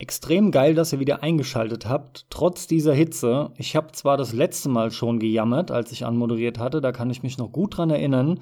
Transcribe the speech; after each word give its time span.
Extrem 0.00 0.50
geil, 0.50 0.74
dass 0.74 0.94
ihr 0.94 0.98
wieder 0.98 1.22
eingeschaltet 1.22 1.86
habt, 1.86 2.24
trotz 2.30 2.66
dieser 2.66 2.94
Hitze. 2.94 3.50
Ich 3.58 3.76
habe 3.76 3.92
zwar 3.92 4.16
das 4.16 4.32
letzte 4.32 4.70
Mal 4.70 4.92
schon 4.92 5.18
gejammert, 5.18 5.70
als 5.70 5.92
ich 5.92 6.06
anmoderiert 6.06 6.58
hatte, 6.58 6.80
da 6.80 6.90
kann 6.90 7.10
ich 7.10 7.22
mich 7.22 7.36
noch 7.36 7.52
gut 7.52 7.76
dran 7.76 7.90
erinnern. 7.90 8.40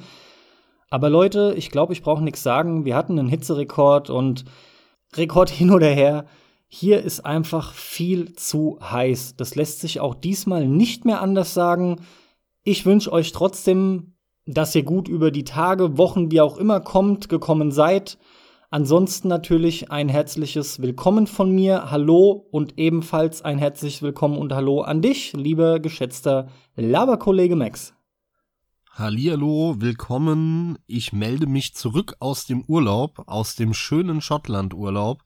Aber 0.88 1.10
Leute, 1.10 1.54
ich 1.56 1.72
glaube, 1.72 1.94
ich 1.94 2.02
brauche 2.02 2.22
nichts 2.22 2.44
sagen. 2.44 2.84
Wir 2.84 2.94
hatten 2.94 3.18
einen 3.18 3.28
Hitzerekord 3.28 4.08
und 4.08 4.44
Rekord 5.16 5.50
hin 5.50 5.72
oder 5.72 5.88
her. 5.88 6.26
Hier 6.68 7.02
ist 7.02 7.26
einfach 7.26 7.72
viel 7.72 8.36
zu 8.36 8.78
heiß. 8.80 9.34
Das 9.34 9.56
lässt 9.56 9.80
sich 9.80 9.98
auch 9.98 10.14
diesmal 10.14 10.68
nicht 10.68 11.04
mehr 11.04 11.20
anders 11.20 11.54
sagen. 11.54 12.02
Ich 12.62 12.86
wünsche 12.86 13.10
euch 13.10 13.32
trotzdem, 13.32 14.14
dass 14.46 14.76
ihr 14.76 14.84
gut 14.84 15.08
über 15.08 15.32
die 15.32 15.42
Tage, 15.44 15.98
Wochen, 15.98 16.30
wie 16.30 16.40
auch 16.40 16.56
immer 16.56 16.78
kommt, 16.78 17.28
gekommen 17.28 17.72
seid. 17.72 18.16
Ansonsten 18.70 19.28
natürlich 19.28 19.90
ein 19.90 20.10
herzliches 20.10 20.82
Willkommen 20.82 21.26
von 21.26 21.50
mir, 21.50 21.90
Hallo 21.90 22.46
und 22.50 22.76
ebenfalls 22.76 23.40
ein 23.40 23.56
herzliches 23.56 24.02
Willkommen 24.02 24.36
und 24.36 24.52
Hallo 24.52 24.82
an 24.82 25.00
dich, 25.00 25.32
lieber 25.32 25.80
geschätzter 25.80 26.48
Laberkollege 26.76 27.56
Max. 27.56 27.94
Hallihallo, 28.92 29.76
willkommen. 29.78 30.78
Ich 30.86 31.14
melde 31.14 31.46
mich 31.46 31.76
zurück 31.76 32.16
aus 32.20 32.44
dem 32.44 32.62
Urlaub, 32.66 33.22
aus 33.26 33.54
dem 33.54 33.72
schönen 33.72 34.20
Schottland-Urlaub. 34.20 35.22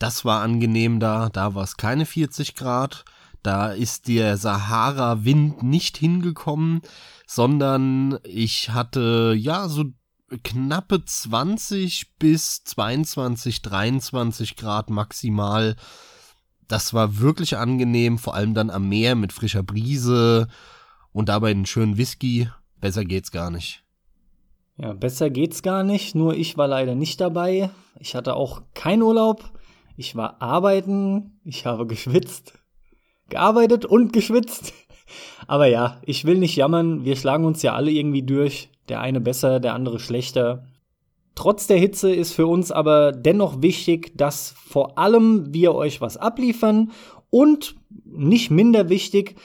Das 0.00 0.24
war 0.24 0.42
angenehm 0.42 0.98
da, 0.98 1.28
da 1.28 1.54
war 1.54 1.62
es 1.62 1.76
keine 1.76 2.06
40 2.06 2.56
Grad, 2.56 3.04
da 3.44 3.68
ist 3.70 4.08
der 4.08 4.36
Sahara-Wind 4.36 5.62
nicht 5.62 5.96
hingekommen, 5.96 6.82
sondern 7.24 8.18
ich 8.24 8.70
hatte 8.70 9.36
ja 9.38 9.68
so 9.68 9.84
knappe 10.38 11.04
20 11.04 12.16
bis 12.18 12.64
22, 12.64 13.62
23 13.62 14.56
Grad 14.56 14.90
maximal. 14.90 15.76
Das 16.68 16.94
war 16.94 17.18
wirklich 17.18 17.56
angenehm, 17.56 18.18
vor 18.18 18.34
allem 18.34 18.54
dann 18.54 18.70
am 18.70 18.88
Meer 18.88 19.14
mit 19.14 19.32
frischer 19.32 19.62
Brise 19.62 20.48
und 21.12 21.28
dabei 21.28 21.50
einen 21.50 21.66
schönen 21.66 21.96
Whisky. 21.96 22.48
Besser 22.80 23.04
geht's 23.04 23.30
gar 23.30 23.50
nicht. 23.50 23.84
Ja, 24.76 24.92
besser 24.92 25.30
geht's 25.30 25.62
gar 25.62 25.84
nicht, 25.84 26.14
nur 26.14 26.34
ich 26.34 26.56
war 26.56 26.66
leider 26.66 26.94
nicht 26.94 27.20
dabei. 27.20 27.70
Ich 28.00 28.14
hatte 28.14 28.34
auch 28.34 28.62
keinen 28.74 29.02
Urlaub. 29.02 29.52
Ich 29.96 30.16
war 30.16 30.42
arbeiten, 30.42 31.38
ich 31.44 31.66
habe 31.66 31.86
geschwitzt, 31.86 32.58
gearbeitet 33.28 33.84
und 33.84 34.12
geschwitzt. 34.12 34.72
Aber 35.46 35.66
ja, 35.66 36.00
ich 36.04 36.24
will 36.24 36.38
nicht 36.38 36.56
jammern, 36.56 37.04
wir 37.04 37.14
schlagen 37.14 37.44
uns 37.44 37.62
ja 37.62 37.74
alle 37.74 37.92
irgendwie 37.92 38.22
durch 38.22 38.70
der 38.88 39.00
eine 39.00 39.20
besser, 39.20 39.60
der 39.60 39.74
andere 39.74 39.98
schlechter. 39.98 40.64
Trotz 41.34 41.66
der 41.66 41.78
Hitze 41.78 42.14
ist 42.14 42.32
für 42.32 42.46
uns 42.46 42.70
aber 42.70 43.12
dennoch 43.12 43.60
wichtig, 43.60 44.12
dass 44.16 44.54
vor 44.56 44.98
allem 44.98 45.52
wir 45.52 45.74
euch 45.74 46.00
was 46.00 46.16
abliefern 46.16 46.92
und 47.30 47.76
nicht 48.04 48.50
minder 48.50 48.88
wichtig, 48.88 49.36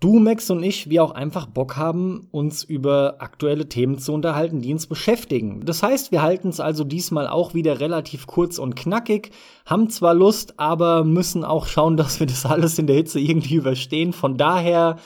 du, 0.00 0.18
Max 0.18 0.50
und 0.50 0.62
ich, 0.62 0.90
wir 0.90 1.02
auch 1.02 1.12
einfach 1.12 1.46
Bock 1.46 1.76
haben, 1.76 2.28
uns 2.30 2.62
über 2.62 3.16
aktuelle 3.18 3.68
Themen 3.68 3.98
zu 3.98 4.12
unterhalten, 4.12 4.60
die 4.60 4.72
uns 4.72 4.86
beschäftigen. 4.86 5.64
Das 5.64 5.82
heißt, 5.82 6.12
wir 6.12 6.22
halten 6.22 6.48
es 6.48 6.60
also 6.60 6.84
diesmal 6.84 7.28
auch 7.28 7.54
wieder 7.54 7.80
relativ 7.80 8.26
kurz 8.26 8.58
und 8.58 8.76
knackig, 8.76 9.30
haben 9.64 9.88
zwar 9.88 10.14
Lust, 10.14 10.58
aber 10.58 11.04
müssen 11.04 11.44
auch 11.44 11.66
schauen, 11.66 11.96
dass 11.96 12.20
wir 12.20 12.26
das 12.26 12.46
alles 12.46 12.78
in 12.78 12.86
der 12.86 12.96
Hitze 12.96 13.20
irgendwie 13.20 13.54
überstehen. 13.56 14.12
Von 14.12 14.36
daher 14.36 14.96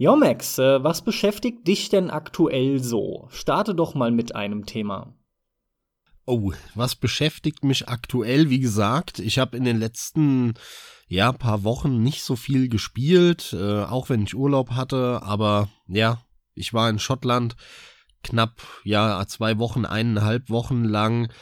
Jo, 0.00 0.14
Max, 0.14 0.58
äh, 0.60 0.84
was 0.84 1.02
beschäftigt 1.02 1.66
dich 1.66 1.88
denn 1.88 2.08
aktuell 2.08 2.80
so? 2.80 3.26
Starte 3.32 3.74
doch 3.74 3.96
mal 3.96 4.12
mit 4.12 4.32
einem 4.36 4.64
Thema. 4.64 5.12
Oh, 6.24 6.52
was 6.76 6.94
beschäftigt 6.94 7.64
mich 7.64 7.88
aktuell? 7.88 8.48
Wie 8.48 8.60
gesagt, 8.60 9.18
ich 9.18 9.40
habe 9.40 9.56
in 9.56 9.64
den 9.64 9.80
letzten 9.80 10.54
ja 11.08 11.32
paar 11.32 11.64
Wochen 11.64 12.00
nicht 12.00 12.22
so 12.22 12.36
viel 12.36 12.68
gespielt, 12.68 13.52
äh, 13.58 13.82
auch 13.82 14.08
wenn 14.08 14.22
ich 14.22 14.36
Urlaub 14.36 14.70
hatte. 14.70 15.20
Aber 15.24 15.68
ja, 15.88 16.22
ich 16.54 16.72
war 16.72 16.88
in 16.88 17.00
Schottland 17.00 17.56
knapp 18.22 18.62
ja 18.84 19.26
zwei 19.26 19.58
Wochen, 19.58 19.84
eineinhalb 19.84 20.48
Wochen 20.48 20.84
lang. 20.84 21.32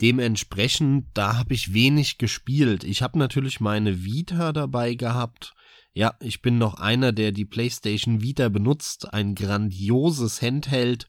Dementsprechend, 0.00 1.06
da 1.14 1.36
habe 1.38 1.54
ich 1.54 1.74
wenig 1.74 2.18
gespielt. 2.18 2.82
Ich 2.82 3.02
habe 3.02 3.20
natürlich 3.20 3.60
meine 3.60 4.02
Vita 4.02 4.52
dabei 4.52 4.94
gehabt 4.94 5.54
ja, 5.92 6.14
ich 6.20 6.40
bin 6.40 6.58
noch 6.58 6.74
einer, 6.74 7.12
der 7.12 7.32
die 7.32 7.44
PlayStation 7.44 8.22
Vita 8.22 8.48
benutzt, 8.48 9.12
ein 9.12 9.34
grandioses 9.34 10.40
Handheld. 10.40 11.08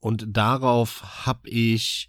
Und 0.00 0.26
darauf 0.36 1.26
habe 1.26 1.48
ich 1.48 2.08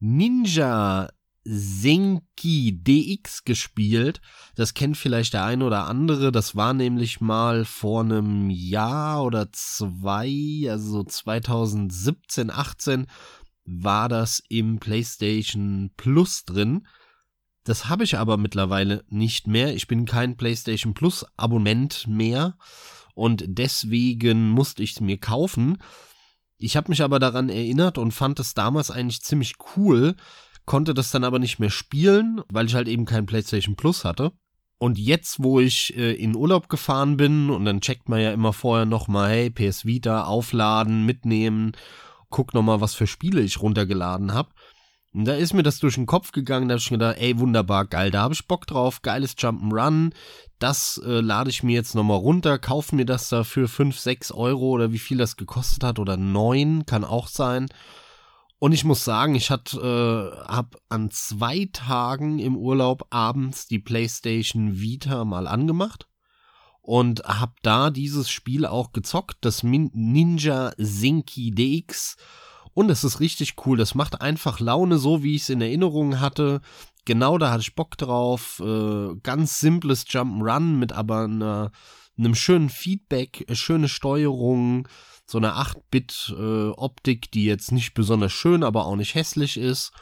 Ninja 0.00 1.08
Senki 1.44 2.82
DX 2.82 3.44
gespielt. 3.44 4.20
Das 4.54 4.74
kennt 4.74 4.96
vielleicht 4.96 5.34
der 5.34 5.44
ein 5.44 5.62
oder 5.62 5.86
andere. 5.86 6.30
Das 6.32 6.56
war 6.56 6.74
nämlich 6.74 7.20
mal 7.20 7.64
vor 7.64 8.02
einem 8.02 8.50
Jahr 8.50 9.24
oder 9.24 9.50
zwei, 9.52 10.66
also 10.68 11.02
2017, 11.02 12.50
18, 12.50 13.06
war 13.64 14.08
das 14.08 14.42
im 14.48 14.78
PlayStation 14.78 15.92
Plus 15.96 16.44
drin. 16.44 16.86
Das 17.64 17.88
habe 17.88 18.04
ich 18.04 18.18
aber 18.18 18.36
mittlerweile 18.36 19.04
nicht 19.08 19.46
mehr. 19.46 19.74
Ich 19.74 19.86
bin 19.86 20.04
kein 20.04 20.36
PlayStation 20.36 20.94
Plus 20.94 21.24
Abonnent 21.36 22.06
mehr 22.08 22.56
und 23.14 23.44
deswegen 23.46 24.50
musste 24.50 24.82
ich 24.82 24.92
es 24.92 25.00
mir 25.00 25.18
kaufen. 25.18 25.78
Ich 26.58 26.76
habe 26.76 26.90
mich 26.90 27.02
aber 27.02 27.18
daran 27.18 27.48
erinnert 27.48 27.98
und 27.98 28.12
fand 28.12 28.40
es 28.40 28.54
damals 28.54 28.90
eigentlich 28.90 29.22
ziemlich 29.22 29.54
cool, 29.76 30.16
konnte 30.64 30.94
das 30.94 31.10
dann 31.10 31.24
aber 31.24 31.38
nicht 31.38 31.58
mehr 31.58 31.70
spielen, 31.70 32.40
weil 32.52 32.66
ich 32.66 32.74
halt 32.74 32.88
eben 32.88 33.04
kein 33.04 33.26
PlayStation 33.26 33.76
Plus 33.76 34.04
hatte. 34.04 34.32
Und 34.78 34.98
jetzt, 34.98 35.42
wo 35.42 35.60
ich 35.60 35.96
äh, 35.96 36.12
in 36.14 36.34
Urlaub 36.34 36.68
gefahren 36.68 37.16
bin 37.16 37.50
und 37.50 37.64
dann 37.64 37.80
checkt 37.80 38.08
man 38.08 38.20
ja 38.20 38.32
immer 38.32 38.52
vorher 38.52 38.86
nochmal, 38.86 39.30
hey, 39.30 39.50
PS 39.50 39.84
Vita 39.84 40.24
aufladen, 40.24 41.06
mitnehmen, 41.06 41.72
guck 42.30 42.54
nochmal, 42.54 42.80
was 42.80 42.94
für 42.94 43.06
Spiele 43.06 43.42
ich 43.42 43.62
runtergeladen 43.62 44.34
habe. 44.34 44.50
Und 45.14 45.26
da 45.26 45.34
ist 45.34 45.52
mir 45.52 45.62
das 45.62 45.78
durch 45.78 45.96
den 45.96 46.06
Kopf 46.06 46.32
gegangen, 46.32 46.68
da 46.68 46.74
habe 46.74 46.80
ich 46.80 46.90
mir 46.90 46.96
gedacht, 46.96 47.18
ey, 47.18 47.38
wunderbar, 47.38 47.84
geil, 47.84 48.10
da 48.10 48.22
habe 48.22 48.32
ich 48.32 48.46
Bock 48.46 48.66
drauf, 48.66 49.02
geiles 49.02 49.36
Jump'n'Run, 49.36 50.12
das 50.58 51.00
äh, 51.04 51.20
lade 51.20 51.50
ich 51.50 51.62
mir 51.62 51.74
jetzt 51.74 51.94
nochmal 51.94 52.16
runter, 52.16 52.58
kaufe 52.58 52.96
mir 52.96 53.04
das 53.04 53.28
da 53.28 53.44
für 53.44 53.68
5, 53.68 53.98
6 53.98 54.32
Euro 54.32 54.70
oder 54.70 54.92
wie 54.92 54.98
viel 54.98 55.18
das 55.18 55.36
gekostet 55.36 55.84
hat 55.84 55.98
oder 55.98 56.16
9, 56.16 56.86
kann 56.86 57.04
auch 57.04 57.28
sein. 57.28 57.68
Und 58.58 58.72
ich 58.72 58.84
muss 58.84 59.04
sagen, 59.04 59.34
ich 59.34 59.50
hat, 59.50 59.74
äh, 59.74 59.78
hab 59.82 60.76
an 60.88 61.10
zwei 61.10 61.68
Tagen 61.72 62.38
im 62.38 62.56
Urlaub 62.56 63.06
abends 63.10 63.66
die 63.66 63.80
PlayStation 63.80 64.80
Vita 64.80 65.24
mal 65.24 65.46
angemacht 65.46 66.06
und 66.80 67.24
hab 67.24 67.60
da 67.62 67.90
dieses 67.90 68.30
Spiel 68.30 68.64
auch 68.64 68.92
gezockt, 68.92 69.38
das 69.40 69.62
Min 69.62 69.90
Ninja 69.92 70.72
Zinky 70.80 71.50
DX 71.50 72.16
und 72.74 72.90
es 72.90 73.04
ist 73.04 73.20
richtig 73.20 73.54
cool. 73.66 73.76
Das 73.76 73.94
macht 73.94 74.20
einfach 74.20 74.60
Laune, 74.60 74.98
so 74.98 75.22
wie 75.22 75.34
ich 75.34 75.42
es 75.42 75.50
in 75.50 75.60
Erinnerung 75.60 76.20
hatte. 76.20 76.60
Genau 77.04 77.38
da 77.38 77.50
hatte 77.50 77.62
ich 77.62 77.74
Bock 77.74 77.98
drauf. 77.98 78.62
Äh, 78.64 79.14
ganz 79.22 79.60
simples 79.60 80.06
Jump'n'Run 80.06 80.76
mit 80.78 80.92
aber 80.92 81.24
einer, 81.24 81.72
einem 82.16 82.34
schönen 82.34 82.70
Feedback, 82.70 83.44
äh, 83.48 83.54
schöne 83.54 83.88
Steuerung, 83.88 84.88
so 85.26 85.38
eine 85.38 85.54
8-Bit-Optik, 85.54 87.26
äh, 87.26 87.28
die 87.34 87.44
jetzt 87.44 87.72
nicht 87.72 87.94
besonders 87.94 88.32
schön, 88.32 88.62
aber 88.62 88.86
auch 88.86 88.96
nicht 88.96 89.14
hässlich 89.14 89.56
ist. 89.56 89.92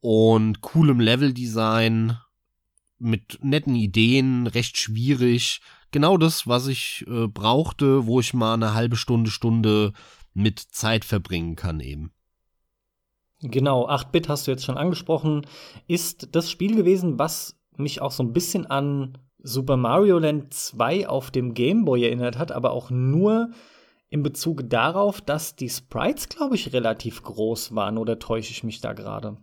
Und 0.00 0.62
coolem 0.62 0.98
Leveldesign 0.98 2.18
mit 2.98 3.38
netten 3.42 3.74
Ideen, 3.74 4.46
recht 4.46 4.78
schwierig. 4.78 5.60
Genau 5.90 6.16
das, 6.16 6.46
was 6.46 6.68
ich 6.68 7.04
äh, 7.08 7.26
brauchte, 7.26 8.06
wo 8.06 8.20
ich 8.20 8.32
mal 8.32 8.54
eine 8.54 8.74
halbe 8.74 8.96
Stunde, 8.96 9.30
Stunde 9.30 9.92
mit 10.34 10.58
Zeit 10.58 11.04
verbringen 11.04 11.56
kann 11.56 11.80
eben. 11.80 12.12
Genau, 13.42 13.88
8-Bit 13.88 14.28
hast 14.28 14.46
du 14.46 14.50
jetzt 14.50 14.64
schon 14.64 14.76
angesprochen, 14.76 15.46
ist 15.86 16.28
das 16.32 16.50
Spiel 16.50 16.76
gewesen, 16.76 17.18
was 17.18 17.58
mich 17.76 18.02
auch 18.02 18.12
so 18.12 18.22
ein 18.22 18.32
bisschen 18.32 18.66
an 18.66 19.16
Super 19.38 19.78
Mario 19.78 20.18
Land 20.18 20.52
2 20.52 21.08
auf 21.08 21.30
dem 21.30 21.54
Game 21.54 21.86
Boy 21.86 22.04
erinnert 22.04 22.36
hat, 22.36 22.52
aber 22.52 22.72
auch 22.72 22.90
nur 22.90 23.50
in 24.10 24.22
Bezug 24.22 24.68
darauf, 24.68 25.20
dass 25.22 25.56
die 25.56 25.70
Sprites, 25.70 26.28
glaube 26.28 26.56
ich, 26.56 26.72
relativ 26.72 27.22
groß 27.22 27.74
waren, 27.74 27.96
oder 27.96 28.18
täusche 28.18 28.50
ich 28.50 28.64
mich 28.64 28.80
da 28.80 28.92
gerade? 28.92 29.38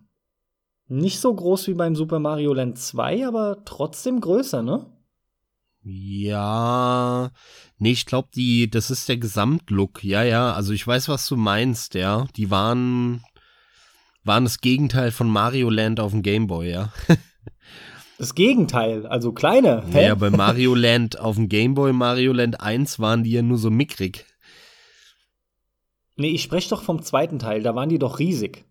Nicht 0.88 1.20
so 1.20 1.34
groß 1.34 1.68
wie 1.68 1.74
beim 1.74 1.96
Super 1.96 2.20
Mario 2.20 2.54
Land 2.54 2.78
2, 2.78 3.28
aber 3.28 3.64
trotzdem 3.66 4.22
größer, 4.22 4.62
ne? 4.62 4.86
Ja, 5.90 7.32
nee, 7.78 7.92
ich 7.92 8.06
glaube, 8.06 8.28
die, 8.36 8.70
das 8.70 8.92
ist 8.92 9.08
der 9.08 9.16
Gesamtlook. 9.16 10.04
Ja, 10.04 10.22
ja, 10.22 10.52
also 10.52 10.74
ich 10.74 10.86
weiß, 10.86 11.08
was 11.08 11.28
du 11.30 11.38
meinst, 11.38 11.94
ja. 11.94 12.28
Die 12.36 12.52
waren, 12.52 13.24
waren 14.26 14.44
das 14.44 14.60
Gegenteil 14.60 15.12
von 15.12 15.30
Mario 15.30 15.70
Land 15.70 16.02
auf 16.02 16.12
dem 16.12 16.24
Gameboy, 16.24 16.70
ja. 16.70 16.92
Das 18.20 18.34
Gegenteil, 18.34 19.06
also 19.06 19.32
kleine. 19.32 19.84
Hä? 19.92 20.08
Ja, 20.08 20.16
bei 20.16 20.32
Mario 20.32 20.74
Land 20.74 21.20
auf 21.20 21.36
dem 21.36 21.50
Gameboy, 21.50 21.94
Mario 21.94 22.34
Land 22.34 22.60
1 22.60 22.98
waren 22.98 23.24
die 23.24 23.30
ja 23.30 23.44
nur 23.44 23.60
so 23.60 23.70
mickrig. 23.70 24.26
Nee, 26.16 26.32
ich 26.32 26.42
spreche 26.42 26.72
doch 26.72 26.82
vom 26.82 27.04
zweiten 27.04 27.38
Teil, 27.38 27.62
da 27.62 27.76
waren 27.76 27.90
die 27.90 28.00
doch 28.00 28.18
riesig. 28.18 28.66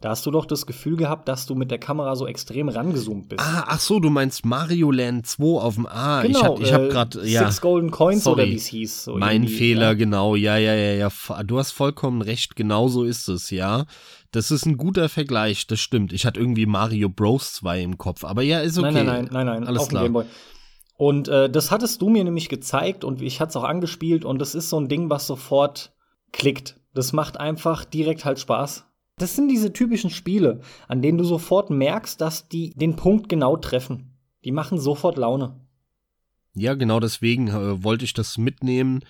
Da 0.00 0.10
hast 0.10 0.26
du 0.26 0.30
doch 0.30 0.44
das 0.44 0.66
Gefühl 0.66 0.96
gehabt, 0.96 1.26
dass 1.26 1.46
du 1.46 1.54
mit 1.54 1.70
der 1.70 1.78
Kamera 1.78 2.16
so 2.16 2.26
extrem 2.26 2.68
rangezoomt 2.68 3.30
bist. 3.30 3.40
Ah, 3.40 3.64
ach 3.68 3.80
so, 3.80 3.98
du 3.98 4.10
meinst 4.10 4.44
Mario 4.44 4.90
Land 4.90 5.26
2 5.26 5.44
auf 5.58 5.76
dem 5.76 5.86
A. 5.86 6.20
genau, 6.20 6.38
ich 6.38 6.44
hab, 6.44 6.60
ich 6.60 6.72
hab 6.74 6.82
äh, 6.82 6.88
grad, 6.88 7.14
ja. 7.24 7.44
Six 7.46 7.62
Golden 7.62 7.90
Coins 7.90 8.24
Sorry. 8.24 8.42
oder 8.42 8.50
wie 8.50 8.56
es 8.56 8.66
hieß. 8.66 9.04
So 9.04 9.16
Mein 9.16 9.48
Fehler, 9.48 9.88
Ja. 9.88 9.94
genau. 9.94 10.36
Ja, 10.36 10.58
ja, 10.58 10.74
ja, 10.74 10.92
ja. 11.08 11.42
Du 11.44 11.58
hast 11.58 11.72
vollkommen 11.72 12.20
recht. 12.20 12.56
Genau 12.56 12.88
so 12.88 13.04
ist 13.04 13.28
es, 13.28 13.48
ja. 13.50 13.86
Das 14.32 14.50
ist 14.50 14.66
ein 14.66 14.76
guter 14.76 15.08
Vergleich, 15.08 15.66
das 15.66 15.80
stimmt. 15.80 16.12
Ich 16.12 16.26
hatte 16.26 16.40
irgendwie 16.40 16.66
Mario 16.66 17.08
Bros 17.08 17.54
2 17.54 17.80
im 17.80 17.96
Kopf. 17.96 18.22
Aber 18.24 18.42
ja, 18.42 18.60
ist 18.60 18.76
okay. 18.78 18.92
Nein, 18.92 19.06
nein, 19.06 19.28
nein, 19.32 19.46
nein, 19.46 19.46
nein, 19.46 19.66
Alles 19.66 19.80
auf 19.82 19.88
dem 19.88 19.90
klar. 19.92 20.02
Gameboy. 20.02 20.24
Und 20.98 21.28
äh, 21.28 21.48
das 21.48 21.70
hattest 21.70 22.02
du 22.02 22.10
mir 22.10 22.22
nämlich 22.24 22.50
gezeigt 22.50 23.02
und 23.02 23.22
ich 23.22 23.40
hatte 23.40 23.50
es 23.50 23.56
auch 23.56 23.64
angespielt 23.64 24.26
und 24.26 24.38
das 24.40 24.54
ist 24.54 24.68
so 24.68 24.78
ein 24.78 24.88
Ding, 24.88 25.08
was 25.08 25.26
sofort 25.26 25.92
klickt. 26.32 26.76
Das 26.94 27.12
macht 27.14 27.38
einfach 27.40 27.84
direkt 27.86 28.24
halt 28.26 28.38
Spaß. 28.38 28.84
Das 29.18 29.34
sind 29.34 29.48
diese 29.48 29.72
typischen 29.72 30.10
Spiele, 30.10 30.60
an 30.88 31.00
denen 31.00 31.16
du 31.16 31.24
sofort 31.24 31.70
merkst, 31.70 32.20
dass 32.20 32.48
die 32.48 32.74
den 32.74 32.96
Punkt 32.96 33.30
genau 33.30 33.56
treffen. 33.56 34.14
Die 34.44 34.52
machen 34.52 34.78
sofort 34.78 35.16
Laune. 35.16 35.58
Ja, 36.54 36.74
genau 36.74 37.00
deswegen 37.00 37.48
äh, 37.48 37.82
wollte 37.82 38.04
ich 38.04 38.12
das 38.12 38.36
mitnehmen. 38.36 39.04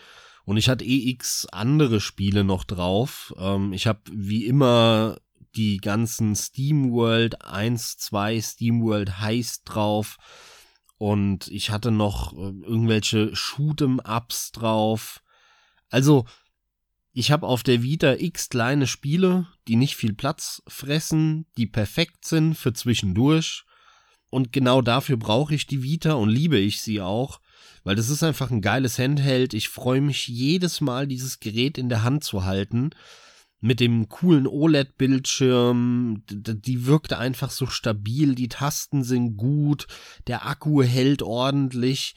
Und 0.45 0.59
ich 0.59 0.69
hatte 0.69 0.85
eh 0.85 1.11
x 1.11 1.47
andere 1.51 2.01
Spiele 2.01 2.45
noch 2.45 2.63
drauf. 2.63 3.35
Ähm, 3.37 3.73
ich 3.73 3.89
habe 3.89 4.01
wie 4.13 4.47
immer 4.47 5.19
die 5.57 5.79
ganzen 5.79 6.37
SteamWorld 6.37 7.45
1, 7.45 7.97
2, 7.99 8.41
SteamWorld 8.41 9.21
Heist 9.21 9.63
drauf. 9.65 10.19
Und 10.99 11.49
ich 11.49 11.71
hatte 11.71 11.91
noch 11.91 12.33
äh, 12.33 12.53
irgendwelche 12.63 13.35
Shoot'em-Ups 13.35 14.53
drauf. 14.53 15.23
Also, 15.91 16.27
ich 17.19 17.31
habe 17.31 17.47
auf 17.47 17.63
der 17.63 17.83
Vita 17.83 18.17
x 18.19 18.51
kleine 18.51 18.87
Spiele, 18.87 19.47
die 19.69 19.77
nicht 19.77 19.97
viel 19.97 20.13
Platz 20.13 20.63
fressen, 20.69 21.47
die 21.57 21.65
perfekt 21.65 22.27
sind 22.27 22.57
für 22.57 22.75
zwischendurch. 22.75 23.65
Und 24.29 24.53
genau 24.53 24.83
dafür 24.83 25.17
brauche 25.17 25.55
ich 25.55 25.67
die 25.67 25.83
Vita 25.83 26.13
und 26.13 26.29
liebe 26.29 26.59
ich 26.59 26.83
sie 26.83 27.01
auch, 27.01 27.41
weil 27.85 27.97
das 27.97 28.11
ist 28.11 28.23
einfach 28.23 28.51
ein 28.51 28.61
geiles 28.61 28.99
Handheld. 28.99 29.55
Ich 29.55 29.71
freue 29.71 30.03
mich 30.03 30.29
jedes 30.29 30.83
Mal, 30.83 31.07
dieses 31.07 31.41
Gerät 31.41 31.79
in 31.79 31.89
der 31.89 32.03
Hand 32.03 32.23
zu 32.23 32.45
halten. 32.45 32.91
Mit 33.61 33.81
dem 33.81 34.11
coolen 34.11 34.47
OLED-Bildschirm. 34.47 36.23
Die 36.29 36.85
wirkt 36.85 37.15
einfach 37.15 37.51
so 37.51 37.67
stabil, 37.67 38.35
die 38.35 38.49
Tasten 38.49 39.05
sind 39.05 39.39
gut, 39.39 39.87
der 40.27 40.45
Akku 40.45 40.83
hält 40.83 41.23
ordentlich. 41.23 42.15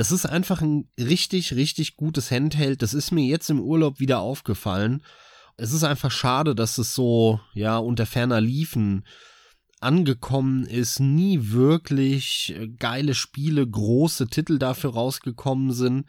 Das 0.00 0.12
ist 0.12 0.24
einfach 0.24 0.62
ein 0.62 0.88
richtig, 0.98 1.52
richtig 1.52 1.94
gutes 1.94 2.30
Handheld. 2.30 2.80
Das 2.80 2.94
ist 2.94 3.10
mir 3.10 3.26
jetzt 3.26 3.50
im 3.50 3.60
Urlaub 3.60 4.00
wieder 4.00 4.20
aufgefallen. 4.20 5.02
Es 5.58 5.74
ist 5.74 5.84
einfach 5.84 6.10
schade, 6.10 6.54
dass 6.54 6.78
es 6.78 6.94
so, 6.94 7.38
ja, 7.52 7.76
unter 7.76 8.06
ferner 8.06 8.40
Liefen 8.40 9.04
angekommen 9.78 10.64
ist, 10.64 11.00
nie 11.00 11.50
wirklich 11.50 12.54
äh, 12.56 12.68
geile 12.68 13.14
Spiele, 13.14 13.68
große 13.68 14.28
Titel 14.28 14.58
dafür 14.58 14.94
rausgekommen 14.94 15.70
sind. 15.74 16.06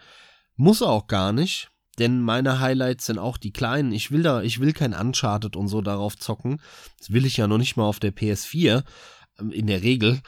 Muss 0.55 0.81
auch 0.81 1.07
gar 1.07 1.33
nicht, 1.33 1.69
denn 1.99 2.21
meine 2.21 2.61
Highlights 2.61 3.07
sind 3.07 3.19
auch 3.19 3.37
die 3.37 3.51
kleinen. 3.51 3.91
Ich 3.91 4.09
will 4.09 4.23
da, 4.23 4.41
ich 4.41 4.61
will 4.61 4.71
kein 4.71 4.93
Uncharted 4.93 5.57
und 5.57 5.67
so 5.67 5.81
darauf 5.81 6.15
zocken. 6.15 6.61
Das 6.97 7.11
will 7.11 7.25
ich 7.25 7.35
ja 7.35 7.45
noch 7.45 7.57
nicht 7.57 7.75
mal 7.75 7.87
auf 7.87 7.99
der 7.99 8.15
PS4, 8.15 8.85
ähm, 9.37 9.51
in 9.51 9.67
der 9.67 9.83
Regel. 9.83 10.21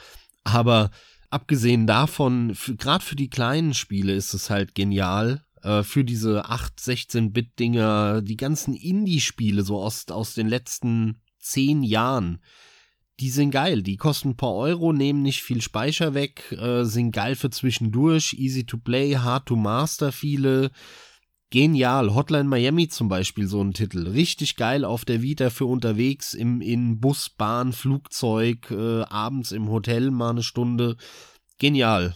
Aber 0.44 0.92
abgesehen 1.34 1.88
davon, 1.88 2.56
gerade 2.78 3.04
für 3.04 3.16
die 3.16 3.30
kleinen 3.30 3.74
Spiele 3.74 4.14
ist 4.14 4.34
es 4.34 4.50
halt 4.50 4.76
genial. 4.76 5.44
Äh, 5.62 5.84
für 5.84 6.04
diese 6.04 6.46
8, 6.46 6.80
16-Bit-Dinger, 6.80 8.22
die 8.22 8.38
ganzen 8.38 8.76
Indie-Spiele 8.76 9.64
so 9.64 9.82
aus, 9.82 10.08
aus 10.10 10.34
den 10.34 10.48
letzten 10.48 11.22
zehn 11.40 11.84
Jahren 11.84 12.40
die 13.20 13.30
sind 13.30 13.52
geil. 13.52 13.84
Die 13.84 13.98
kosten 13.98 14.30
ein 14.30 14.38
paar 14.38 14.54
Euro, 14.54 14.92
nehmen 14.92 15.22
nicht 15.22 15.44
viel 15.44 15.62
Speicher 15.62 16.14
weg, 16.14 16.52
äh, 16.52 16.84
sind 16.84 17.12
geil 17.12 17.36
für 17.36 17.50
zwischendurch, 17.50 18.34
easy 18.38 18.66
to 18.66 18.78
play, 18.78 19.16
hard 19.16 19.46
to 19.46 19.56
master 19.56 20.12
viele. 20.12 20.72
Genial. 21.54 22.16
Hotline 22.16 22.46
Miami 22.46 22.88
zum 22.88 23.10
Beispiel, 23.10 23.48
so 23.48 23.64
ein 23.64 23.74
Titel. 23.74 24.08
Richtig 24.08 24.56
geil 24.56 24.84
auf 24.84 25.06
der 25.06 25.22
Vita 25.22 25.52
für 25.52 25.68
unterwegs, 25.68 26.34
im, 26.34 26.62
in 26.62 27.00
Bus, 27.00 27.30
Bahn, 27.30 27.74
Flugzeug, 27.74 28.72
äh, 28.72 29.04
abends 29.04 29.52
im 29.52 29.70
Hotel 29.70 30.10
mal 30.10 30.32
eine 30.32 30.42
Stunde. 30.42 30.98
Genial. 31.60 32.16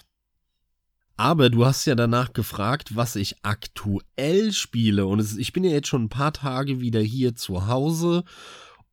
Aber 1.18 1.52
du 1.52 1.68
hast 1.68 1.86
ja 1.86 1.94
danach 1.94 2.34
gefragt, 2.34 2.96
was 2.96 3.16
ich 3.16 3.36
aktuell 3.44 4.52
spiele. 4.54 5.06
Und 5.06 5.20
es, 5.20 5.38
ich 5.38 5.54
bin 5.54 5.64
ja 5.64 5.70
jetzt 5.70 5.90
schon 5.90 6.06
ein 6.06 6.10
paar 6.10 6.34
Tage 6.34 6.82
wieder 6.82 7.02
hier 7.02 7.36
zu 7.36 7.68
Hause. 7.68 8.24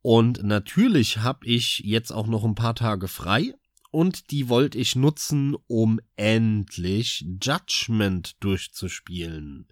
Und 0.03 0.43
natürlich 0.43 1.21
habe 1.21 1.47
ich 1.47 1.79
jetzt 1.79 2.13
auch 2.13 2.27
noch 2.27 2.45
ein 2.45 2.55
paar 2.55 2.75
Tage 2.75 3.09
frei 3.09 3.55
und 3.91 4.31
die 4.31 4.51
wollte 4.51 4.77
ich 4.77 4.95
nutzen, 4.95 5.57
um 5.69 6.01
endlich 6.17 7.25
Judgment 7.41 8.35
durchzuspielen. 8.41 9.69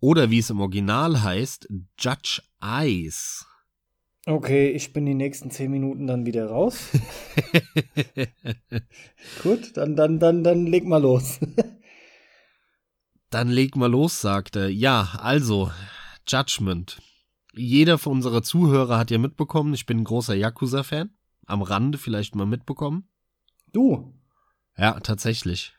Oder 0.00 0.30
wie 0.30 0.38
es 0.38 0.50
im 0.50 0.60
Original 0.60 1.22
heißt, 1.22 1.68
Judge 1.98 2.42
Eyes. 2.60 3.46
Okay, 4.26 4.70
ich 4.70 4.92
bin 4.92 5.06
die 5.06 5.14
nächsten 5.14 5.52
zehn 5.52 5.70
Minuten 5.70 6.08
dann 6.08 6.26
wieder 6.26 6.48
raus. 6.48 6.88
Gut, 9.42 9.76
dann, 9.76 9.94
dann, 9.94 10.18
dann, 10.18 10.42
dann 10.42 10.66
leg 10.66 10.84
mal 10.84 11.00
los. 11.00 11.38
Dann 13.30 13.48
leg 13.48 13.76
mal 13.76 13.90
los, 13.90 14.20
sagte. 14.20 14.68
Ja, 14.68 15.18
also, 15.20 15.70
Judgment. 16.26 17.00
Jeder 17.52 17.98
von 17.98 18.14
unserer 18.14 18.42
Zuhörer 18.42 18.98
hat 18.98 19.12
ja 19.12 19.18
mitbekommen, 19.18 19.74
ich 19.74 19.86
bin 19.86 19.98
ein 19.98 20.04
großer 20.04 20.34
Yakuza-Fan. 20.34 21.10
Am 21.46 21.62
Rande 21.62 21.96
vielleicht 21.96 22.34
mal 22.34 22.46
mitbekommen. 22.46 23.08
Du. 23.72 24.12
Ja, 24.76 24.98
tatsächlich. 25.00 25.75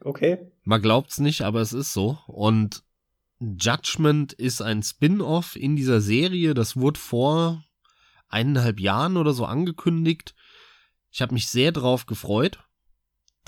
Okay. 0.00 0.50
Man 0.64 0.82
glaubt's 0.82 1.18
nicht, 1.18 1.42
aber 1.42 1.60
es 1.60 1.72
ist 1.72 1.92
so. 1.92 2.18
Und 2.26 2.82
Judgment 3.40 4.32
ist 4.32 4.62
ein 4.62 4.82
Spin-off 4.82 5.56
in 5.56 5.76
dieser 5.76 6.00
Serie. 6.00 6.54
Das 6.54 6.76
wurde 6.76 7.00
vor 7.00 7.64
eineinhalb 8.28 8.80
Jahren 8.80 9.16
oder 9.16 9.32
so 9.32 9.44
angekündigt. 9.44 10.34
Ich 11.10 11.20
habe 11.20 11.34
mich 11.34 11.48
sehr 11.48 11.72
drauf 11.72 12.06
gefreut, 12.06 12.58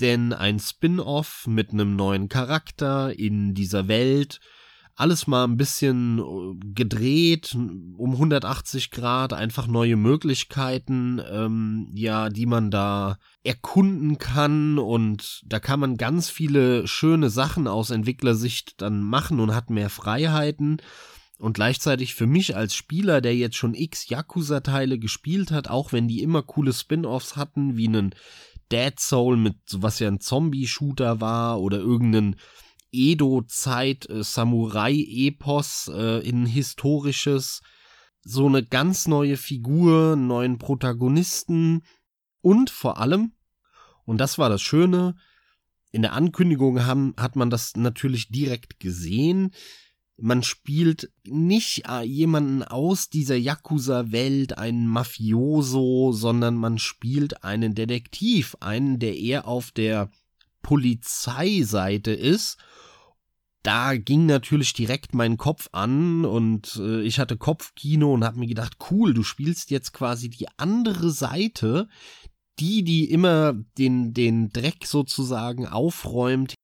denn 0.01 0.33
ein 0.33 0.59
Spin-off 0.59 1.47
mit 1.47 1.71
einem 1.71 1.95
neuen 1.95 2.29
Charakter 2.29 3.17
in 3.17 3.53
dieser 3.53 3.87
Welt, 3.87 4.39
alles 4.95 5.27
mal 5.27 5.43
ein 5.43 5.57
bisschen 5.57 6.19
äh, 6.19 6.65
gedreht, 6.73 7.53
um 7.53 8.11
180 8.13 8.91
Grad, 8.91 9.33
einfach 9.33 9.67
neue 9.67 9.97
Möglichkeiten, 9.97 11.21
ähm, 11.29 11.89
ja, 11.93 12.29
die 12.29 12.45
man 12.45 12.71
da 12.71 13.17
erkunden 13.43 14.17
kann 14.17 14.79
und 14.79 15.43
da 15.45 15.59
kann 15.59 15.79
man 15.79 15.97
ganz 15.97 16.29
viele 16.29 16.87
schöne 16.87 17.29
Sachen 17.29 17.67
aus 17.67 17.89
Entwicklersicht 17.89 18.81
dann 18.81 19.01
machen 19.01 19.39
und 19.39 19.53
hat 19.53 19.69
mehr 19.69 19.89
Freiheiten. 19.89 20.81
Und 21.37 21.53
gleichzeitig 21.53 22.15
für 22.15 22.27
mich 22.27 22.55
als 22.55 22.73
Spieler, 22.73 23.19
der 23.19 23.35
jetzt 23.35 23.57
schon 23.57 23.73
x 23.73 24.07
Yakuza-Teile 24.07 24.97
gespielt 24.97 25.51
hat, 25.51 25.69
auch 25.69 25.91
wenn 25.91 26.07
die 26.07 26.23
immer 26.23 26.41
coole 26.41 26.71
Spin-offs 26.71 27.35
hatten, 27.35 27.75
wie 27.75 27.89
einen 27.89 28.15
Dead 28.71 28.97
Soul 28.97 29.35
mit, 29.35 29.57
was 29.73 29.99
ja 29.99 30.07
ein 30.07 30.21
Zombie-Shooter 30.21 31.19
war, 31.19 31.59
oder 31.59 31.79
irgendeinen 31.79 32.37
Edo-Zeit 32.95 34.09
äh, 34.09 34.23
Samurai-Epos 34.23 35.91
äh, 35.93 36.27
in 36.27 36.45
historisches, 36.45 37.61
so 38.21 38.47
eine 38.47 38.65
ganz 38.65 39.07
neue 39.07 39.37
Figur, 39.37 40.15
neuen 40.15 40.57
Protagonisten 40.57 41.83
und 42.41 42.69
vor 42.69 42.99
allem, 42.99 43.33
und 44.05 44.19
das 44.19 44.37
war 44.37 44.49
das 44.49 44.61
Schöne, 44.61 45.15
in 45.91 46.01
der 46.01 46.13
Ankündigung 46.13 46.85
haben, 46.85 47.13
hat 47.17 47.35
man 47.35 47.49
das 47.49 47.75
natürlich 47.75 48.27
direkt 48.27 48.79
gesehen. 48.79 49.51
Man 50.17 50.43
spielt 50.43 51.11
nicht 51.25 51.87
äh, 51.87 52.03
jemanden 52.03 52.63
aus 52.63 53.09
dieser 53.09 53.35
Yakuza-Welt, 53.35 54.57
einen 54.57 54.87
Mafioso, 54.87 56.11
sondern 56.11 56.55
man 56.55 56.79
spielt 56.79 57.43
einen 57.43 57.75
Detektiv, 57.75 58.57
einen, 58.59 58.99
der 58.99 59.17
eher 59.17 59.47
auf 59.47 59.71
der 59.71 60.09
Polizeiseite 60.65 62.11
ist. 62.11 62.57
Da 63.61 63.95
ging 63.95 64.25
natürlich 64.25 64.73
direkt 64.73 65.13
mein 65.13 65.37
Kopf 65.37 65.69
an 65.73 66.25
und 66.25 66.77
äh, 66.77 67.01
ich 67.03 67.19
hatte 67.19 67.37
Kopfkino 67.37 68.11
und 68.11 68.23
habe 68.23 68.39
mir 68.39 68.47
gedacht, 68.47 68.77
cool, 68.89 69.13
du 69.13 69.21
spielst 69.21 69.69
jetzt 69.69 69.93
quasi 69.93 70.27
die 70.27 70.47
andere 70.57 71.11
Seite, 71.11 71.87
die, 72.57 72.83
die 72.83 73.11
immer 73.11 73.53
den, 73.77 74.15
den 74.15 74.49
Dreck 74.49 74.87
sozusagen 74.87 75.67
aufräumt. 75.67 76.55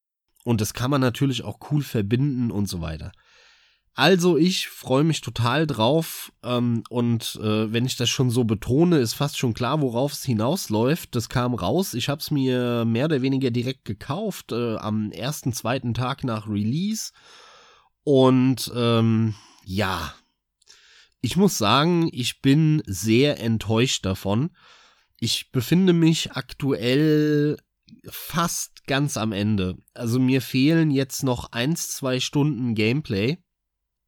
Und 0.44 0.62
das 0.62 0.74
kann 0.74 0.90
man 0.90 1.02
natürlich 1.02 1.44
auch 1.44 1.60
cool 1.70 1.84
verbinden 1.84 2.50
und 2.50 2.68
so 2.68 2.82
weiter. 2.82 3.12
Also 3.94 4.38
ich 4.38 4.70
freue 4.70 5.04
mich 5.04 5.22
total 5.22 5.68
drauf 5.68 6.32
ähm, 6.44 6.84
und 6.90 7.40
äh, 7.44 7.72
wenn 7.74 7.86
ich 7.86 7.98
das 7.98 8.10
schon 8.10 8.30
so 8.30 8.46
betone, 8.46 8.98
ist 9.00 9.14
fast 9.14 9.38
schon 9.38 9.54
klar, 9.54 9.82
worauf 9.82 10.14
es 10.14 10.24
hinausläuft. 10.24 11.14
Das 11.16 11.28
kam 11.28 11.54
raus. 11.54 11.94
Ich 11.94 12.08
habe 12.08 12.20
es 12.20 12.32
mir 12.32 12.86
mehr 12.86 13.06
oder 13.06 13.22
weniger 13.22 13.52
direkt 13.52 13.86
gekauft 13.86 14.54
äh, 14.54 14.78
am 14.78 15.12
ersten, 15.12 15.52
zweiten 15.52 15.94
Tag 15.94 16.24
nach 16.24 16.48
Release 16.48 17.12
und 18.04 18.72
ähm, 18.76 19.36
ja, 19.66 20.14
Ich 21.24 21.38
muss 21.38 21.58
sagen, 21.58 22.10
ich 22.12 22.42
bin 22.42 22.82
sehr 22.88 23.40
enttäuscht 23.40 24.06
davon. 24.06 24.50
Ich 25.20 25.52
befinde 25.52 25.94
mich 25.94 26.32
aktuell 26.32 27.58
fast 28.10 28.88
ganz 28.88 29.18
am 29.18 29.32
Ende. 29.32 29.78
Also 29.94 30.20
mir 30.20 30.42
fehlen 30.42 30.90
jetzt 30.90 31.24
noch 31.24 31.52
eins, 31.52 31.90
zwei 31.90 32.20
Stunden 32.20 32.74
Gameplay. 32.74 33.38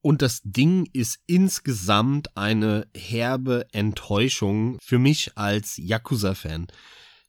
Und 0.04 0.22
das 0.22 0.42
Ding 0.44 0.88
ist 0.92 1.22
insgesamt 1.28 2.36
eine 2.36 2.88
herbe 2.94 3.68
Enttäuschung 3.72 4.78
für 4.84 5.00
mich 5.00 5.38
als 5.38 5.78
Yakuza-Fan. 5.78 6.68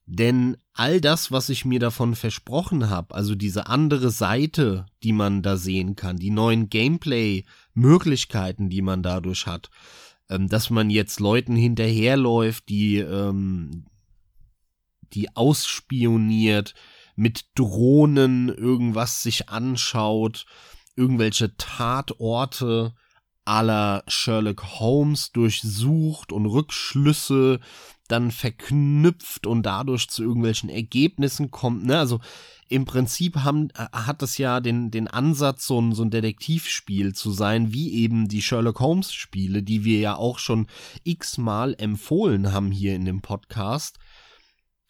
Denn 0.07 0.57
all 0.73 1.01
das, 1.01 1.31
was 1.31 1.51
ich 1.51 1.65
mir 1.65 1.79
davon 1.79 2.17
versprochen 2.17 2.91
habe, 2.91 3.15
also 3.15 3.37
diese 3.37 3.69
andere 3.69 4.11
Seite, 4.11 4.87
die 5.05 5.13
man 5.13 5.43
da 5.43 5.57
sehen 5.57 5.95
kann, 5.95 6.17
die 6.17 6.31
neuen 6.31 6.69
Gameplay-Möglichkeiten, 6.69 8.71
die 8.71 8.83
man 8.83 9.05
dadurch 9.05 9.47
hat, 9.47 9.71
ähm, 10.29 10.49
dass 10.49 10.69
man 10.69 10.91
jetzt 10.91 11.21
Leuten 11.21 11.55
hinterherläuft, 11.55 12.69
die, 12.69 12.97
ähm, 12.97 13.87
die 15.13 15.37
ausspioniert, 15.37 16.75
mit 17.15 17.45
Drohnen 17.55 18.49
irgendwas 18.49 19.23
sich 19.23 19.49
anschaut, 19.49 20.45
irgendwelche 20.97 21.57
Tatorte 21.57 22.95
aller 23.45 24.05
Sherlock 24.09 24.81
Holmes 24.81 25.33
durchsucht 25.33 26.33
und 26.33 26.47
Rückschlüsse 26.47 27.61
dann 28.09 28.31
verknüpft 28.31 29.47
und 29.47 29.65
dadurch 29.65 30.09
zu 30.09 30.23
irgendwelchen 30.23 30.69
Ergebnissen 30.69 31.51
kommt. 31.51 31.85
Ne? 31.85 31.99
Also 31.99 32.21
im 32.69 32.85
Prinzip 32.85 33.37
haben, 33.37 33.71
äh, 33.71 33.87
hat 33.93 34.23
das 34.23 34.39
ja 34.39 34.61
den, 34.61 34.91
den 34.91 35.09
Ansatz, 35.09 35.67
so 35.67 35.81
ein, 35.81 35.93
so 35.93 36.03
ein 36.03 36.11
Detektivspiel 36.11 37.15
zu 37.15 37.31
sein, 37.31 37.73
wie 37.73 37.93
eben 37.95 38.29
die 38.29 38.43
Sherlock 38.43 38.81
Holmes 38.81 39.13
Spiele, 39.13 39.63
die 39.63 39.85
wir 39.85 40.01
ja 40.01 40.17
auch 40.17 40.39
schon 40.39 40.67
x-mal 41.03 41.75
empfohlen 41.79 42.53
haben 42.53 42.71
hier 42.71 42.95
in 42.95 43.05
dem 43.05 43.21
Podcast. 43.21 43.99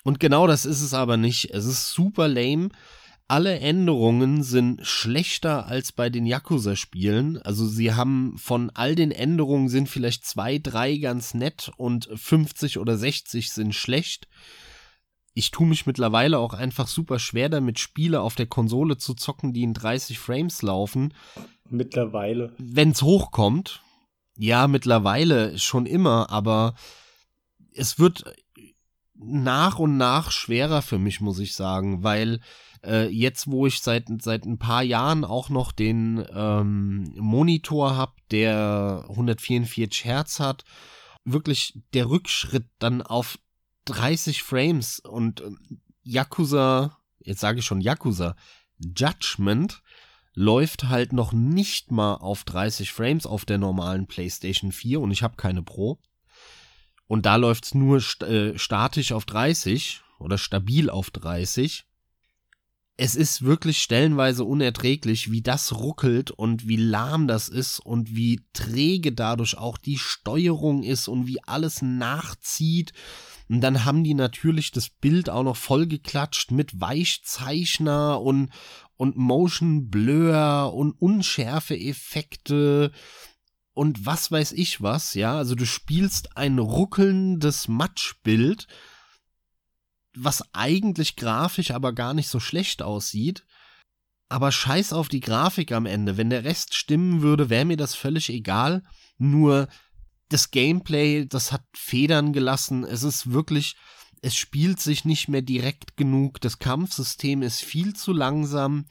Und 0.03 0.21
genau 0.21 0.47
das 0.47 0.67
ist 0.67 0.83
es 0.83 0.93
aber 0.93 1.17
nicht. 1.17 1.51
Es 1.51 1.65
ist 1.65 1.93
super 1.93 2.29
lame 2.29 2.69
alle 3.26 3.59
Änderungen 3.59 4.43
sind 4.43 4.87
schlechter 4.87 5.66
als 5.66 5.93
bei 5.93 6.11
den 6.11 6.26
Yakuza-Spielen. 6.26 7.40
Also 7.40 7.66
sie 7.66 7.95
haben 7.95 8.37
von 8.37 8.71
all 8.71 8.95
den 8.95 9.11
Änderungen 9.11 9.69
sind 9.69 9.88
vielleicht 9.88 10.26
zwei, 10.26 10.59
drei 10.59 10.97
ganz 10.99 11.33
nett 11.33 11.71
und 11.76 12.09
50 12.14 12.78
oder 12.78 12.97
60 12.97 13.50
sind 13.50 13.75
schlecht. 13.75 14.28
Ich 15.33 15.50
tue 15.50 15.66
mich 15.66 15.87
mittlerweile 15.87 16.38
auch 16.38 16.52
einfach 16.52 16.87
super 16.87 17.19
schwer 17.19 17.49
damit, 17.49 17.78
Spiele 17.78 18.21
auf 18.21 18.35
der 18.35 18.47
Konsole 18.47 18.99
zu 18.99 19.14
zocken, 19.14 19.52
die 19.52 19.62
in 19.62 19.75
30 19.75 20.19
Frames 20.19 20.62
laufen. 20.62 21.14
Mittlerweile. 21.69 22.52
Wenn's 22.59 23.02
hochkommt. 23.02 23.83
Ja, 24.37 24.69
mittlerweile 24.69 25.59
schon 25.59 25.87
immer, 25.87 26.31
aber 26.31 26.75
es 27.73 27.99
wird 27.99 28.25
nach 29.14 29.78
und 29.78 29.97
nach 29.97 30.31
schwerer 30.31 30.83
für 30.83 30.99
mich, 30.99 31.21
muss 31.21 31.38
ich 31.38 31.54
sagen, 31.54 32.02
weil 32.02 32.40
äh, 32.87 33.09
jetzt, 33.09 33.50
wo 33.50 33.67
ich 33.67 33.81
seit, 33.81 34.09
seit 34.21 34.45
ein 34.45 34.59
paar 34.59 34.83
Jahren 34.83 35.25
auch 35.25 35.49
noch 35.49 35.73
den 35.73 36.25
ähm, 36.35 37.14
Monitor 37.17 37.97
habe, 37.97 38.14
der 38.31 39.07
144 39.09 40.05
Hertz 40.05 40.41
hat, 40.41 40.64
wirklich 41.25 41.81
der 41.93 42.09
Rückschritt 42.09 42.67
dann 42.79 43.03
auf 43.03 43.38
30 43.87 44.43
Frames 44.43 45.00
und 45.00 45.41
äh, 45.41 45.50
Yakuza, 46.03 46.99
jetzt 47.21 47.41
sage 47.41 47.61
ich 47.61 47.64
schon 47.64 47.81
Yakuza, 47.81 48.37
Judgment 48.79 49.83
läuft 50.35 50.85
halt 50.85 51.12
noch 51.12 51.33
nicht 51.33 51.91
mal 51.91 52.14
auf 52.14 52.45
30 52.45 52.93
Frames 52.93 53.26
auf 53.26 53.45
der 53.45 53.59
normalen 53.59 54.07
PlayStation 54.07 54.73
4 54.73 55.00
und 55.00 55.11
ich 55.11 55.23
habe 55.23 55.37
keine 55.37 55.62
Pro. 55.62 56.00
Und 57.07 57.26
da 57.26 57.37
läuft's 57.37 57.75
nur 57.75 58.00
st 58.00 58.23
äh, 58.25 58.59
statisch 58.59 59.12
auf 59.12 59.26
30 59.26 60.03
oder 60.19 60.38
stabil 60.38 60.91
auf 60.91 61.11
30 61.11 61.87
es 62.97 63.17
ist 63.17 63.43
wirklich 63.43 63.79
stellenweise 63.79 64.45
unerträglich, 64.45 65.33
wie 65.33 65.43
das 65.43 65.73
ruckelt 65.73 66.31
und 66.31 66.69
wie 66.69 66.77
lahm 66.77 67.27
das 67.27 67.49
ist 67.49 67.81
und 67.81 68.15
wie 68.15 68.41
träge 68.53 69.11
dadurch 69.13 69.59
auch 69.59 69.79
die 69.79 69.99
Steuerung 69.99 70.85
ist 70.85 71.09
und 71.09 71.27
wie 71.27 71.43
alles 71.43 71.83
nachzieht. 71.83 72.93
Und 73.49 73.63
dann 73.63 73.85
haben 73.85 74.05
die 74.05 74.15
natürlich 74.15 74.71
das 74.71 74.91
Bild 74.91 75.29
auch 75.29 75.43
noch 75.43 75.57
vollgeklatscht 75.57 76.53
mit 76.53 76.81
Weichzeichner 76.81 78.21
und, 78.21 78.51
und 78.97 79.17
Motion 79.17 79.91
Blur 79.91 80.73
und 80.73 80.93
Unschärfe-Effekte 80.93 82.93
und 83.75 84.07
was 84.07 84.31
weiß 84.31 84.53
ich 84.53 84.83
was, 84.83 85.15
ja. 85.15 85.37
Also 85.37 85.57
du 85.57 85.67
spielst 85.67 86.37
ein 86.37 86.61
ruckelndes 86.61 87.67
Matschbild 87.67 88.69
was 90.16 90.42
eigentlich 90.52 91.16
grafisch 91.16 91.71
aber 91.71 91.92
gar 91.92 92.14
nicht 92.14 92.28
so 92.28 92.40
schlecht 92.40 92.83
aussieht. 92.83 93.44
Aber 94.28 94.50
scheiß 94.52 94.92
auf 94.92 95.09
die 95.09 95.21
Grafik 95.21 95.73
am 95.73 95.87
Ende. 95.87 96.16
Wenn 96.16 96.30
der 96.30 96.44
Rest 96.44 96.75
stimmen 96.75 97.23
würde, 97.23 97.50
wäre 97.50 97.64
mir 97.64 97.76
das 97.76 97.94
völlig 97.94 98.30
egal. 98.30 98.83
Nur 99.18 99.68
das 100.28 100.50
Gameplay, 100.50 101.26
das 101.26 101.52
hat 101.52 101.64
Federn 101.75 102.33
gelassen. 102.33 102.85
Es 102.85 103.02
ist 103.02 103.33
wirklich, 103.33 103.76
es 104.23 104.35
spielt 104.35 104.80
sich 104.80 105.04
nicht 105.04 105.28
mehr 105.28 105.42
direkt 105.42 105.97
genug. 105.97 106.40
Das 106.40 106.59
Kampfsystem 106.59 107.42
ist 107.42 107.62
viel 107.62 107.94
zu 107.94 108.12
langsam. 108.12 108.87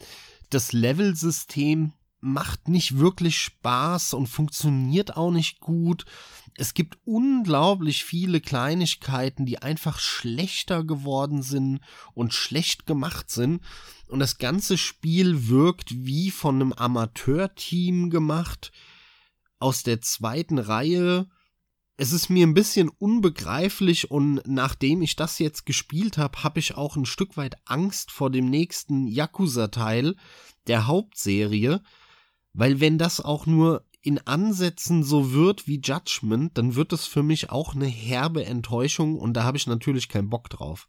Das 0.50 0.72
Levelsystem 0.72 1.94
macht 2.24 2.70
nicht 2.70 3.00
wirklich 3.00 3.38
Spaß 3.38 4.14
und 4.14 4.28
funktioniert 4.28 5.18
auch 5.18 5.30
nicht 5.30 5.60
gut. 5.60 6.06
Es 6.56 6.74
gibt 6.74 6.98
unglaublich 7.04 8.06
viele 8.06 8.40
Kleinigkeiten, 8.40 9.46
die 9.46 9.62
einfach 9.62 10.00
schlechter 10.00 10.86
geworden 10.86 11.42
sind 11.42 11.82
und 12.14 12.34
schlecht 12.34 12.86
gemacht 12.86 13.30
sind. 13.30 13.62
Und 14.08 14.20
das 14.20 14.38
ganze 14.38 14.78
Spiel 14.78 15.50
wirkt 15.50 16.06
wie 16.06 16.32
von 16.32 16.56
einem 16.56 16.72
Amateurteam 16.72 18.10
gemacht 18.10 18.72
aus 19.60 19.84
der 19.84 20.00
zweiten 20.00 20.60
Reihe. 20.60 21.28
Es 21.98 22.14
ist 22.14 22.30
mir 22.30 22.48
ein 22.48 22.54
bisschen 22.54 22.88
unbegreiflich 22.88 24.12
und 24.12 24.42
nachdem 24.46 25.02
ich 25.02 25.18
das 25.18 25.40
jetzt 25.40 25.66
gespielt 25.66 26.18
habe, 26.18 26.42
habe 26.44 26.60
ich 26.60 26.76
auch 26.76 26.96
ein 26.96 27.06
Stück 27.06 27.36
weit 27.36 27.58
Angst 27.66 28.12
vor 28.12 28.30
dem 28.30 28.50
nächsten 28.50 29.08
Yakuza-Teil 29.08 30.16
der 30.68 30.88
Hauptserie, 30.88 31.82
weil 32.54 32.80
wenn 32.80 32.98
das 32.98 33.20
auch 33.20 33.46
nur 33.46 33.86
in 34.02 34.20
Ansätzen 34.20 35.04
so 35.04 35.32
wird 35.32 35.68
wie 35.68 35.80
Judgment, 35.82 36.58
dann 36.58 36.76
wird 36.76 36.94
es 36.94 37.08
für 37.08 37.24
mich 37.24 37.50
auch 37.50 37.74
eine 37.74 37.88
herbe 37.88 38.46
Enttäuschung 38.46 39.18
und 39.18 39.34
da 39.34 39.44
habe 39.44 39.58
ich 39.58 39.66
natürlich 39.66 40.10
keinen 40.10 40.30
Bock 40.30 40.50
drauf. 40.50 40.88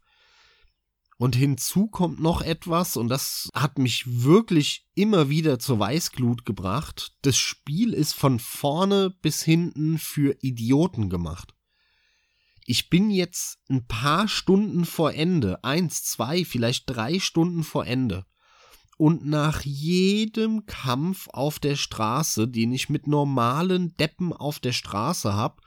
Und 1.17 1.33
hinzu 1.33 1.87
kommt 1.87 2.19
noch 2.19 2.41
etwas, 2.41 2.97
und 2.97 3.07
das 3.07 3.49
hat 3.53 3.77
mich 3.77 4.03
wirklich 4.05 4.85
immer 4.95 5.29
wieder 5.29 5.59
zur 5.59 5.79
Weißglut 5.79 6.45
gebracht. 6.45 7.15
Das 7.21 7.37
Spiel 7.37 7.93
ist 7.93 8.11
von 8.11 8.37
vorne 8.37 9.11
bis 9.21 9.41
hinten 9.41 9.97
für 9.97 10.35
Idioten 10.41 11.09
gemacht. 11.09 11.53
Ich 12.65 12.89
bin 12.89 13.11
jetzt 13.11 13.59
ein 13.69 13.87
paar 13.87 14.27
Stunden 14.27 14.83
vor 14.83 15.13
Ende, 15.13 15.63
eins, 15.63 16.03
zwei, 16.03 16.43
vielleicht 16.43 16.83
drei 16.87 17.19
Stunden 17.19 17.63
vor 17.63 17.85
Ende 17.85 18.25
und 18.97 19.25
nach 19.25 19.61
jedem 19.61 20.65
Kampf 20.65 21.27
auf 21.31 21.59
der 21.59 21.75
Straße, 21.75 22.47
den 22.47 22.71
ich 22.71 22.89
mit 22.89 23.07
normalen 23.07 23.95
Deppen 23.97 24.31
auf 24.31 24.59
der 24.59 24.71
Straße 24.71 25.33
hab, 25.33 25.61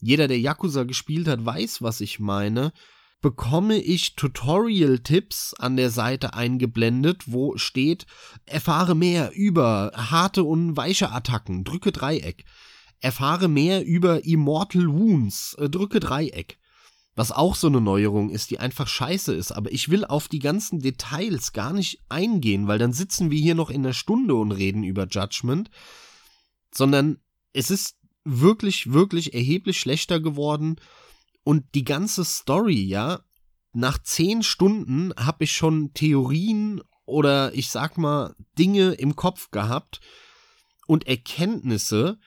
jeder, 0.00 0.26
der 0.26 0.40
Yakuza 0.40 0.82
gespielt 0.82 1.28
hat, 1.28 1.44
weiß, 1.44 1.82
was 1.82 2.00
ich 2.00 2.18
meine, 2.18 2.72
bekomme 3.20 3.78
ich 3.78 4.16
Tutorial-Tipps 4.16 5.54
an 5.54 5.76
der 5.76 5.90
Seite 5.90 6.34
eingeblendet, 6.34 7.22
wo 7.26 7.56
steht, 7.56 8.06
erfahre 8.44 8.96
mehr 8.96 9.30
über 9.32 9.92
harte 9.94 10.42
und 10.42 10.76
weiche 10.76 11.12
Attacken, 11.12 11.62
drücke 11.62 11.92
Dreieck. 11.92 12.44
Erfahre 13.00 13.48
mehr 13.48 13.84
über 13.84 14.24
Immortal 14.24 14.88
Wounds, 14.88 15.54
äh, 15.54 15.70
drücke 15.70 16.00
Dreieck. 16.00 16.58
Was 17.14 17.30
auch 17.30 17.54
so 17.54 17.66
eine 17.66 17.80
Neuerung 17.80 18.30
ist, 18.30 18.50
die 18.50 18.58
einfach 18.58 18.88
scheiße 18.88 19.34
ist. 19.34 19.52
Aber 19.52 19.70
ich 19.70 19.90
will 19.90 20.04
auf 20.04 20.28
die 20.28 20.38
ganzen 20.38 20.80
Details 20.80 21.52
gar 21.52 21.72
nicht 21.72 22.00
eingehen, 22.08 22.68
weil 22.68 22.78
dann 22.78 22.92
sitzen 22.92 23.30
wir 23.30 23.38
hier 23.38 23.54
noch 23.54 23.70
in 23.70 23.84
einer 23.84 23.92
Stunde 23.92 24.34
und 24.34 24.52
reden 24.52 24.82
über 24.82 25.06
Judgment. 25.06 25.70
Sondern 26.74 27.18
es 27.52 27.70
ist 27.70 27.96
wirklich, 28.24 28.92
wirklich 28.92 29.34
erheblich 29.34 29.78
schlechter 29.78 30.20
geworden. 30.20 30.76
Und 31.44 31.74
die 31.74 31.84
ganze 31.84 32.24
Story, 32.24 32.82
ja, 32.82 33.20
nach 33.72 33.98
zehn 33.98 34.42
Stunden 34.42 35.12
habe 35.16 35.44
ich 35.44 35.52
schon 35.52 35.92
Theorien 35.92 36.80
oder 37.04 37.54
ich 37.54 37.70
sag 37.70 37.98
mal 37.98 38.34
Dinge 38.58 38.92
im 38.92 39.16
Kopf 39.16 39.50
gehabt 39.50 40.00
und 40.86 41.06
Erkenntnisse, 41.06 42.18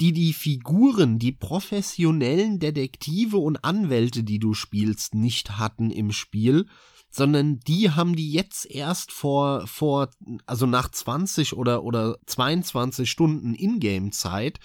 die 0.00 0.12
die 0.12 0.32
Figuren, 0.32 1.18
die 1.18 1.32
professionellen 1.32 2.58
Detektive 2.58 3.36
und 3.36 3.64
Anwälte, 3.64 4.24
die 4.24 4.38
du 4.38 4.54
spielst, 4.54 5.14
nicht 5.14 5.58
hatten 5.58 5.90
im 5.90 6.12
Spiel, 6.12 6.66
sondern 7.10 7.60
die 7.60 7.90
haben 7.90 8.16
die 8.16 8.32
jetzt 8.32 8.70
erst 8.70 9.12
vor, 9.12 9.66
vor, 9.66 10.10
also 10.46 10.66
nach 10.66 10.90
20 10.90 11.54
oder, 11.54 11.82
oder 11.82 12.16
22 12.26 13.10
Stunden 13.10 13.54
Ingame-Zeit 13.54 14.60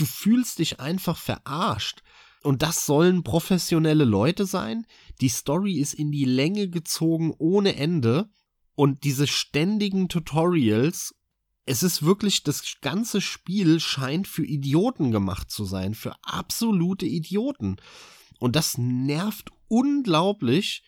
du 0.00 0.06
fühlst 0.06 0.58
dich 0.58 0.80
einfach 0.80 1.18
verarscht. 1.18 2.02
Und 2.42 2.62
das 2.62 2.86
sollen 2.86 3.24
professionelle 3.24 4.04
Leute 4.04 4.46
sein. 4.46 4.86
Die 5.20 5.28
Story 5.28 5.74
ist 5.74 5.94
in 5.94 6.12
die 6.12 6.24
Länge 6.24 6.68
gezogen 6.68 7.34
ohne 7.36 7.76
Ende. 7.76 8.30
Und 8.74 9.02
diese 9.02 9.26
ständigen 9.26 10.08
Tutorials, 10.08 11.14
es 11.68 11.82
ist 11.82 12.02
wirklich, 12.02 12.42
das 12.44 12.62
ganze 12.80 13.20
Spiel 13.20 13.78
scheint 13.78 14.26
für 14.26 14.44
Idioten 14.44 15.10
gemacht 15.10 15.50
zu 15.50 15.66
sein, 15.66 15.94
für 15.94 16.14
absolute 16.22 17.04
Idioten. 17.04 17.76
Und 18.38 18.56
das 18.56 18.78
nervt 18.78 19.50
unglaublich. 19.68 20.82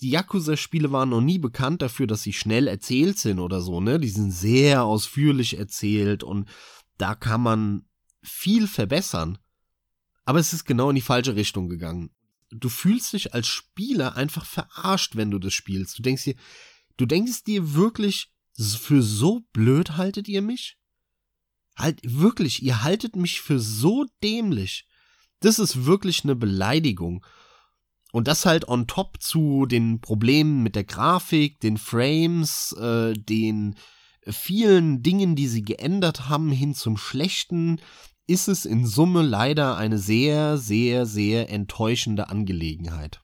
Die 0.00 0.10
Yakuza-Spiele 0.10 0.92
waren 0.92 1.08
noch 1.08 1.22
nie 1.22 1.38
bekannt 1.38 1.80
dafür, 1.80 2.06
dass 2.06 2.22
sie 2.22 2.34
schnell 2.34 2.68
erzählt 2.68 3.18
sind 3.18 3.38
oder 3.38 3.62
so, 3.62 3.80
ne? 3.80 3.98
Die 3.98 4.10
sind 4.10 4.30
sehr 4.30 4.84
ausführlich 4.84 5.58
erzählt 5.58 6.22
und 6.22 6.46
da 6.98 7.14
kann 7.14 7.40
man 7.40 7.86
viel 8.22 8.66
verbessern. 8.68 9.38
Aber 10.26 10.40
es 10.40 10.52
ist 10.52 10.66
genau 10.66 10.90
in 10.90 10.96
die 10.96 11.00
falsche 11.00 11.36
Richtung 11.36 11.70
gegangen. 11.70 12.10
Du 12.50 12.68
fühlst 12.68 13.14
dich 13.14 13.32
als 13.32 13.46
Spieler 13.46 14.14
einfach 14.14 14.44
verarscht, 14.44 15.16
wenn 15.16 15.30
du 15.30 15.38
das 15.38 15.54
spielst. 15.54 15.98
Du 15.98 16.02
denkst 16.02 16.24
dir, 16.24 16.34
du 16.98 17.06
denkst 17.06 17.44
dir 17.44 17.74
wirklich, 17.74 18.30
für 18.58 19.02
so 19.02 19.40
blöd 19.52 19.96
haltet 19.96 20.28
ihr 20.28 20.42
mich? 20.42 20.76
Halt, 21.76 22.00
wirklich, 22.02 22.62
ihr 22.62 22.82
haltet 22.82 23.14
mich 23.14 23.40
für 23.40 23.60
so 23.60 24.04
dämlich. 24.22 24.88
Das 25.40 25.58
ist 25.58 25.84
wirklich 25.84 26.24
eine 26.24 26.34
Beleidigung. 26.34 27.24
Und 28.10 28.26
das 28.26 28.46
halt 28.46 28.66
on 28.66 28.86
top 28.86 29.22
zu 29.22 29.66
den 29.66 30.00
Problemen 30.00 30.62
mit 30.62 30.74
der 30.74 30.84
Grafik, 30.84 31.60
den 31.60 31.76
Frames, 31.76 32.72
äh, 32.72 33.12
den 33.12 33.76
vielen 34.26 35.02
Dingen, 35.02 35.36
die 35.36 35.46
sie 35.46 35.62
geändert 35.62 36.28
haben, 36.28 36.50
hin 36.50 36.74
zum 36.74 36.96
Schlechten, 36.96 37.80
ist 38.26 38.48
es 38.48 38.64
in 38.64 38.86
Summe 38.86 39.22
leider 39.22 39.76
eine 39.76 39.98
sehr, 39.98 40.58
sehr, 40.58 41.06
sehr 41.06 41.50
enttäuschende 41.50 42.28
Angelegenheit. 42.28 43.22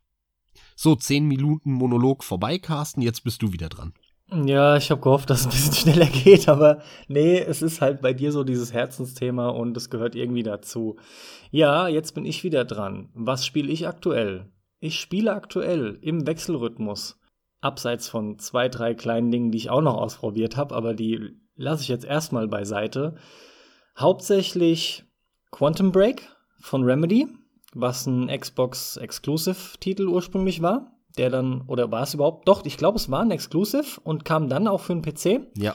So, 0.77 0.97
zehn 0.97 1.27
Minuten 1.27 1.73
Monolog 1.73 2.25
vorbei, 2.25 2.59
Carsten, 2.59 3.03
jetzt 3.03 3.23
bist 3.23 3.43
du 3.43 3.53
wieder 3.53 3.69
dran. 3.69 3.95
Ja, 4.31 4.77
ich 4.77 4.91
habe 4.91 5.01
gehofft, 5.01 5.31
dass 5.31 5.41
es 5.41 5.47
ein 5.47 5.51
bisschen 5.51 5.75
schneller 5.95 6.07
geht, 6.11 6.49
aber 6.49 6.83
nee, 7.09 7.39
es 7.39 7.63
ist 7.63 7.81
halt 7.81 8.01
bei 8.01 8.13
dir 8.13 8.33
so 8.33 8.43
dieses 8.43 8.73
Herzensthema 8.73 9.49
und 9.49 9.77
es 9.77 9.91
gehört 9.91 10.15
irgendwie 10.15 10.43
dazu. 10.43 10.97
Ja, 11.51 11.89
jetzt 11.89 12.15
bin 12.15 12.25
ich 12.25 12.43
wieder 12.43 12.65
dran. 12.65 13.11
Was 13.15 13.45
spiele 13.45 13.71
ich 13.71 13.87
aktuell? 13.87 14.51
Ich 14.81 14.99
spiele 14.99 15.33
aktuell 15.33 15.99
im 16.01 16.27
Wechselrhythmus 16.27 17.19
abseits 17.61 18.09
von 18.09 18.39
zwei, 18.39 18.69
drei 18.69 18.95
kleinen 18.95 19.31
Dingen, 19.31 19.51
die 19.51 19.59
ich 19.59 19.71
auch 19.71 19.81
noch 19.81 19.97
ausprobiert 19.97 20.57
habe, 20.57 20.75
aber 20.75 20.95
die 20.95 21.31
lasse 21.57 21.83
ich 21.83 21.89
jetzt 21.89 22.05
erstmal 22.05 22.47
beiseite. 22.47 23.17
Hauptsächlich 23.97 25.05
Quantum 25.51 25.93
Break 25.93 26.29
von 26.61 26.83
Remedy, 26.83 27.29
was 27.73 28.07
ein 28.07 28.29
Xbox 28.29 28.97
Exclusive 28.97 29.79
Titel 29.81 30.09
ursprünglich 30.09 30.61
war, 30.61 30.94
der 31.17 31.31
dann 31.31 31.63
oder 31.67 31.91
war 31.91 32.03
es 32.03 32.15
überhaupt? 32.15 32.49
Doch, 32.49 32.65
ich 32.65 32.77
glaube, 32.77 32.97
es 32.97 33.11
war 33.11 33.21
ein 33.21 33.31
Exclusive 33.31 34.01
und 34.03 34.25
kam 34.25 34.49
dann 34.49 34.69
auch 34.69 34.81
für 34.81 34.95
den 34.95 35.03
PC. 35.03 35.49
Ja. 35.57 35.75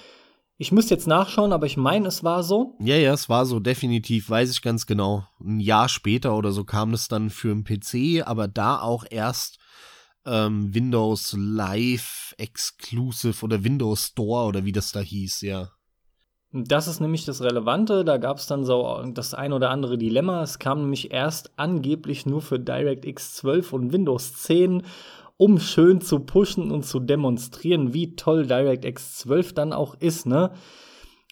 Ich 0.57 0.73
müsste 0.73 0.93
jetzt 0.93 1.07
nachschauen, 1.07 1.53
aber 1.53 1.65
ich 1.65 1.77
meine, 1.77 2.07
es 2.09 2.23
war 2.23 2.43
so. 2.43 2.75
Ja, 2.81 2.95
ja, 2.95 3.13
es 3.13 3.29
war 3.29 3.45
so, 3.45 3.61
definitiv, 3.61 4.29
weiß 4.29 4.51
ich 4.51 4.61
ganz 4.61 4.85
genau. 4.85 5.25
Ein 5.39 5.61
Jahr 5.61 5.87
später 5.87 6.35
oder 6.35 6.51
so 6.51 6.65
kam 6.65 6.93
es 6.93 7.07
dann 7.07 7.29
für 7.29 7.55
den 7.55 7.63
PC, 7.63 8.27
aber 8.27 8.49
da 8.49 8.81
auch 8.81 9.05
erst 9.09 9.57
ähm, 10.25 10.73
Windows 10.73 11.33
Live 11.37 12.35
Exclusive 12.37 13.45
oder 13.45 13.63
Windows 13.63 14.07
Store 14.07 14.47
oder 14.47 14.65
wie 14.65 14.73
das 14.73 14.91
da 14.91 14.99
hieß, 14.99 15.41
ja. 15.41 15.69
Das 16.51 16.87
ist 16.87 16.99
nämlich 16.99 17.25
das 17.25 17.41
Relevante. 17.41 18.03
Da 18.03 18.17
gab 18.17 18.37
es 18.37 18.47
dann 18.47 18.65
so 18.65 19.03
das 19.13 19.35
ein 19.35 19.53
oder 19.53 19.69
andere 19.69 19.99
Dilemma. 19.99 20.41
Es 20.41 20.57
kam 20.57 20.81
nämlich 20.81 21.11
erst 21.11 21.51
angeblich 21.57 22.25
nur 22.25 22.41
für 22.41 22.59
DirectX 22.59 23.35
12 23.35 23.71
und 23.71 23.93
Windows 23.93 24.33
10, 24.33 24.83
um 25.39 25.57
schön 25.57 26.01
zu 26.01 26.19
pushen 26.19 26.69
und 26.69 26.85
zu 26.85 26.99
demonstrieren, 26.99 27.93
wie 27.93 28.17
toll 28.17 28.45
DirectX 28.45 29.19
12 29.19 29.53
dann 29.53 29.71
auch 29.71 29.95
ist, 29.95 30.25
ne? 30.25 30.51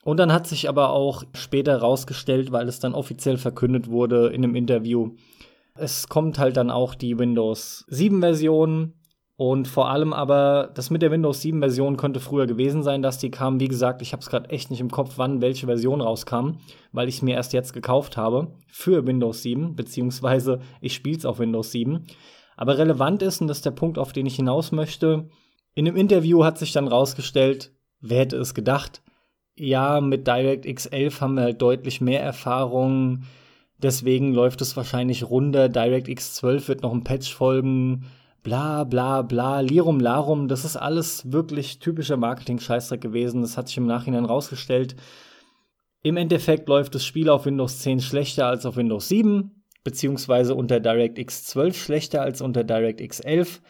Und 0.06 0.18
dann 0.18 0.32
hat 0.32 0.48
sich 0.48 0.70
aber 0.70 0.92
auch 0.92 1.24
später 1.34 1.78
rausgestellt, 1.78 2.54
weil 2.54 2.70
es 2.70 2.80
dann 2.80 2.94
offiziell 2.94 3.36
verkündet 3.36 3.90
wurde 3.90 4.28
in 4.28 4.46
einem 4.46 4.56
Interview, 4.56 5.12
es 5.76 6.08
kommt 6.08 6.40
halt 6.40 6.56
dann 6.56 6.72
auch 6.72 6.96
die 6.96 7.20
Windows 7.20 7.84
7 7.90 8.22
Version 8.22 8.94
und 9.36 9.68
vor 9.68 9.90
allem 9.90 10.14
aber 10.14 10.72
das 10.74 10.90
mit 10.90 11.02
der 11.02 11.12
Windows 11.12 11.42
7 11.42 11.60
Version 11.60 11.98
könnte 11.98 12.22
früher 12.22 12.48
gewesen 12.48 12.84
sein, 12.84 13.02
dass 13.02 13.18
die 13.18 13.30
kam. 13.30 13.60
Wie 13.60 13.68
gesagt, 13.68 14.02
ich 14.02 14.14
habe 14.14 14.22
es 14.22 14.30
gerade 14.30 14.50
echt 14.50 14.72
nicht 14.72 14.80
im 14.80 14.90
Kopf, 14.90 15.16
wann 15.18 15.42
welche 15.42 15.66
Version 15.66 16.00
rauskam, 16.00 16.60
weil 16.94 17.10
ich 17.10 17.16
es 17.16 17.22
mir 17.22 17.36
erst 17.36 17.52
jetzt 17.52 17.74
gekauft 17.74 18.16
habe 18.16 18.54
für 18.72 19.06
Windows 19.06 19.44
7, 19.44 19.76
beziehungsweise 19.76 20.62
ich 20.80 20.94
spiele 20.94 21.18
es 21.18 21.26
auf 21.26 21.40
Windows 21.40 21.72
7. 21.72 22.08
Aber 22.58 22.78
relevant 22.78 23.22
ist, 23.22 23.40
und 23.40 23.48
das 23.48 23.60
ist 23.60 23.66
der 23.66 23.72
Punkt, 23.72 23.98
auf 23.98 24.12
den 24.12 24.26
ich 24.26 24.36
hinaus 24.36 24.74
möchte, 24.74 25.30
in 25.74 25.88
einem 25.88 25.96
Interview 25.96 26.44
hat 26.44 26.58
sich 26.58 26.74
dann 26.74 26.90
rausgestellt, 26.90 27.72
wer 28.02 28.20
hätte 28.20 28.36
es 28.38 28.54
gedacht, 28.54 29.02
ja, 29.56 30.02
mit 30.02 30.28
DirectX 30.28 30.88
11 30.88 31.22
haben 31.22 31.36
wir 31.36 31.44
halt 31.44 31.62
deutlich 31.62 32.02
mehr 32.02 32.22
Erfahrung 32.22 33.24
Deswegen 33.80 34.34
läuft 34.34 34.62
es 34.62 34.76
wahrscheinlich 34.76 35.30
runter. 35.30 35.70
DirectX 35.70 36.36
12 36.36 36.68
wird 36.68 36.82
noch 36.82 36.94
ein 36.94 37.04
Patch 37.04 37.34
folgen. 37.34 38.06
Bla 38.42 38.86
bla 38.86 39.22
bla, 39.22 39.60
Lirum 39.60 40.00
Larum. 40.00 40.48
Das 40.48 40.66
ist 40.66 40.78
alles 40.78 41.32
wirklich 41.32 41.80
typischer 41.80 42.18
Marketing-Scheißdreck 42.18 43.02
gewesen. 43.02 43.42
Das 43.42 43.58
hat 43.58 43.68
sich 43.68 43.78
im 43.78 43.86
Nachhinein 43.86 44.26
rausgestellt. 44.26 44.96
Im 46.02 46.18
Endeffekt 46.18 46.70
läuft 46.70 46.96
das 46.96 47.06
Spiel 47.06 47.30
auf 47.30 47.46
Windows 47.46 47.80
10 47.80 48.00
schlechter 48.00 48.48
als 48.48 48.66
auf 48.66 48.78
Windows 48.78 49.10
7, 49.10 49.57
beziehungsweise 49.88 50.54
unter 50.54 50.82
DirectX 50.82 51.46
12 51.46 51.82
schlechter 51.82 52.22
als 52.22 52.42
unter 52.42 52.66
DirectX 52.66 53.22
11. 53.22 53.62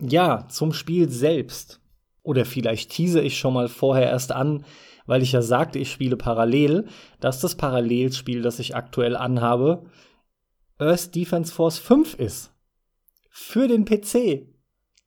Ja, 0.00 0.46
zum 0.48 0.72
Spiel 0.72 1.10
selbst. 1.10 1.80
Oder 2.22 2.44
vielleicht 2.44 2.90
tease 2.90 3.20
ich 3.20 3.38
schon 3.38 3.54
mal 3.54 3.68
vorher 3.68 4.08
erst 4.08 4.30
an 4.30 4.64
weil 5.06 5.22
ich 5.22 5.32
ja 5.32 5.42
sagte, 5.42 5.78
ich 5.78 5.90
spiele 5.90 6.16
parallel, 6.16 6.86
dass 7.20 7.40
das 7.40 7.54
Parallelspiel, 7.56 8.42
das 8.42 8.58
ich 8.58 8.76
aktuell 8.76 9.16
anhabe, 9.16 9.84
Earth 10.78 11.14
Defense 11.14 11.52
Force 11.52 11.78
5 11.78 12.14
ist. 12.14 12.52
Für 13.30 13.68
den 13.68 13.84
PC. 13.84 14.46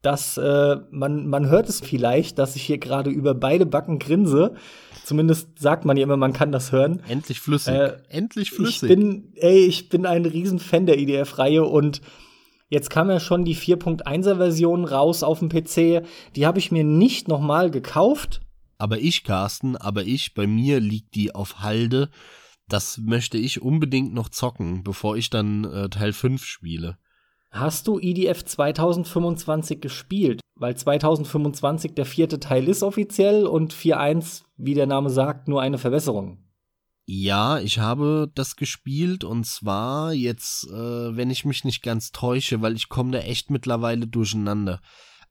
Das, 0.01 0.37
äh, 0.37 0.77
man, 0.91 1.27
man 1.27 1.49
hört 1.49 1.67
es 1.67 1.79
vielleicht, 1.79 2.37
dass 2.37 2.55
ich 2.55 2.63
hier 2.63 2.77
gerade 2.77 3.09
über 3.09 3.33
beide 3.33 3.65
Backen 3.65 3.97
grinse. 3.99 4.55
Zumindest 5.05 5.59
sagt 5.59 5.85
man 5.85 5.97
ja 5.97 6.03
immer, 6.03 6.17
man 6.17 6.33
kann 6.33 6.51
das 6.51 6.71
hören. 6.71 7.01
Endlich 7.07 7.39
flüssig. 7.39 7.73
Äh, 7.73 7.97
Endlich 8.09 8.51
flüssig. 8.51 8.89
Ich 8.89 8.95
bin, 8.95 9.33
ey, 9.35 9.65
ich 9.65 9.89
bin 9.89 10.05
ein 10.05 10.25
Riesenfan 10.25 10.85
der 10.85 10.97
IDF-Reihe 10.97 11.63
und 11.63 12.01
Jetzt 12.67 12.89
kam 12.89 13.11
ja 13.11 13.19
schon 13.19 13.45
die 13.45 13.55
4.1er 13.55 14.37
Version 14.37 14.85
raus 14.85 15.21
auf 15.21 15.37
dem 15.37 15.49
PC. 15.49 16.03
Die 16.35 16.47
habe 16.47 16.57
ich 16.57 16.71
mir 16.71 16.83
nicht 16.83 17.27
nochmal 17.27 17.69
gekauft, 17.69 18.41
aber 18.77 18.99
ich, 18.99 19.23
Carsten, 19.23 19.75
aber 19.75 20.03
ich, 20.03 20.33
bei 20.33 20.47
mir 20.47 20.79
liegt 20.79 21.15
die 21.15 21.33
auf 21.33 21.59
Halde. 21.59 22.09
Das 22.67 22.97
möchte 22.97 23.37
ich 23.37 23.61
unbedingt 23.61 24.13
noch 24.13 24.29
zocken, 24.29 24.83
bevor 24.83 25.15
ich 25.15 25.29
dann 25.29 25.63
äh, 25.65 25.89
Teil 25.89 26.13
5 26.13 26.43
spiele. 26.43 26.97
Hast 27.55 27.87
du 27.87 27.99
IDF 27.99 28.43
2025 28.43 29.79
gespielt? 29.79 30.41
Weil 30.55 30.75
2025 30.75 31.93
der 31.93 32.05
vierte 32.05 32.41
Teil 32.41 32.67
ist 32.67 32.83
offiziell 32.83 33.47
und 33.47 33.73
4.1, 33.73 34.43
wie 34.57 34.73
der 34.73 34.87
Name 34.87 35.09
sagt, 35.09 35.47
nur 35.47 35.61
eine 35.61 35.77
Verbesserung. 35.77 36.43
Ja, 37.05 37.59
ich 37.59 37.79
habe 37.79 38.29
das 38.35 38.57
gespielt 38.57 39.23
und 39.23 39.45
zwar 39.45 40.11
jetzt, 40.11 40.67
äh, 40.69 41.15
wenn 41.15 41.29
ich 41.29 41.45
mich 41.45 41.63
nicht 41.63 41.81
ganz 41.81 42.11
täusche, 42.11 42.61
weil 42.61 42.75
ich 42.75 42.89
komme 42.89 43.11
da 43.11 43.19
echt 43.19 43.49
mittlerweile 43.49 44.05
durcheinander. 44.05 44.81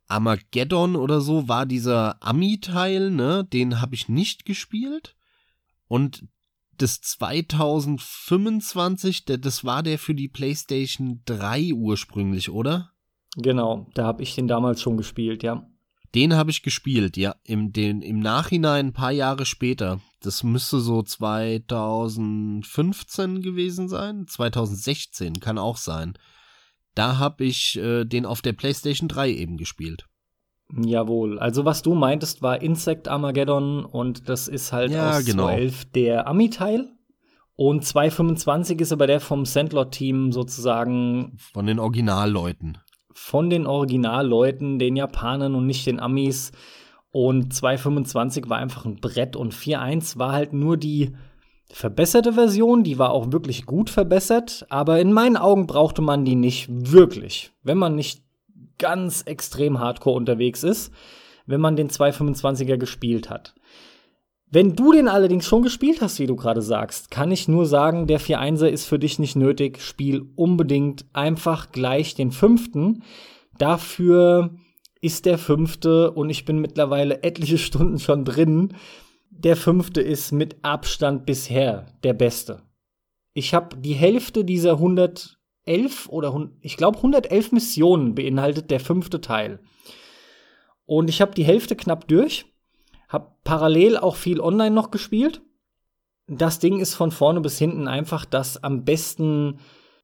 Armageddon 0.08 0.96
oder 0.96 1.20
so 1.20 1.46
war 1.46 1.66
dieser 1.66 2.22
Ami-Teil, 2.22 3.10
ne? 3.10 3.44
Den 3.44 3.82
habe 3.82 3.94
ich 3.94 4.08
nicht 4.08 4.46
gespielt. 4.46 5.14
Und 5.88 6.24
das 6.78 7.00
2025, 7.00 9.24
das 9.24 9.64
war 9.64 9.82
der 9.82 9.98
für 9.98 10.14
die 10.14 10.28
PlayStation 10.28 11.22
3 11.24 11.72
ursprünglich, 11.74 12.50
oder? 12.50 12.90
Genau, 13.36 13.88
da 13.94 14.04
habe 14.04 14.22
ich 14.22 14.34
den 14.34 14.48
damals 14.48 14.80
schon 14.80 14.96
gespielt, 14.96 15.42
ja. 15.42 15.68
Den 16.14 16.34
habe 16.34 16.52
ich 16.52 16.62
gespielt, 16.62 17.16
ja, 17.16 17.34
im, 17.42 17.72
den, 17.72 18.00
im 18.00 18.20
Nachhinein 18.20 18.86
ein 18.86 18.92
paar 18.92 19.10
Jahre 19.10 19.44
später. 19.46 20.00
Das 20.20 20.44
müsste 20.44 20.78
so 20.78 21.02
2015 21.02 23.42
gewesen 23.42 23.88
sein. 23.88 24.28
2016 24.28 25.40
kann 25.40 25.58
auch 25.58 25.76
sein. 25.76 26.16
Da 26.94 27.18
habe 27.18 27.44
ich 27.44 27.76
äh, 27.76 28.04
den 28.04 28.26
auf 28.26 28.42
der 28.42 28.52
PlayStation 28.52 29.08
3 29.08 29.32
eben 29.32 29.56
gespielt. 29.56 30.06
Jawohl. 30.76 31.38
Also 31.38 31.64
was 31.64 31.82
du 31.82 31.94
meintest, 31.94 32.42
war 32.42 32.60
Insect 32.62 33.08
Armageddon 33.08 33.84
und 33.84 34.28
das 34.28 34.48
ist 34.48 34.72
halt 34.72 34.90
ja, 34.92 35.18
aus 35.18 35.24
genau. 35.24 35.44
211 35.44 35.84
der 35.92 36.26
Ami-Teil. 36.26 36.90
Und 37.56 37.84
225 37.84 38.80
ist 38.80 38.92
aber 38.92 39.06
der 39.06 39.20
vom 39.20 39.44
Sandlot-Team 39.44 40.32
sozusagen. 40.32 41.36
Von 41.52 41.66
den 41.66 41.78
Originalleuten. 41.78 42.78
Von 43.12 43.48
den 43.48 43.66
Originalleuten, 43.66 44.80
den 44.80 44.96
Japanern 44.96 45.54
und 45.54 45.66
nicht 45.66 45.86
den 45.86 46.00
Amis. 46.00 46.50
Und 47.12 47.54
225 47.54 48.48
war 48.48 48.58
einfach 48.58 48.84
ein 48.84 48.96
Brett 48.96 49.36
und 49.36 49.54
4.1 49.54 50.18
war 50.18 50.32
halt 50.32 50.52
nur 50.52 50.76
die 50.76 51.14
verbesserte 51.70 52.32
Version, 52.32 52.82
die 52.82 52.98
war 52.98 53.10
auch 53.10 53.32
wirklich 53.32 53.66
gut 53.66 53.88
verbessert, 53.88 54.66
aber 54.68 55.00
in 55.00 55.12
meinen 55.12 55.36
Augen 55.36 55.66
brauchte 55.66 56.02
man 56.02 56.24
die 56.24 56.34
nicht 56.34 56.68
wirklich, 56.70 57.52
wenn 57.62 57.78
man 57.78 57.94
nicht 57.94 58.23
ganz 58.78 59.22
extrem 59.22 59.78
hardcore 59.78 60.16
unterwegs 60.16 60.62
ist, 60.62 60.92
wenn 61.46 61.60
man 61.60 61.76
den 61.76 61.88
225er 61.88 62.76
gespielt 62.76 63.30
hat. 63.30 63.54
Wenn 64.50 64.76
du 64.76 64.92
den 64.92 65.08
allerdings 65.08 65.46
schon 65.46 65.62
gespielt 65.62 66.00
hast, 66.00 66.20
wie 66.20 66.26
du 66.26 66.36
gerade 66.36 66.62
sagst, 66.62 67.10
kann 67.10 67.32
ich 67.32 67.48
nur 67.48 67.66
sagen, 67.66 68.06
der 68.06 68.20
4.1er 68.20 68.68
ist 68.68 68.84
für 68.84 69.00
dich 69.00 69.18
nicht 69.18 69.34
nötig. 69.34 69.80
Spiel 69.80 70.30
unbedingt 70.36 71.06
einfach 71.12 71.72
gleich 71.72 72.14
den 72.14 72.30
fünften. 72.30 73.02
Dafür 73.58 74.54
ist 75.00 75.26
der 75.26 75.38
fünfte 75.38 76.12
und 76.12 76.30
ich 76.30 76.44
bin 76.44 76.60
mittlerweile 76.60 77.22
etliche 77.24 77.58
Stunden 77.58 77.98
schon 77.98 78.24
drin. 78.24 78.74
Der 79.30 79.56
fünfte 79.56 80.00
ist 80.00 80.30
mit 80.30 80.56
Abstand 80.62 81.26
bisher 81.26 81.86
der 82.04 82.12
beste. 82.12 82.62
Ich 83.32 83.52
habe 83.54 83.76
die 83.76 83.94
Hälfte 83.94 84.44
dieser 84.44 84.78
111 85.66 86.08
oder 86.08 86.50
ich 86.60 86.76
glaube 86.76 86.98
111 86.98 87.52
Missionen 87.52 88.14
beinhaltet 88.14 88.70
der 88.70 88.80
fünfte 88.80 89.20
Teil. 89.20 89.60
Und 90.86 91.08
ich 91.08 91.20
habe 91.20 91.34
die 91.34 91.44
Hälfte 91.44 91.76
knapp 91.76 92.06
durch 92.08 92.46
hab 93.14 93.44
parallel 93.44 93.96
auch 93.96 94.16
viel 94.16 94.40
online 94.40 94.74
noch 94.74 94.90
gespielt. 94.90 95.40
Das 96.26 96.58
Ding 96.58 96.80
ist 96.80 96.94
von 96.94 97.12
vorne 97.12 97.40
bis 97.40 97.58
hinten 97.58 97.86
einfach 97.86 98.24
das 98.24 98.62
am 98.62 98.84
besten 98.84 99.60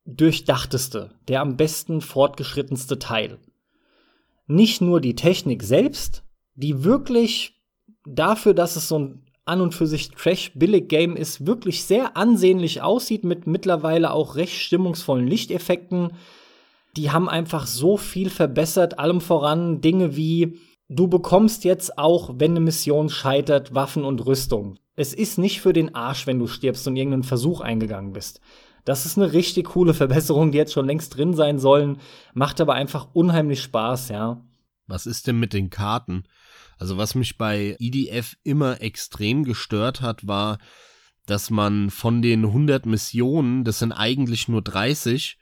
durchdachteste, 0.07 1.11
der 1.29 1.40
am 1.40 1.57
besten 1.57 2.01
fortgeschrittenste 2.01 2.99
Teil. 2.99 3.38
Nicht 4.46 4.81
nur 4.81 5.01
die 5.01 5.14
Technik 5.16 5.62
selbst, 5.62 6.25
die 6.55 6.85
wirklich 6.85 7.61
dafür, 8.07 8.55
dass 8.55 8.77
es 8.77 8.88
so 8.88 8.99
ein 8.99 9.29
an 9.44 9.61
und 9.61 9.74
für 9.74 9.87
sich 9.87 10.11
Trash-Billig-Game 10.11 11.16
ist, 11.16 11.46
wirklich 11.46 11.85
sehr 11.85 12.16
ansehnlich 12.16 12.83
aussieht 12.83 13.24
mit 13.24 13.46
mittlerweile 13.46 14.12
auch 14.12 14.37
recht 14.37 14.61
stimmungsvollen 14.61 15.26
Lichteffekten. 15.26 16.12
Die 16.96 17.11
haben 17.11 17.29
einfach 17.29 17.66
so 17.66 17.96
viel 17.96 18.31
verbessert, 18.31 18.98
allem 18.98 19.20
voran 19.20 19.81
Dinge 19.81 20.16
wie 20.16 20.59
Du 20.92 21.07
bekommst 21.07 21.62
jetzt 21.62 21.98
auch, 21.98 22.35
wenn 22.38 22.50
eine 22.50 22.59
Mission 22.59 23.11
scheitert, 23.11 23.76
Waffen 23.76 24.05
und 24.05 24.26
Rüstung. 24.26 24.76
Es 24.96 25.14
ist 25.14 25.38
nicht 25.38 25.61
für 25.61 25.72
den 25.72 25.94
Arsch, 25.94 26.26
wenn 26.26 26.40
du 26.40 26.48
stirbst 26.48 26.85
und 26.88 26.96
irgendeinen 26.96 27.22
Versuch 27.22 27.61
eingegangen 27.61 28.12
bist. 28.12 28.40
Das 28.85 29.07
ist 29.07 29.16
eine 29.16 29.33
richtig 29.33 29.66
coole 29.66 29.94
Verbesserung, 29.94 30.50
die 30.50 30.59
jetzt 30.59 30.72
schon 30.72 30.87
längst 30.87 31.16
drin 31.16 31.33
sein 31.33 31.61
sollen, 31.61 31.98
macht 32.35 32.61
aber 32.61 32.74
einfach 32.74 33.07
unheimlich 33.12 33.62
Spaß, 33.62 34.09
ja. 34.09 34.44
Was 34.88 35.07
ist 35.07 35.29
denn 35.29 35.38
mit 35.38 35.53
den 35.53 35.70
Karten? 35.70 36.24
Also 36.80 36.96
was 36.96 37.14
mich 37.14 37.36
bei 37.36 37.76
EDF 37.78 38.36
immer 38.42 38.80
extrem 38.80 39.44
gestört 39.44 40.00
hat, 40.00 40.26
war, 40.26 40.58
dass 41.26 41.50
man 41.50 41.90
von 41.90 42.22
den 42.22 42.46
100 42.46 42.86
Missionen, 42.86 43.64
das 43.64 43.78
sind 43.78 43.92
eigentlich 43.92 44.48
nur 44.48 44.62
30, 44.62 45.38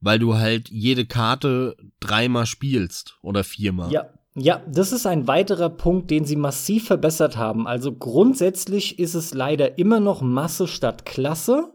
weil 0.00 0.20
du 0.20 0.36
halt 0.36 0.70
jede 0.70 1.04
Karte 1.04 1.76
dreimal 1.98 2.46
spielst 2.46 3.18
oder 3.20 3.42
viermal. 3.42 3.92
Ja, 3.92 4.10
ja, 4.36 4.62
das 4.68 4.92
ist 4.92 5.06
ein 5.06 5.26
weiterer 5.26 5.70
Punkt, 5.70 6.10
den 6.10 6.24
sie 6.24 6.36
massiv 6.36 6.86
verbessert 6.86 7.36
haben. 7.36 7.66
Also 7.66 7.92
grundsätzlich 7.92 9.00
ist 9.00 9.14
es 9.14 9.34
leider 9.34 9.78
immer 9.78 9.98
noch 9.98 10.22
Masse 10.22 10.68
statt 10.68 11.04
Klasse, 11.04 11.72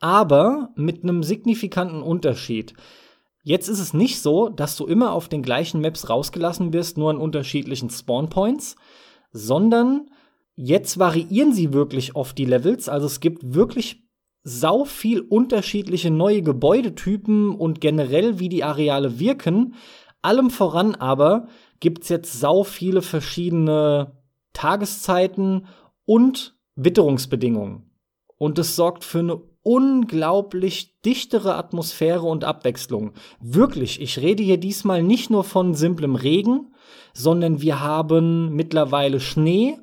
aber 0.00 0.70
mit 0.74 1.04
einem 1.04 1.22
signifikanten 1.22 2.02
Unterschied. 2.02 2.74
Jetzt 3.42 3.68
ist 3.68 3.80
es 3.80 3.92
nicht 3.92 4.20
so, 4.20 4.48
dass 4.48 4.76
du 4.76 4.86
immer 4.86 5.12
auf 5.12 5.28
den 5.28 5.42
gleichen 5.42 5.80
Maps 5.80 6.08
rausgelassen 6.08 6.72
wirst, 6.72 6.96
nur 6.96 7.10
an 7.10 7.16
unterschiedlichen 7.16 7.90
Spawnpoints, 7.90 8.76
sondern 9.32 10.10
jetzt 10.54 10.98
variieren 10.98 11.52
sie 11.52 11.72
wirklich 11.72 12.14
oft 12.14 12.38
die 12.38 12.44
Levels. 12.44 12.88
Also 12.88 13.06
es 13.06 13.18
gibt 13.18 13.54
wirklich 13.54 14.04
sau 14.44 14.84
viel 14.84 15.20
unterschiedliche 15.20 16.10
neue 16.10 16.42
Gebäudetypen 16.42 17.54
und 17.54 17.80
generell 17.80 18.38
wie 18.38 18.48
die 18.48 18.64
Areale 18.64 19.18
wirken. 19.18 19.74
Allem 20.20 20.50
voran 20.50 20.94
aber 20.94 21.48
gibt's 21.80 22.08
jetzt 22.08 22.38
sau 22.38 22.62
viele 22.62 23.02
verschiedene 23.02 24.12
Tageszeiten 24.52 25.66
und 26.04 26.56
Witterungsbedingungen. 26.76 27.90
Und 28.38 28.58
es 28.58 28.76
sorgt 28.76 29.04
für 29.04 29.20
eine 29.20 29.40
unglaublich 29.62 31.00
dichtere 31.04 31.54
Atmosphäre 31.54 32.26
und 32.26 32.44
Abwechslung. 32.44 33.12
Wirklich, 33.40 34.00
ich 34.00 34.18
rede 34.18 34.42
hier 34.42 34.58
diesmal 34.58 35.02
nicht 35.02 35.30
nur 35.30 35.44
von 35.44 35.74
simplem 35.74 36.16
Regen, 36.16 36.72
sondern 37.14 37.60
wir 37.60 37.80
haben 37.80 38.54
mittlerweile 38.54 39.20
Schnee 39.20 39.78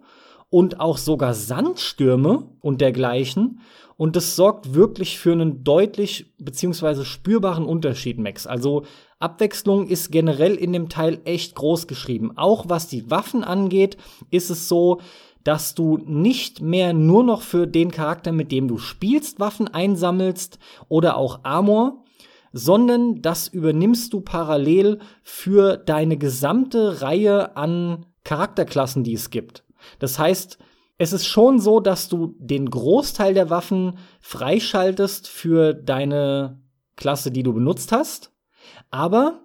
und 0.49 0.79
auch 0.79 0.97
sogar 0.97 1.33
Sandstürme 1.33 2.49
und 2.61 2.81
dergleichen. 2.81 3.61
Und 3.97 4.15
das 4.15 4.35
sorgt 4.35 4.73
wirklich 4.73 5.19
für 5.19 5.33
einen 5.33 5.63
deutlich 5.63 6.33
beziehungsweise 6.37 7.03
spürbaren 7.03 7.65
Unterschied, 7.65 8.17
Max. 8.17 8.47
Also 8.47 8.83
Abwechslung 9.19 9.87
ist 9.87 10.11
generell 10.11 10.55
in 10.55 10.71
dem 10.71 10.87
Teil 10.87 11.19
echt 11.25 11.55
groß 11.55 11.85
geschrieben. 11.87 12.37
Auch 12.37 12.65
was 12.69 12.87
die 12.87 13.11
Waffen 13.11 13.43
angeht, 13.43 13.97
ist 14.31 14.49
es 14.49 14.69
so, 14.69 15.01
dass 15.43 15.75
du 15.75 15.97
nicht 16.06 16.62
mehr 16.62 16.93
nur 16.93 17.23
noch 17.23 17.41
für 17.41 17.67
den 17.67 17.91
Charakter, 17.91 18.32
mit 18.32 18.52
dem 18.52 18.67
du 18.67 18.78
spielst, 18.78 19.39
Waffen 19.39 19.67
einsammelst 19.67 20.60
oder 20.88 21.17
auch 21.17 21.39
Armor, 21.43 22.04
sondern 22.52 23.21
das 23.21 23.47
übernimmst 23.47 24.13
du 24.13 24.21
parallel 24.21 24.99
für 25.23 25.78
deine 25.78 26.17
gesamte 26.17 27.02
Reihe 27.02 27.56
an 27.56 28.06
Charakterklassen, 28.23 29.04
die 29.04 29.13
es 29.13 29.30
gibt. 29.30 29.63
Das 29.99 30.19
heißt, 30.19 30.58
es 30.97 31.13
ist 31.13 31.25
schon 31.25 31.60
so, 31.60 31.80
dass 31.80 32.10
du 32.10 32.36
den 32.38 32.69
Großteil 32.69 33.34
der 33.34 33.49
Waffen 33.49 33.97
freischaltest 34.19 35.30
für 35.30 35.73
deine 35.73 36.60
Klasse, 36.97 37.32
die 37.32 37.43
du 37.43 37.54
benutzt 37.54 37.93
hast. 37.93 38.34
Aber 38.91 39.39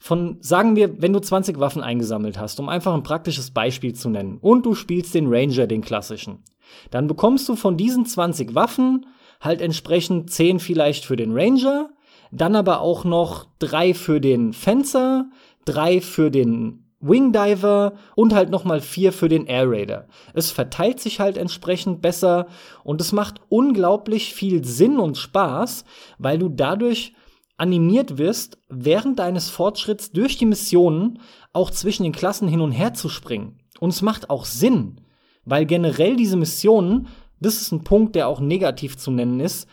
von, 0.00 0.38
sagen 0.40 0.74
wir, 0.76 1.00
wenn 1.00 1.12
du 1.12 1.20
20 1.20 1.60
Waffen 1.60 1.82
eingesammelt 1.82 2.38
hast, 2.38 2.58
um 2.58 2.68
einfach 2.68 2.94
ein 2.94 3.02
praktisches 3.02 3.50
Beispiel 3.50 3.94
zu 3.94 4.08
nennen, 4.08 4.38
und 4.40 4.64
du 4.64 4.74
spielst 4.74 5.14
den 5.14 5.28
Ranger, 5.28 5.66
den 5.66 5.82
klassischen, 5.82 6.42
dann 6.90 7.06
bekommst 7.06 7.48
du 7.48 7.54
von 7.54 7.76
diesen 7.76 8.06
20 8.06 8.54
Waffen 8.54 9.06
halt 9.40 9.60
entsprechend 9.60 10.30
10 10.30 10.58
vielleicht 10.58 11.04
für 11.04 11.16
den 11.16 11.32
Ranger, 11.32 11.90
dann 12.32 12.56
aber 12.56 12.80
auch 12.80 13.04
noch 13.04 13.46
drei 13.58 13.92
für 13.92 14.20
den 14.20 14.52
Fencer, 14.52 15.30
drei 15.64 16.00
für 16.00 16.30
den 16.30 16.86
Wingdiver 17.00 17.94
und 18.14 18.34
halt 18.34 18.50
nochmal 18.50 18.80
vier 18.80 19.12
für 19.12 19.28
den 19.28 19.46
Air 19.46 19.70
Raider. 19.70 20.06
Es 20.34 20.50
verteilt 20.50 21.00
sich 21.00 21.18
halt 21.18 21.36
entsprechend 21.36 22.02
besser 22.02 22.46
und 22.84 23.00
es 23.00 23.12
macht 23.12 23.40
unglaublich 23.48 24.34
viel 24.34 24.64
Sinn 24.64 24.98
und 24.98 25.16
Spaß, 25.16 25.84
weil 26.18 26.38
du 26.38 26.48
dadurch 26.48 27.14
animiert 27.60 28.18
wirst, 28.18 28.58
während 28.68 29.18
deines 29.18 29.50
Fortschritts 29.50 30.12
durch 30.12 30.38
die 30.38 30.46
Missionen 30.46 31.20
auch 31.52 31.70
zwischen 31.70 32.04
den 32.04 32.12
Klassen 32.12 32.48
hin 32.48 32.60
und 32.60 32.72
her 32.72 32.94
zu 32.94 33.08
springen. 33.08 33.58
Und 33.78 33.90
es 33.90 34.02
macht 34.02 34.30
auch 34.30 34.44
Sinn, 34.44 35.00
weil 35.44 35.66
generell 35.66 36.16
diese 36.16 36.36
Missionen, 36.36 37.08
das 37.40 37.60
ist 37.60 37.72
ein 37.72 37.84
Punkt, 37.84 38.14
der 38.14 38.28
auch 38.28 38.40
negativ 38.40 38.96
zu 38.96 39.10
nennen 39.10 39.40
ist, 39.40 39.68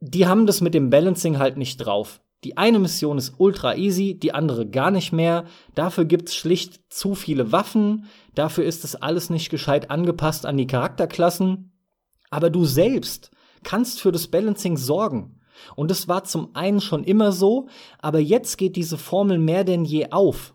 die 0.00 0.26
haben 0.26 0.46
das 0.46 0.60
mit 0.60 0.74
dem 0.74 0.90
Balancing 0.90 1.38
halt 1.38 1.56
nicht 1.56 1.78
drauf. 1.78 2.20
Die 2.44 2.56
eine 2.56 2.80
Mission 2.80 3.18
ist 3.18 3.34
ultra 3.38 3.76
easy, 3.76 4.18
die 4.18 4.34
andere 4.34 4.66
gar 4.66 4.90
nicht 4.90 5.12
mehr. 5.12 5.44
Dafür 5.76 6.04
gibt's 6.04 6.34
schlicht 6.34 6.80
zu 6.92 7.14
viele 7.14 7.52
Waffen. 7.52 8.06
Dafür 8.34 8.64
ist 8.64 8.82
das 8.82 8.96
alles 8.96 9.30
nicht 9.30 9.48
gescheit 9.48 9.90
angepasst 9.90 10.44
an 10.44 10.56
die 10.56 10.66
Charakterklassen. 10.66 11.72
Aber 12.30 12.50
du 12.50 12.64
selbst 12.64 13.30
kannst 13.62 14.00
für 14.00 14.10
das 14.10 14.26
Balancing 14.26 14.76
sorgen. 14.76 15.38
Und 15.76 15.90
es 15.90 16.08
war 16.08 16.24
zum 16.24 16.54
einen 16.54 16.80
schon 16.80 17.04
immer 17.04 17.32
so, 17.32 17.68
aber 17.98 18.18
jetzt 18.18 18.58
geht 18.58 18.76
diese 18.76 18.98
Formel 18.98 19.38
mehr 19.38 19.64
denn 19.64 19.84
je 19.84 20.10
auf. 20.10 20.54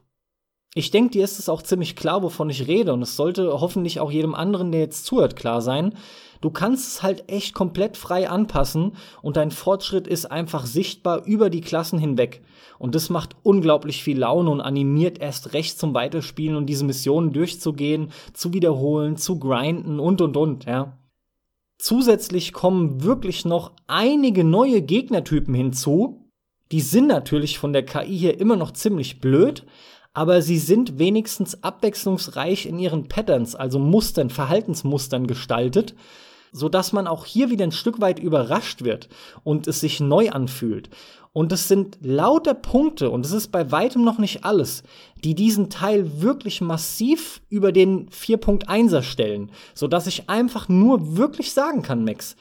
Ich 0.78 0.92
denke, 0.92 1.12
dir 1.12 1.24
ist 1.24 1.40
es 1.40 1.50
auch 1.50 1.64
ziemlich 1.64 1.96
klar, 1.96 2.22
wovon 2.22 2.52
ich 2.52 2.68
rede, 2.68 2.94
und 2.94 3.02
es 3.02 3.16
sollte 3.16 3.62
hoffentlich 3.62 4.00
auch 4.00 4.12
jedem 4.12 4.36
anderen, 4.36 4.72
der 4.72 4.82
jetzt 4.82 5.06
zuhört, 5.06 5.36
klar 5.36 5.60
sein. 5.60 5.96
Du 6.40 6.52
kannst 6.52 6.88
es 6.88 7.04
halt 7.04 7.32
echt 7.32 7.56
komplett 7.56 7.98
frei 7.98 8.30
anpassen 8.30 8.92
und 9.24 9.38
dein 9.38 9.50
Fortschritt 9.50 10.06
ist 10.06 10.30
einfach 10.32 10.68
sichtbar 10.68 11.26
über 11.26 11.50
die 11.50 11.62
Klassen 11.62 11.98
hinweg. 11.98 12.44
Und 12.78 12.94
das 12.94 13.10
macht 13.10 13.36
unglaublich 13.42 14.04
viel 14.04 14.20
Laune 14.20 14.52
und 14.52 14.62
animiert 14.62 15.18
erst 15.18 15.54
recht 15.54 15.80
zum 15.80 15.96
Weiterspielen 15.96 16.56
und 16.56 16.68
diese 16.68 16.86
Missionen 16.86 17.34
durchzugehen, 17.34 18.12
zu 18.34 18.54
wiederholen, 18.54 19.18
zu 19.18 19.40
grinden 19.40 20.00
und 20.00 20.22
und 20.22 20.38
und, 20.38 20.66
ja. 20.66 20.96
Zusätzlich 21.78 22.54
kommen 22.54 23.04
wirklich 23.04 23.46
noch 23.46 23.72
einige 23.88 24.44
neue 24.44 24.82
Gegnertypen 24.82 25.54
hinzu. 25.54 26.30
Die 26.72 26.82
sind 26.82 27.08
natürlich 27.08 27.60
von 27.60 27.72
der 27.72 27.86
KI 27.86 28.18
hier 28.18 28.40
immer 28.40 28.56
noch 28.56 28.72
ziemlich 28.72 29.20
blöd, 29.22 29.66
aber 30.14 30.42
sie 30.42 30.58
sind 30.58 30.98
wenigstens 30.98 31.64
abwechslungsreich 31.64 32.66
in 32.66 32.80
ihren 32.80 33.08
Patterns, 33.08 33.56
also 33.56 33.80
Mustern, 33.80 34.30
Verhaltensmustern 34.30 35.28
gestaltet 35.28 35.96
so 36.52 36.70
dass 36.70 36.94
man 36.94 37.08
auch 37.08 37.26
hier 37.26 37.50
wieder 37.50 37.64
ein 37.64 37.72
Stück 37.72 38.02
weit 38.02 38.20
überrascht 38.20 38.84
wird 38.84 39.10
und 39.44 39.68
es 39.68 39.80
sich 39.80 40.00
neu 40.00 40.30
anfühlt. 40.30 40.90
Und 41.34 41.52
es 41.52 41.68
sind 41.68 42.00
lauter 42.02 42.56
Punkte, 42.56 43.12
und 43.12 43.26
es 43.26 43.32
ist 43.32 43.52
bei 43.52 43.72
weitem 43.72 44.04
noch 44.04 44.18
nicht 44.18 44.44
alles, 44.44 44.82
die 45.24 45.36
diesen 45.36 45.70
Teil 45.70 46.22
wirklich 46.22 46.62
massiv 46.62 47.42
über 47.50 47.72
den 47.72 48.10
4.1er 48.10 49.04
stellen, 49.04 49.52
so 49.74 49.88
dass 49.88 50.08
ich 50.08 50.30
einfach 50.30 50.70
nur 50.70 51.18
wirklich 51.18 51.52
sagen 51.52 51.82
kann, 51.82 52.04
Max, 52.04 52.36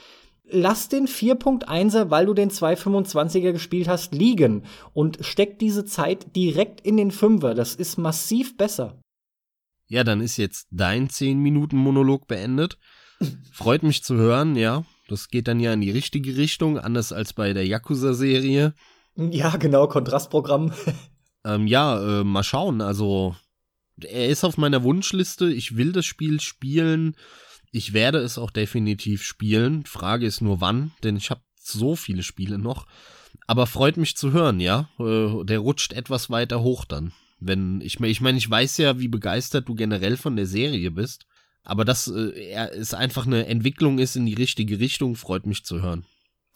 lass 0.49 0.89
den 0.89 1.07
4.1er, 1.07 2.11
weil 2.11 2.27
du 2.27 2.35
den 2.35 2.51
225er 2.51 3.53
gespielt 3.53 3.89
hast, 3.89 4.15
liegen 4.15 4.65
und 4.93 5.19
steck 5.21 5.59
diese 5.59 5.85
Zeit 5.85 6.35
direkt 6.37 6.81
in 6.81 6.97
den 6.97 7.11
5er. 7.11 7.55
Das 7.55 7.75
ist 7.75 7.99
massiv 7.99 8.57
besser. 8.57 9.01
Ja, 9.89 10.05
dann 10.05 10.21
ist 10.21 10.37
jetzt 10.37 10.67
dein 10.71 11.09
10 11.09 11.39
Minuten 11.39 11.77
Monolog 11.77 12.27
beendet. 12.27 12.79
Freut 13.53 13.83
mich 13.83 14.03
zu 14.03 14.17
hören, 14.17 14.57
ja. 14.57 14.85
Das 15.09 15.29
geht 15.29 15.47
dann 15.47 15.61
ja 15.61 15.73
in 15.73 15.81
die 15.81 15.91
richtige 15.91 16.37
Richtung, 16.37 16.79
anders 16.79 17.13
als 17.13 17.33
bei 17.33 17.53
der 17.53 17.65
Yakuza-Serie. 17.67 18.75
Ja, 19.17 19.57
genau, 19.57 19.87
Kontrastprogramm. 19.87 20.73
Ähm, 21.47 21.67
ja, 21.67 22.21
äh, 22.21 22.25
mal 22.25 22.43
schauen. 22.43 22.81
Also, 22.81 23.37
er 24.03 24.29
ist 24.29 24.45
auf 24.45 24.59
meiner 24.59 24.83
Wunschliste. 24.83 25.53
Ich 25.53 25.77
will 25.77 25.93
das 25.93 26.05
Spiel 26.05 26.41
spielen. 26.41 27.17
Ich 27.73 27.93
werde 27.93 28.19
es 28.19 28.39
auch 28.39 28.51
definitiv 28.51 29.23
spielen. 29.23 29.85
Frage 29.87 30.27
ist 30.27 30.41
nur 30.41 30.61
wann, 30.61 30.93
denn 31.03 31.17
ich 31.17 31.31
habe 31.31 31.43
so 31.59 31.97
viele 31.97 32.23
Spiele 32.23 32.59
noch. 32.59 32.87
Aber 33.47 33.67
freut 33.67 33.97
mich 33.97 34.17
zu 34.17 34.33
hören, 34.33 34.61
ja. 34.61 34.89
Äh, 34.99 35.45
der 35.45 35.61
rutscht 35.61 35.93
etwas 35.93 36.31
weiter 36.31 36.63
hoch 36.63 36.85
dann. 36.85 37.13
Wenn 37.39 37.81
ich, 37.81 38.01
ich 38.01 38.21
meine, 38.21 38.39
ich 38.39 38.49
weiß 38.49 38.79
ja, 38.79 38.99
wie 38.99 39.09
begeistert 39.09 39.69
du 39.69 39.75
generell 39.75 40.17
von 40.17 40.37
der 40.37 40.47
Serie 40.47 40.91
bist. 40.91 41.27
Aber 41.63 41.85
dass 41.85 42.09
äh, 42.09 42.31
es 42.71 42.95
einfach 42.95 43.27
eine 43.27 43.47
Entwicklung 43.47 43.99
ist 43.99 44.17
in 44.17 44.27
die 44.27 44.35
richtige 44.35 44.79
Richtung, 44.79 45.17
freut 45.17 45.47
mich 45.47 45.65
zu 45.65 45.83
hören. 45.83 46.07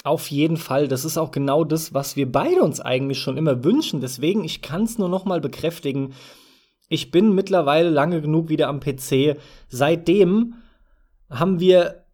Auf 0.02 0.30
jeden 0.30 0.56
Fall, 0.56 0.88
das 0.88 1.04
ist 1.04 1.18
auch 1.18 1.30
genau 1.30 1.64
das, 1.64 1.92
was 1.92 2.16
wir 2.16 2.30
beide 2.30 2.62
uns 2.62 2.80
eigentlich 2.80 3.18
schon 3.18 3.36
immer 3.36 3.64
wünschen. 3.64 4.00
Deswegen, 4.00 4.44
ich 4.44 4.62
kann 4.62 4.84
es 4.84 4.98
nur 4.98 5.08
noch 5.08 5.26
mal 5.26 5.40
bekräftigen. 5.40 6.14
Ich 6.88 7.10
bin 7.10 7.34
mittlerweile 7.34 7.90
lange 7.90 8.22
genug 8.22 8.48
wieder 8.48 8.68
am 8.68 8.80
PC. 8.80 9.36
Seitdem 9.68 10.54
haben 11.28 11.60
wir 11.60 12.06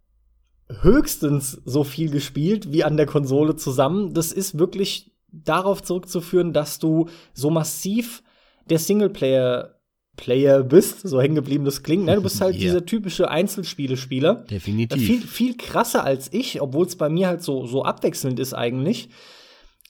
höchstens 0.68 1.62
so 1.64 1.84
viel 1.84 2.10
gespielt 2.10 2.72
wie 2.72 2.82
an 2.82 2.96
der 2.96 3.06
Konsole 3.06 3.54
zusammen. 3.54 4.14
Das 4.14 4.32
ist 4.32 4.58
wirklich 4.58 5.12
darauf 5.30 5.82
zurückzuführen, 5.82 6.52
dass 6.52 6.80
du 6.80 7.08
so 7.32 7.50
massiv 7.50 8.22
der 8.68 8.80
Singleplayer 8.80 9.75
Player 10.16 10.62
bist, 10.62 11.06
so 11.06 11.20
hängen 11.20 11.34
geblieben 11.34 11.64
das 11.64 11.82
klingt. 11.82 12.06
Ne? 12.06 12.16
Du 12.16 12.22
bist 12.22 12.40
halt 12.40 12.54
yeah. 12.54 12.62
dieser 12.62 12.86
typische 12.86 13.30
Einzelspiele-Spieler. 13.30 14.46
Definitiv. 14.50 15.02
Viel, 15.02 15.20
viel 15.22 15.56
krasser 15.56 16.04
als 16.04 16.32
ich, 16.32 16.60
obwohl 16.60 16.86
es 16.86 16.96
bei 16.96 17.08
mir 17.08 17.28
halt 17.28 17.42
so, 17.42 17.66
so 17.66 17.84
abwechselnd 17.84 18.40
ist 18.40 18.54
eigentlich. 18.54 19.10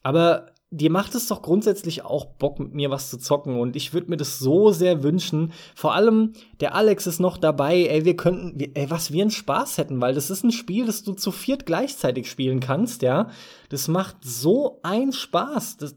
Aber 0.03 0.47
dir 0.71 0.91
macht 0.91 1.15
es 1.15 1.29
doch 1.29 1.43
grundsätzlich 1.43 2.05
auch 2.05 2.27
Bock, 2.27 2.59
mit 2.59 2.75
mir 2.75 2.91
was 2.91 3.11
zu 3.11 3.19
zocken. 3.19 3.59
Und 3.59 3.77
ich 3.77 3.93
würde 3.93 4.11
mir 4.11 4.17
das 4.17 4.39
so 4.39 4.73
sehr 4.73 5.03
wünschen. 5.03 5.53
Vor 5.75 5.95
allem, 5.95 6.33
der 6.61 6.75
Alex 6.75 7.07
ist 7.07 7.21
noch 7.21 7.39
dabei. 7.39 7.85
Ey, 7.85 8.05
wir 8.05 8.17
könnten, 8.17 8.59
ey, 8.75 8.91
was 8.91 9.12
wir 9.12 9.23
einen 9.23 9.31
Spaß 9.31 9.79
hätten, 9.79 10.01
weil 10.01 10.15
das 10.15 10.31
ist 10.31 10.45
ein 10.45 10.53
Spiel, 10.53 10.87
das 10.87 11.05
du 11.05 11.12
zu 11.12 11.31
viert 11.31 11.67
gleichzeitig 11.67 12.29
spielen 12.29 12.61
kannst, 12.61 13.03
ja. 13.03 13.31
Das 13.69 13.89
macht 13.89 14.17
so 14.23 14.81
einen 14.83 15.12
Spaß. 15.12 15.77
Das 15.79 15.97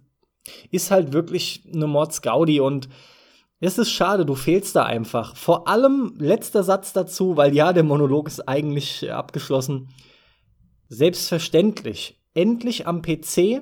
ist 0.72 0.92
halt 0.92 1.13
wirklich 1.13 1.63
eine 1.74 1.88
Mordsgaudi 1.88 2.60
und 2.60 2.89
es 3.62 3.78
ist 3.78 3.91
schade, 3.91 4.26
du 4.26 4.36
fehlst 4.36 4.76
da 4.76 4.84
einfach. 4.84 5.36
Vor 5.36 5.67
allem 5.67 6.13
letzter 6.17 6.63
Satz 6.63 6.93
dazu, 6.93 7.36
weil 7.36 7.54
ja, 7.54 7.74
der 7.74 7.84
Monolog 7.84 8.28
ist 8.28 8.48
eigentlich 8.48 9.12
abgeschlossen. 9.12 9.89
Selbstverständlich, 10.88 12.19
endlich 12.34 12.88
am 12.88 13.02
PC, 13.02 13.62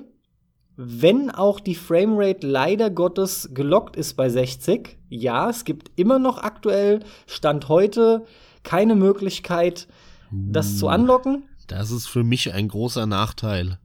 wenn 0.76 1.30
auch 1.30 1.58
die 1.58 1.74
Framerate 1.74 2.46
leider 2.46 2.90
Gottes 2.90 3.50
gelockt 3.52 3.96
ist 3.96 4.14
bei 4.14 4.28
60. 4.28 4.96
Ja, 5.08 5.50
es 5.50 5.64
gibt 5.64 5.90
immer 5.96 6.20
noch 6.20 6.38
aktuell, 6.38 7.00
Stand 7.26 7.68
heute, 7.68 8.24
keine 8.62 8.94
Möglichkeit, 8.94 9.88
das 10.30 10.78
zu 10.78 10.86
unlocken. 10.86 11.48
Das 11.66 11.90
ist 11.90 12.06
für 12.06 12.22
mich 12.22 12.52
ein 12.52 12.68
großer 12.68 13.06
Nachteil. 13.06 13.78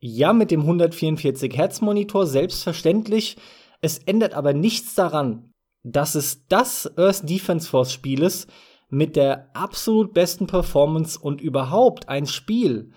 Ja, 0.00 0.32
mit 0.32 0.50
dem 0.50 0.62
144 0.62 1.54
Hertz 1.54 1.80
Monitor 1.82 2.26
selbstverständlich. 2.26 3.36
Es 3.80 3.98
ändert 3.98 4.34
aber 4.34 4.54
nichts 4.54 4.94
daran, 4.94 5.47
dass 5.92 6.14
es 6.14 6.46
das 6.48 6.90
Earth 6.96 7.28
Defense 7.28 7.68
Force 7.68 7.92
Spiel 7.92 8.22
ist 8.22 8.48
mit 8.90 9.16
der 9.16 9.50
absolut 9.54 10.14
besten 10.14 10.46
Performance 10.46 11.18
und 11.18 11.40
überhaupt 11.40 12.08
ein 12.08 12.26
Spiel, 12.26 12.92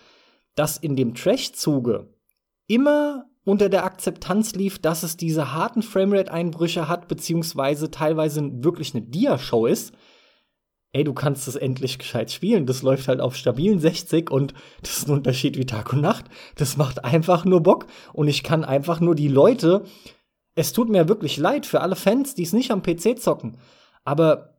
das 0.55 0.77
in 0.77 0.95
dem 0.95 1.13
Trash-Zuge 1.13 2.13
immer 2.67 3.25
unter 3.43 3.69
der 3.69 3.83
Akzeptanz 3.83 4.53
lief, 4.53 4.79
dass 4.79 5.03
es 5.03 5.17
diese 5.17 5.53
harten 5.53 5.81
Framerate-Einbrüche 5.81 6.87
hat, 6.87 7.07
beziehungsweise 7.07 7.89
teilweise 7.89 8.49
wirklich 8.63 8.93
eine 8.93 9.03
Dia-Show 9.03 9.65
ist. 9.65 9.93
Ey, 10.93 11.03
du 11.03 11.13
kannst 11.13 11.47
es 11.47 11.55
endlich 11.55 11.99
gescheit 11.99 12.31
spielen. 12.31 12.65
Das 12.65 12.81
läuft 12.81 13.07
halt 13.07 13.21
auf 13.21 13.35
stabilen 13.35 13.79
60 13.79 14.29
und 14.29 14.53
das 14.81 14.99
ist 14.99 15.07
ein 15.07 15.13
Unterschied 15.13 15.57
wie 15.57 15.65
Tag 15.65 15.93
und 15.93 16.01
Nacht. 16.01 16.25
Das 16.55 16.77
macht 16.77 17.03
einfach 17.03 17.45
nur 17.45 17.61
Bock 17.61 17.87
und 18.13 18.27
ich 18.27 18.43
kann 18.43 18.63
einfach 18.63 18.99
nur 18.99 19.15
die 19.15 19.29
Leute 19.29 19.85
es 20.55 20.73
tut 20.73 20.89
mir 20.89 21.07
wirklich 21.07 21.37
leid 21.37 21.65
für 21.65 21.81
alle 21.81 21.95
Fans, 21.95 22.35
die 22.35 22.43
es 22.43 22.53
nicht 22.53 22.71
am 22.71 22.83
PC 22.83 23.19
zocken. 23.19 23.57
Aber 24.03 24.55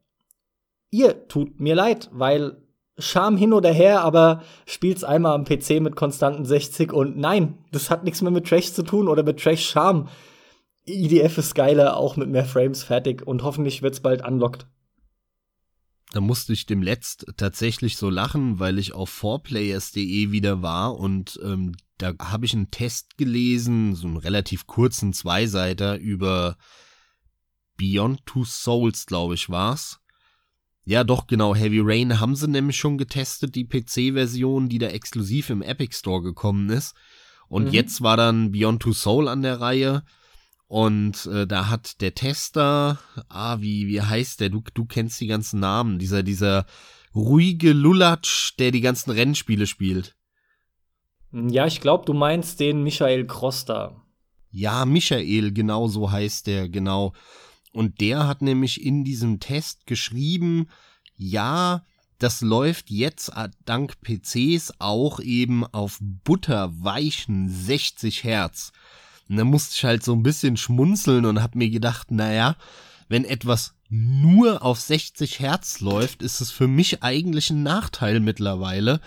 ihr 0.90 1.28
tut 1.28 1.60
mir 1.60 1.74
leid, 1.74 2.08
weil 2.12 2.62
Scham 2.98 3.36
hin 3.36 3.52
oder 3.52 3.72
her, 3.72 4.02
aber 4.02 4.42
spielt's 4.66 5.02
einmal 5.02 5.34
am 5.34 5.44
PC 5.44 5.80
mit 5.80 5.96
konstanten 5.96 6.44
60 6.44 6.92
und 6.92 7.16
nein, 7.16 7.58
das 7.72 7.90
hat 7.90 8.04
nichts 8.04 8.20
mehr 8.20 8.30
mit 8.30 8.46
Trash 8.46 8.72
zu 8.72 8.82
tun 8.82 9.08
oder 9.08 9.22
mit 9.22 9.40
Trash 9.40 9.66
Scham. 9.66 10.08
IDF 10.84 11.38
ist 11.38 11.54
geiler, 11.54 11.96
auch 11.96 12.16
mit 12.16 12.28
mehr 12.28 12.44
Frames 12.44 12.82
fertig 12.82 13.26
und 13.26 13.42
hoffentlich 13.44 13.82
wird's 13.82 14.00
bald 14.00 14.26
unlocked. 14.26 14.66
Da 16.12 16.20
musste 16.20 16.52
ich 16.52 16.66
dem 16.66 16.82
Letzt 16.82 17.26
tatsächlich 17.36 17.96
so 17.96 18.10
lachen, 18.10 18.58
weil 18.58 18.78
ich 18.78 18.92
auf 18.92 19.10
4players.de 19.22 20.30
wieder 20.30 20.62
war 20.62 20.96
und 20.96 21.40
ähm, 21.42 21.74
da 21.96 22.12
habe 22.20 22.44
ich 22.44 22.52
einen 22.52 22.70
Test 22.70 23.16
gelesen, 23.16 23.94
so 23.94 24.08
einen 24.08 24.16
relativ 24.16 24.66
kurzen 24.66 25.12
Zweiseiter 25.12 25.98
über 25.98 26.56
Beyond 27.76 28.26
Two 28.26 28.44
Souls, 28.44 29.06
glaube 29.06 29.34
ich, 29.34 29.48
war's. 29.48 30.00
Ja, 30.84 31.04
doch, 31.04 31.26
genau. 31.28 31.54
Heavy 31.54 31.80
Rain 31.80 32.18
haben 32.18 32.34
sie 32.34 32.48
nämlich 32.48 32.76
schon 32.76 32.98
getestet, 32.98 33.54
die 33.54 33.68
PC-Version, 33.68 34.68
die 34.68 34.78
da 34.78 34.88
exklusiv 34.88 35.48
im 35.50 35.62
Epic 35.62 35.96
Store 35.96 36.22
gekommen 36.22 36.70
ist. 36.70 36.94
Und 37.48 37.66
mhm. 37.66 37.72
jetzt 37.72 38.02
war 38.02 38.16
dann 38.16 38.50
Beyond 38.50 38.82
Two 38.82 38.92
Soul 38.92 39.28
an 39.28 39.42
der 39.42 39.60
Reihe. 39.60 40.02
Und 40.72 41.26
äh, 41.26 41.46
da 41.46 41.68
hat 41.68 42.00
der 42.00 42.14
Tester, 42.14 42.98
ah, 43.28 43.60
wie, 43.60 43.88
wie 43.88 44.00
heißt 44.00 44.40
der? 44.40 44.48
Du, 44.48 44.62
du 44.72 44.86
kennst 44.86 45.20
die 45.20 45.26
ganzen 45.26 45.60
Namen. 45.60 45.98
Dieser, 45.98 46.22
dieser 46.22 46.64
ruhige 47.14 47.74
Lulatsch, 47.74 48.54
der 48.58 48.70
die 48.70 48.80
ganzen 48.80 49.10
Rennspiele 49.10 49.66
spielt. 49.66 50.16
Ja, 51.30 51.66
ich 51.66 51.82
glaube, 51.82 52.06
du 52.06 52.14
meinst 52.14 52.58
den 52.58 52.82
Michael 52.82 53.26
Kroster. 53.26 54.00
Ja, 54.50 54.86
Michael, 54.86 55.52
genau 55.52 55.88
so 55.88 56.10
heißt 56.10 56.46
der, 56.46 56.70
genau. 56.70 57.12
Und 57.74 58.00
der 58.00 58.26
hat 58.26 58.40
nämlich 58.40 58.82
in 58.82 59.04
diesem 59.04 59.40
Test 59.40 59.86
geschrieben, 59.86 60.68
ja, 61.16 61.84
das 62.16 62.40
läuft 62.40 62.88
jetzt 62.88 63.30
dank 63.66 64.00
PCs 64.00 64.72
auch 64.78 65.20
eben 65.20 65.66
auf 65.66 65.98
butterweichen 66.00 67.50
60 67.50 68.24
Hertz. 68.24 68.72
Und 69.28 69.36
da 69.36 69.44
musste 69.44 69.74
ich 69.76 69.84
halt 69.84 70.04
so 70.04 70.12
ein 70.12 70.22
bisschen 70.22 70.56
schmunzeln 70.56 71.24
und 71.24 71.42
hab 71.42 71.54
mir 71.54 71.70
gedacht, 71.70 72.10
naja, 72.10 72.56
wenn 73.08 73.24
etwas 73.24 73.74
nur 73.88 74.62
auf 74.62 74.80
60 74.80 75.40
Hertz 75.40 75.80
läuft, 75.80 76.22
ist 76.22 76.40
es 76.40 76.50
für 76.50 76.66
mich 76.66 77.02
eigentlich 77.02 77.50
ein 77.50 77.62
Nachteil 77.62 78.20
mittlerweile. 78.20 79.00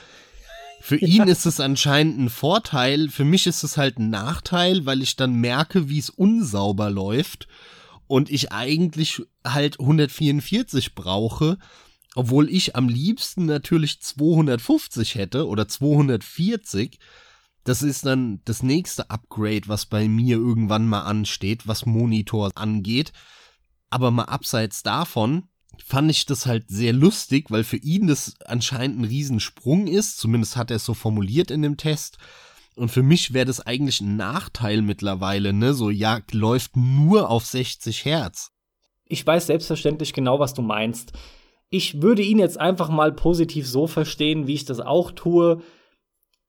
Für 0.80 1.01
ja. 1.01 1.08
ihn 1.08 1.28
ist 1.28 1.47
es 1.47 1.60
anscheinend 1.60 2.19
ein 2.19 2.30
Vorteil, 2.30 3.10
für 3.10 3.25
mich 3.25 3.47
ist 3.47 3.63
es 3.63 3.78
halt 3.78 3.97
ein 3.97 4.12
Nachteil, 4.12 4.86
weil 4.86 5.01
ich 5.01 5.15
dann 5.15 5.34
merke, 5.34 5.89
wie 5.89 5.97
es 5.97 6.12
unsauber 6.12 6.91
läuft 6.91 7.47
und 8.06 8.30
ich 8.30 8.51
eigentlich 8.51 9.23
halt 9.43 9.80
144 9.80 10.93
brauche, 10.93 11.58
obwohl 12.13 12.49
ich 12.49 12.75
am 12.75 12.88
liebsten 12.88 13.45
natürlich 13.45 13.99
250 14.01 15.15
hätte 15.15 15.47
oder 15.47 15.67
240, 15.67 16.99
das 17.65 17.82
ist 17.82 18.06
dann 18.06 18.41
das 18.45 18.63
nächste 18.63 19.10
Upgrade, 19.10 19.63
was 19.65 19.88
bei 19.88 20.08
mir 20.08 20.38
irgendwann 20.38 20.88
mal 20.88 21.01
ansteht, 21.01 21.67
was 21.67 21.86
Monitor 21.86 22.51
angeht. 22.56 23.12
Aber 23.89 24.12
mal 24.12 24.25
abseits 24.25 24.84
davon 24.84 25.49
fand 25.84 26.12
ich 26.12 26.25
das 26.28 26.45
halt 26.45 26.69
sehr 26.69 26.93
lustig, 26.93 27.49
weil 27.49 27.63
für 27.63 27.78
ihn 27.78 28.08
das 28.08 28.36
anscheinend 28.45 28.99
ein 28.99 29.06
Riesensprung 29.06 29.88
ist. 29.88 30.19
Zumindest 30.19 30.56
hat 30.56 30.69
er 30.69 30.78
es 30.78 30.86
so 30.86 30.93
formuliert 30.93 31.49
in 31.49 31.63
dem 31.63 31.75
Test. 31.75 32.19
Und 32.75 32.89
für 32.89 33.04
mich 33.04 33.34
wäre 33.34 33.45
das 33.45 33.62
eigentlich 33.62 33.99
ein 33.99 34.15
Nachteil 34.15 34.84
mittlerweile, 34.84 35.51
ne? 35.51 35.73
So, 35.73 35.89
ja, 35.89 36.19
läuft 36.32 36.78
nur 36.78 37.30
auf 37.32 37.45
60 37.45 38.06
Hertz. 38.06 38.51
Ich 39.06 39.25
weiß 39.25 39.47
selbstverständlich 39.47 40.13
genau, 40.13 40.39
was 40.39 40.54
du 40.54 40.62
meinst. 40.62 41.13
Ich 41.69 42.01
würde 42.01 42.21
ihn 42.21 42.38
jetzt 42.38 42.60
einfach 42.60 42.89
mal 42.89 43.12
positiv 43.12 43.67
so 43.67 43.88
verstehen, 43.88 44.45
wie 44.45 44.54
ich 44.54 44.65
das 44.65 44.80
auch 44.80 45.12
tue 45.12 45.63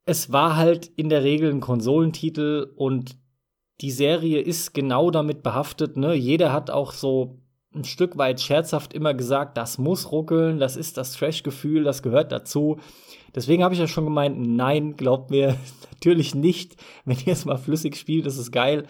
es 0.07 0.33
war 0.33 0.57
halt 0.57 0.87
in 0.97 1.09
der 1.09 1.25
Regel 1.25 1.51
ein 1.51 1.61
Konsolentitel 1.61 2.73
und 2.77 3.19
die 3.81 3.91
Serie 3.91 4.41
ist 4.41 4.73
genau 4.73 5.11
damit 5.11 5.43
behaftet, 5.43 5.97
ne? 5.97 6.15
Jeder 6.15 6.53
hat 6.53 6.71
auch 6.71 6.93
so 6.93 7.43
ein 7.75 7.85
Stück 7.85 8.17
weit 8.17 8.41
scherzhaft 8.41 8.95
immer 8.95 9.13
gesagt, 9.13 9.59
das 9.59 9.77
muss 9.77 10.11
ruckeln, 10.11 10.59
das 10.59 10.77
ist 10.77 10.97
das 10.97 11.13
Trash-Gefühl, 11.13 11.85
das 11.85 12.03
gehört 12.03 12.33
dazu. 12.33 12.79
Deswegen 13.35 13.63
habe 13.63 13.75
ich 13.75 13.81
ja 13.81 13.87
schon 13.87 14.05
gemeint, 14.05 14.39
nein, 14.41 14.97
glaubt 14.97 15.31
mir 15.31 15.59
natürlich 15.93 16.35
nicht. 16.35 16.77
Wenn 17.05 17.19
ihr 17.27 17.35
es 17.35 17.45
mal 17.45 17.59
flüssig 17.59 17.97
spielt, 17.97 18.27
ist 18.27 18.39
es 18.39 18.51
geil. 18.51 18.87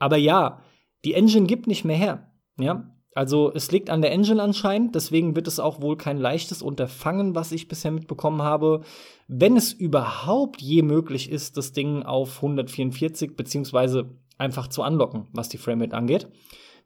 Aber 0.00 0.16
ja, 0.16 0.62
die 1.04 1.14
Engine 1.14 1.46
gibt 1.46 1.68
nicht 1.68 1.84
mehr 1.84 1.96
her. 1.96 2.32
Ja, 2.58 2.90
also 3.18 3.52
es 3.52 3.72
liegt 3.72 3.90
an 3.90 4.00
der 4.00 4.12
Engine 4.12 4.40
anscheinend, 4.40 4.94
deswegen 4.94 5.34
wird 5.34 5.48
es 5.48 5.58
auch 5.58 5.82
wohl 5.82 5.96
kein 5.96 6.18
leichtes 6.18 6.62
Unterfangen, 6.62 7.34
was 7.34 7.50
ich 7.50 7.66
bisher 7.66 7.90
mitbekommen 7.90 8.42
habe. 8.42 8.82
Wenn 9.26 9.56
es 9.56 9.72
überhaupt 9.72 10.62
je 10.62 10.82
möglich 10.82 11.28
ist, 11.28 11.56
das 11.56 11.72
Ding 11.72 12.04
auf 12.04 12.36
144 12.36 13.34
beziehungsweise 13.34 14.08
einfach 14.38 14.68
zu 14.68 14.84
anlocken, 14.84 15.26
was 15.32 15.48
die 15.48 15.58
Framerate 15.58 15.96
angeht. 15.96 16.28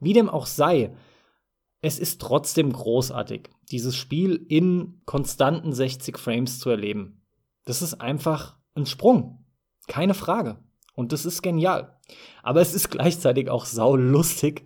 Wie 0.01 0.15
dem 0.15 0.31
auch 0.31 0.47
sei, 0.47 0.97
es 1.83 1.99
ist 1.99 2.23
trotzdem 2.23 2.73
großartig, 2.73 3.51
dieses 3.71 3.95
Spiel 3.95 4.43
in 4.49 5.03
konstanten 5.05 5.75
60 5.75 6.17
Frames 6.17 6.61
zu 6.61 6.71
erleben. 6.71 7.21
Das 7.67 7.83
ist 7.83 8.01
einfach 8.01 8.57
ein 8.75 8.87
Sprung. 8.87 9.45
Keine 9.87 10.15
Frage. 10.15 10.57
Und 10.95 11.13
das 11.13 11.27
ist 11.27 11.43
genial. 11.43 11.99
Aber 12.43 12.63
es 12.63 12.73
ist 12.73 12.89
gleichzeitig 12.91 13.51
auch 13.51 13.67
saulustig. 13.67 14.65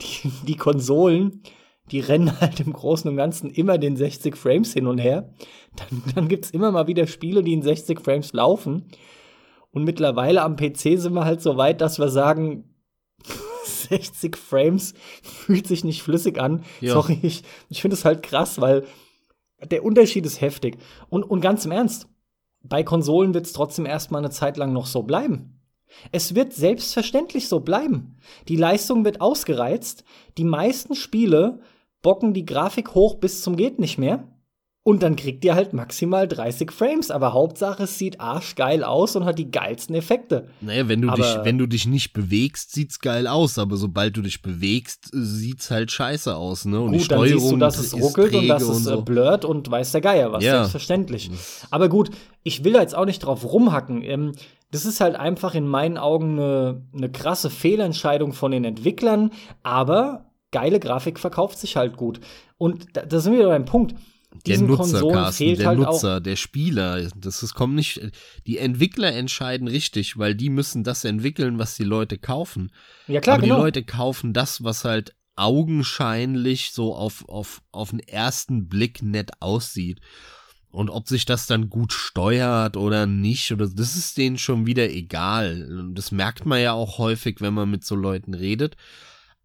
Die, 0.00 0.30
die 0.46 0.56
Konsolen, 0.56 1.42
die 1.90 2.00
rennen 2.00 2.40
halt 2.40 2.60
im 2.60 2.72
Großen 2.72 3.10
und 3.10 3.16
Ganzen 3.16 3.50
immer 3.50 3.78
den 3.78 3.96
60 3.96 4.36
Frames 4.36 4.72
hin 4.72 4.86
und 4.86 4.98
her. 4.98 5.32
Dann, 5.76 6.02
dann 6.14 6.28
gibt's 6.28 6.50
immer 6.50 6.70
mal 6.70 6.86
wieder 6.86 7.06
Spiele, 7.06 7.42
die 7.42 7.52
in 7.52 7.62
60 7.62 8.00
Frames 8.00 8.32
laufen. 8.32 8.86
Und 9.70 9.84
mittlerweile 9.84 10.42
am 10.42 10.56
PC 10.56 10.98
sind 10.98 11.14
wir 11.14 11.24
halt 11.24 11.40
so 11.40 11.56
weit, 11.56 11.80
dass 11.80 11.98
wir 11.98 12.08
sagen, 12.08 12.74
60 13.64 14.36
Frames 14.36 14.94
fühlt 15.22 15.66
sich 15.66 15.84
nicht 15.84 16.02
flüssig 16.02 16.38
an. 16.38 16.64
Ja. 16.80 16.94
Sorry, 16.94 17.18
ich, 17.22 17.42
ich 17.68 17.82
finde 17.82 17.94
es 17.94 18.04
halt 18.04 18.22
krass, 18.22 18.60
weil 18.60 18.84
der 19.70 19.84
Unterschied 19.84 20.24
ist 20.24 20.40
heftig. 20.40 20.78
Und, 21.08 21.24
und 21.24 21.40
ganz 21.40 21.64
im 21.64 21.72
Ernst, 21.72 22.08
bei 22.62 22.82
Konsolen 22.82 23.34
wird 23.34 23.46
es 23.46 23.52
trotzdem 23.52 23.86
erstmal 23.86 24.20
eine 24.20 24.30
Zeit 24.30 24.56
lang 24.56 24.72
noch 24.72 24.86
so 24.86 25.02
bleiben. 25.02 25.57
Es 26.12 26.34
wird 26.34 26.52
selbstverständlich 26.52 27.48
so 27.48 27.60
bleiben. 27.60 28.16
Die 28.48 28.56
Leistung 28.56 29.04
wird 29.04 29.20
ausgereizt. 29.20 30.04
Die 30.36 30.44
meisten 30.44 30.94
Spiele 30.94 31.60
bocken 32.02 32.34
die 32.34 32.44
Grafik 32.44 32.94
hoch 32.94 33.16
bis 33.16 33.42
zum 33.42 33.56
geht 33.56 33.78
nicht 33.78 33.98
mehr. 33.98 34.28
Und 34.88 35.02
dann 35.02 35.16
kriegt 35.16 35.44
ihr 35.44 35.54
halt 35.54 35.74
maximal 35.74 36.26
30 36.26 36.72
Frames. 36.72 37.10
Aber 37.10 37.34
Hauptsache, 37.34 37.82
es 37.82 37.98
sieht 37.98 38.20
arschgeil 38.20 38.82
aus 38.82 39.16
und 39.16 39.26
hat 39.26 39.38
die 39.38 39.50
geilsten 39.50 39.94
Effekte. 39.94 40.48
Naja, 40.62 40.88
wenn 40.88 41.02
du, 41.02 41.10
aber 41.10 41.22
dich, 41.22 41.44
wenn 41.44 41.58
du 41.58 41.66
dich 41.66 41.86
nicht 41.86 42.14
bewegst, 42.14 42.72
sieht's 42.72 42.98
geil 42.98 43.26
aus. 43.26 43.58
Aber 43.58 43.76
sobald 43.76 44.16
du 44.16 44.22
dich 44.22 44.40
bewegst, 44.40 45.10
sieht's 45.12 45.70
halt 45.70 45.90
scheiße 45.90 46.34
aus. 46.34 46.64
Ne? 46.64 46.80
Und 46.80 46.92
gut, 46.92 47.00
die 47.00 47.04
Steuerung 47.04 47.58
dann 47.60 47.70
siehst 47.70 47.92
du, 47.92 47.98
dass 47.98 48.00
es 48.00 48.02
ruckelt 48.02 48.34
und 48.34 48.48
dass 48.48 48.62
es 48.62 48.84
so. 48.84 49.02
blurrt 49.02 49.44
und 49.44 49.70
weiß 49.70 49.92
der 49.92 50.00
Geier 50.00 50.32
was. 50.32 50.42
Ja. 50.42 50.60
Selbstverständlich. 50.60 51.30
Aber 51.70 51.90
gut, 51.90 52.08
ich 52.42 52.64
will 52.64 52.72
da 52.72 52.80
jetzt 52.80 52.94
auch 52.94 53.04
nicht 53.04 53.18
drauf 53.18 53.44
rumhacken. 53.44 54.02
Ähm, 54.02 54.32
das 54.70 54.84
ist 54.84 55.00
halt 55.00 55.16
einfach 55.16 55.54
in 55.54 55.66
meinen 55.66 55.98
Augen 55.98 56.38
eine, 56.38 56.82
eine 56.94 57.10
krasse 57.10 57.50
Fehlentscheidung 57.50 58.32
von 58.32 58.50
den 58.50 58.64
Entwicklern. 58.64 59.30
Aber 59.62 60.30
geile 60.50 60.80
Grafik 60.80 61.18
verkauft 61.18 61.58
sich 61.58 61.76
halt 61.76 61.96
gut. 61.96 62.20
Und 62.56 62.96
da, 62.96 63.06
da 63.06 63.20
sind 63.20 63.32
wir 63.32 63.40
wieder 63.40 63.48
beim 63.48 63.64
Punkt 63.64 63.94
der 64.46 64.60
Nutzer, 64.60 65.08
Carsten, 65.08 65.56
der 65.56 65.66
halt 65.66 65.78
Nutzer, 65.78 66.20
der 66.20 66.36
Spieler. 66.36 67.08
Das 67.16 67.42
ist, 67.42 67.54
kommt 67.54 67.74
nicht. 67.74 68.00
Die 68.46 68.58
Entwickler 68.58 69.12
entscheiden 69.12 69.68
richtig, 69.68 70.18
weil 70.18 70.34
die 70.34 70.50
müssen 70.50 70.84
das 70.84 71.04
entwickeln, 71.04 71.58
was 71.58 71.76
die 71.76 71.84
Leute 71.84 72.18
kaufen. 72.18 72.70
Ja, 73.06 73.20
klar, 73.20 73.36
Aber 73.36 73.42
genau. 73.42 73.56
die 73.56 73.62
Leute 73.62 73.84
kaufen 73.84 74.32
das, 74.32 74.62
was 74.62 74.84
halt 74.84 75.14
augenscheinlich 75.36 76.72
so 76.72 76.94
auf, 76.94 77.28
auf, 77.28 77.62
auf 77.70 77.90
den 77.90 78.00
ersten 78.00 78.68
Blick 78.68 79.02
nett 79.02 79.30
aussieht. 79.40 80.00
Und 80.70 80.90
ob 80.90 81.08
sich 81.08 81.24
das 81.24 81.46
dann 81.46 81.70
gut 81.70 81.92
steuert 81.92 82.76
oder 82.76 83.06
nicht, 83.06 83.52
oder 83.52 83.68
das 83.68 83.96
ist 83.96 84.18
denen 84.18 84.38
schon 84.38 84.66
wieder 84.66 84.90
egal. 84.90 85.90
Das 85.94 86.12
merkt 86.12 86.44
man 86.44 86.60
ja 86.60 86.72
auch 86.72 86.98
häufig, 86.98 87.40
wenn 87.40 87.54
man 87.54 87.70
mit 87.70 87.84
so 87.84 87.96
Leuten 87.96 88.34
redet 88.34 88.76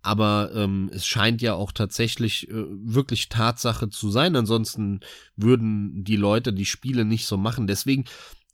aber 0.04 0.52
ähm, 0.54 0.92
es 0.94 1.08
scheint 1.08 1.42
ja 1.42 1.56
auch 1.56 1.72
tatsächlich 1.72 2.50
äh, 2.50 2.66
wirklich 2.68 3.30
Tatsache 3.30 3.90
zu 3.90 4.12
sein. 4.12 4.36
Ansonsten 4.36 5.00
würden 5.38 6.04
die 6.04 6.18
Leute 6.18 6.52
die 6.52 6.66
Spiele 6.66 7.06
nicht 7.06 7.26
so 7.26 7.38
machen. 7.38 7.68
Deswegen 7.68 8.04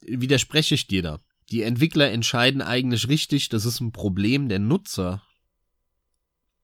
widerspreche 0.02 0.76
ich 0.76 0.88
dir 0.88 1.02
da. 1.02 1.20
Die 1.50 1.64
Entwickler 1.64 2.12
entscheiden 2.12 2.62
eigentlich 2.62 3.10
richtig, 3.10 3.50
das 3.50 3.66
ist 3.66 3.80
ein 3.82 3.92
Problem 3.92 4.48
der 4.48 4.60
Nutzer. 4.60 5.24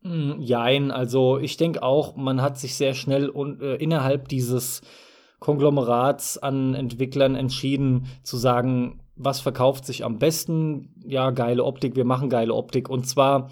Hm, 0.04 0.39
jein, 0.39 0.91
also 0.91 1.39
ich 1.39 1.58
denke 1.58 1.82
auch, 1.82 2.15
man 2.15 2.44
hat 2.44 2.60
sich 2.60 2.76
sehr 2.76 2.94
schnell 2.94 3.32
un 3.32 3.60
äh, 3.62 3.76
innerhalb 3.78 4.28
dieses 4.28 4.84
Konglomerats 5.45 6.39
an 6.39 6.73
Entwicklern 6.73 7.36
entschieden 7.36 8.08
zu 8.23 8.36
sagen, 8.36 8.99
was 9.15 9.41
verkauft 9.41 9.86
sich 9.86 10.03
am 10.03 10.17
besten? 10.17 10.95
Ja, 11.05 11.29
geile 11.29 11.63
Optik, 11.63 11.95
wir 11.95 12.03
machen 12.03 12.31
geile 12.31 12.51
Optik. 12.51 12.89
Und 12.89 13.08
zwar 13.08 13.51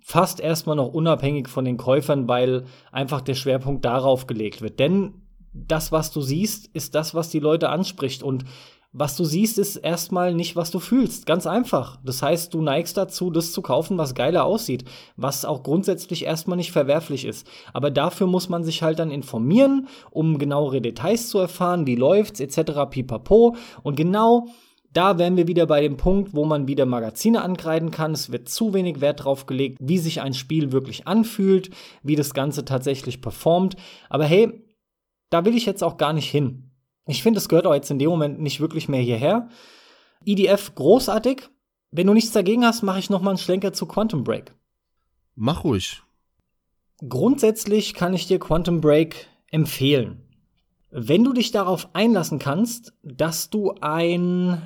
fast 0.00 0.40
erstmal 0.40 0.74
noch 0.74 0.88
unabhängig 0.88 1.48
von 1.48 1.66
den 1.66 1.76
Käufern, 1.76 2.28
weil 2.28 2.64
einfach 2.92 3.20
der 3.20 3.34
Schwerpunkt 3.34 3.84
darauf 3.84 4.26
gelegt 4.26 4.62
wird. 4.62 4.80
Denn 4.80 5.12
das, 5.52 5.92
was 5.92 6.12
du 6.12 6.22
siehst, 6.22 6.74
ist 6.74 6.94
das, 6.94 7.14
was 7.14 7.28
die 7.28 7.40
Leute 7.40 7.68
anspricht. 7.68 8.22
Und 8.22 8.46
was 8.94 9.16
du 9.16 9.24
siehst, 9.24 9.58
ist 9.58 9.76
erstmal 9.76 10.34
nicht, 10.34 10.54
was 10.54 10.70
du 10.70 10.78
fühlst. 10.78 11.24
Ganz 11.24 11.46
einfach. 11.46 11.98
Das 12.04 12.22
heißt, 12.22 12.52
du 12.52 12.60
neigst 12.60 12.98
dazu, 12.98 13.30
das 13.30 13.52
zu 13.52 13.62
kaufen, 13.62 13.96
was 13.96 14.14
geiler 14.14 14.44
aussieht. 14.44 14.84
Was 15.16 15.46
auch 15.46 15.62
grundsätzlich 15.62 16.26
erstmal 16.26 16.58
nicht 16.58 16.72
verwerflich 16.72 17.24
ist. 17.24 17.46
Aber 17.72 17.90
dafür 17.90 18.26
muss 18.26 18.50
man 18.50 18.64
sich 18.64 18.82
halt 18.82 18.98
dann 18.98 19.10
informieren, 19.10 19.88
um 20.10 20.38
genauere 20.38 20.82
Details 20.82 21.30
zu 21.30 21.38
erfahren, 21.38 21.86
wie 21.86 21.94
läuft's, 21.94 22.40
etc. 22.40 22.90
pipapo. 22.90 23.56
Und 23.82 23.96
genau 23.96 24.48
da 24.92 25.16
wären 25.16 25.38
wir 25.38 25.48
wieder 25.48 25.66
bei 25.66 25.80
dem 25.80 25.96
Punkt, 25.96 26.34
wo 26.34 26.44
man 26.44 26.68
wieder 26.68 26.84
Magazine 26.84 27.40
ankreiden 27.40 27.90
kann. 27.90 28.12
Es 28.12 28.30
wird 28.30 28.50
zu 28.50 28.74
wenig 28.74 29.00
Wert 29.00 29.24
drauf 29.24 29.46
gelegt, 29.46 29.78
wie 29.80 29.96
sich 29.96 30.20
ein 30.20 30.34
Spiel 30.34 30.70
wirklich 30.70 31.06
anfühlt, 31.06 31.70
wie 32.02 32.16
das 32.16 32.34
Ganze 32.34 32.66
tatsächlich 32.66 33.22
performt. 33.22 33.76
Aber 34.10 34.26
hey, 34.26 34.66
da 35.30 35.46
will 35.46 35.56
ich 35.56 35.64
jetzt 35.64 35.82
auch 35.82 35.96
gar 35.96 36.12
nicht 36.12 36.30
hin. 36.30 36.71
Ich 37.06 37.22
finde, 37.22 37.38
es 37.38 37.48
gehört 37.48 37.66
auch 37.66 37.74
jetzt 37.74 37.90
in 37.90 37.98
dem 37.98 38.10
Moment 38.10 38.40
nicht 38.40 38.60
wirklich 38.60 38.88
mehr 38.88 39.00
hierher. 39.00 39.48
EDF 40.24 40.74
großartig. 40.74 41.48
Wenn 41.90 42.06
du 42.06 42.14
nichts 42.14 42.32
dagegen 42.32 42.64
hast, 42.64 42.82
mache 42.82 42.98
ich 42.98 43.10
noch 43.10 43.20
mal 43.22 43.30
einen 43.30 43.38
Schlenker 43.38 43.72
zu 43.72 43.86
Quantum 43.86 44.24
Break. 44.24 44.54
Mach 45.34 45.64
ruhig. 45.64 46.02
Grundsätzlich 47.06 47.94
kann 47.94 48.14
ich 48.14 48.26
dir 48.26 48.38
Quantum 48.38 48.80
Break 48.80 49.28
empfehlen. 49.50 50.22
Wenn 50.90 51.24
du 51.24 51.32
dich 51.32 51.50
darauf 51.50 51.94
einlassen 51.94 52.38
kannst, 52.38 52.92
dass 53.02 53.50
du 53.50 53.74
ein 53.80 54.62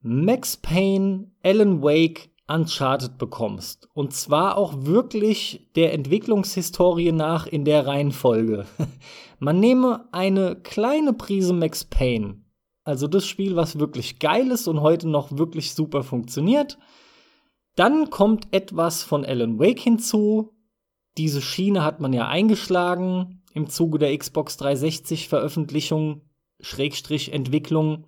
Max 0.00 0.56
Payne, 0.56 1.30
Alan 1.42 1.82
Wake, 1.82 2.30
Uncharted 2.46 3.16
bekommst. 3.18 3.88
Und 3.94 4.12
zwar 4.12 4.56
auch 4.58 4.74
wirklich 4.84 5.70
der 5.76 5.92
Entwicklungshistorie 5.92 7.12
nach 7.12 7.46
in 7.46 7.64
der 7.64 7.86
Reihenfolge. 7.86 8.66
Man 9.38 9.60
nehme 9.60 10.08
eine 10.12 10.56
kleine 10.56 11.12
Prise 11.12 11.52
Max 11.52 11.84
Payne, 11.84 12.44
also 12.84 13.08
das 13.08 13.26
Spiel, 13.26 13.56
was 13.56 13.78
wirklich 13.78 14.18
geil 14.18 14.50
ist 14.50 14.68
und 14.68 14.82
heute 14.82 15.08
noch 15.08 15.36
wirklich 15.36 15.74
super 15.74 16.02
funktioniert. 16.02 16.78
Dann 17.76 18.10
kommt 18.10 18.52
etwas 18.52 19.02
von 19.02 19.24
Alan 19.24 19.58
Wake 19.58 19.80
hinzu. 19.80 20.52
Diese 21.16 21.40
Schiene 21.40 21.82
hat 21.82 22.00
man 22.00 22.12
ja 22.12 22.28
eingeschlagen 22.28 23.42
im 23.54 23.68
Zuge 23.70 23.98
der 23.98 24.16
Xbox 24.16 24.56
360 24.58 25.28
Veröffentlichung, 25.28 26.22
Schrägstrich 26.60 27.32
Entwicklung. 27.32 28.06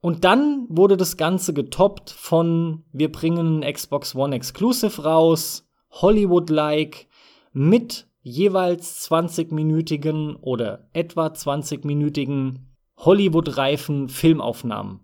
Und 0.00 0.24
dann 0.24 0.66
wurde 0.68 0.96
das 0.96 1.16
Ganze 1.16 1.52
getoppt 1.52 2.10
von, 2.10 2.84
wir 2.92 3.10
bringen 3.10 3.62
einen 3.62 3.72
Xbox 3.72 4.14
One 4.14 4.34
Exclusive 4.34 5.02
raus, 5.02 5.68
Hollywood-like, 5.90 7.08
mit 7.52 8.06
jeweils 8.22 9.10
20-minütigen 9.10 10.36
oder 10.36 10.88
etwa 10.92 11.26
20-minütigen 11.26 12.66
Hollywood-reifen 12.96 14.08
Filmaufnahmen. 14.08 15.00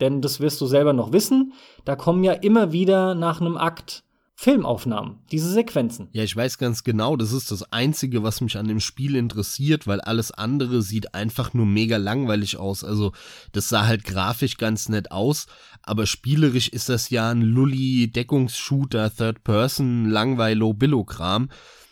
Denn 0.00 0.20
das 0.20 0.40
wirst 0.40 0.60
du 0.60 0.66
selber 0.66 0.92
noch 0.92 1.12
wissen, 1.12 1.52
da 1.84 1.94
kommen 1.96 2.24
ja 2.24 2.32
immer 2.32 2.72
wieder 2.72 3.14
nach 3.14 3.40
einem 3.40 3.56
Akt 3.56 4.04
Filmaufnahmen, 4.36 5.20
diese 5.30 5.50
Sequenzen. 5.50 6.08
Ja, 6.12 6.24
ich 6.24 6.34
weiß 6.34 6.58
ganz 6.58 6.82
genau, 6.82 7.16
das 7.16 7.32
ist 7.32 7.52
das 7.52 7.72
Einzige, 7.72 8.24
was 8.24 8.40
mich 8.40 8.56
an 8.56 8.66
dem 8.66 8.80
Spiel 8.80 9.14
interessiert, 9.14 9.86
weil 9.86 10.00
alles 10.00 10.32
andere 10.32 10.82
sieht 10.82 11.14
einfach 11.14 11.54
nur 11.54 11.66
mega 11.66 11.98
langweilig 11.98 12.56
aus. 12.56 12.82
Also, 12.82 13.12
das 13.52 13.68
sah 13.68 13.86
halt 13.86 14.02
grafisch 14.04 14.56
ganz 14.56 14.88
nett 14.88 15.12
aus, 15.12 15.46
aber 15.82 16.06
spielerisch 16.06 16.68
ist 16.68 16.88
das 16.88 17.10
ja 17.10 17.30
ein 17.30 17.42
Lully-Deckungsshooter, 17.42 19.14
Third-Person, 19.14 20.06
Langweilo-Billo-Kram. 20.06 21.48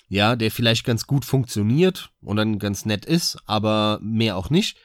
Ja, 0.08 0.36
der 0.36 0.50
vielleicht 0.50 0.84
ganz 0.84 1.06
gut 1.06 1.24
funktioniert 1.24 2.10
und 2.20 2.36
dann 2.36 2.58
ganz 2.58 2.84
nett 2.84 3.06
ist, 3.06 3.38
aber 3.46 3.98
mehr 4.02 4.36
auch 4.36 4.50
nicht. 4.50 4.76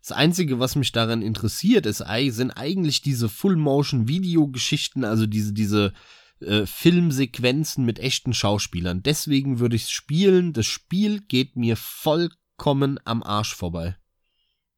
Das 0.00 0.12
Einzige, 0.12 0.60
was 0.60 0.76
mich 0.76 0.92
daran 0.92 1.22
interessiert, 1.22 1.86
ist, 1.86 2.04
sind 2.28 2.50
eigentlich 2.52 3.02
diese 3.02 3.28
Full-Motion-Video-Geschichten, 3.28 5.02
also 5.02 5.26
diese, 5.26 5.52
diese 5.52 5.92
äh, 6.40 6.66
Filmsequenzen 6.66 7.84
mit 7.84 7.98
echten 7.98 8.34
Schauspielern. 8.34 9.02
Deswegen 9.02 9.58
würde 9.58 9.76
ich 9.76 9.84
es 9.84 9.90
spielen. 9.90 10.52
Das 10.52 10.66
Spiel 10.66 11.20
geht 11.20 11.56
mir 11.56 11.76
vollkommen 11.76 13.00
am 13.04 13.22
Arsch 13.22 13.54
vorbei. 13.54 13.96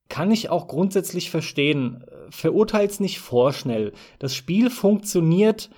Kann 0.09 0.31
ich 0.31 0.49
auch 0.49 0.69
grundsätzlich 0.69 1.31
verstehen. 1.31 2.05
Verurteilt's 2.31 3.01
nicht 3.01 3.19
vorschnell. 3.19 3.93
Das 4.19 4.35
Spiel 4.35 4.71
funktioniert 4.71 5.69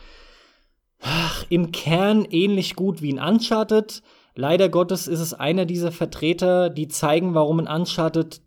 ach, 1.00 1.44
im 1.48 1.72
Kern 1.72 2.24
ähnlich 2.30 2.76
gut 2.76 3.02
wie 3.02 3.10
in 3.10 3.18
Uncharted. 3.18 4.02
Leider 4.34 4.68
Gottes 4.68 5.08
ist 5.08 5.20
es 5.20 5.34
einer 5.34 5.66
dieser 5.66 5.92
Vertreter, 5.92 6.70
die 6.70 6.88
zeigen, 6.88 7.34
warum 7.34 7.58
ein 7.60 7.80
Uncharted, 7.80 8.40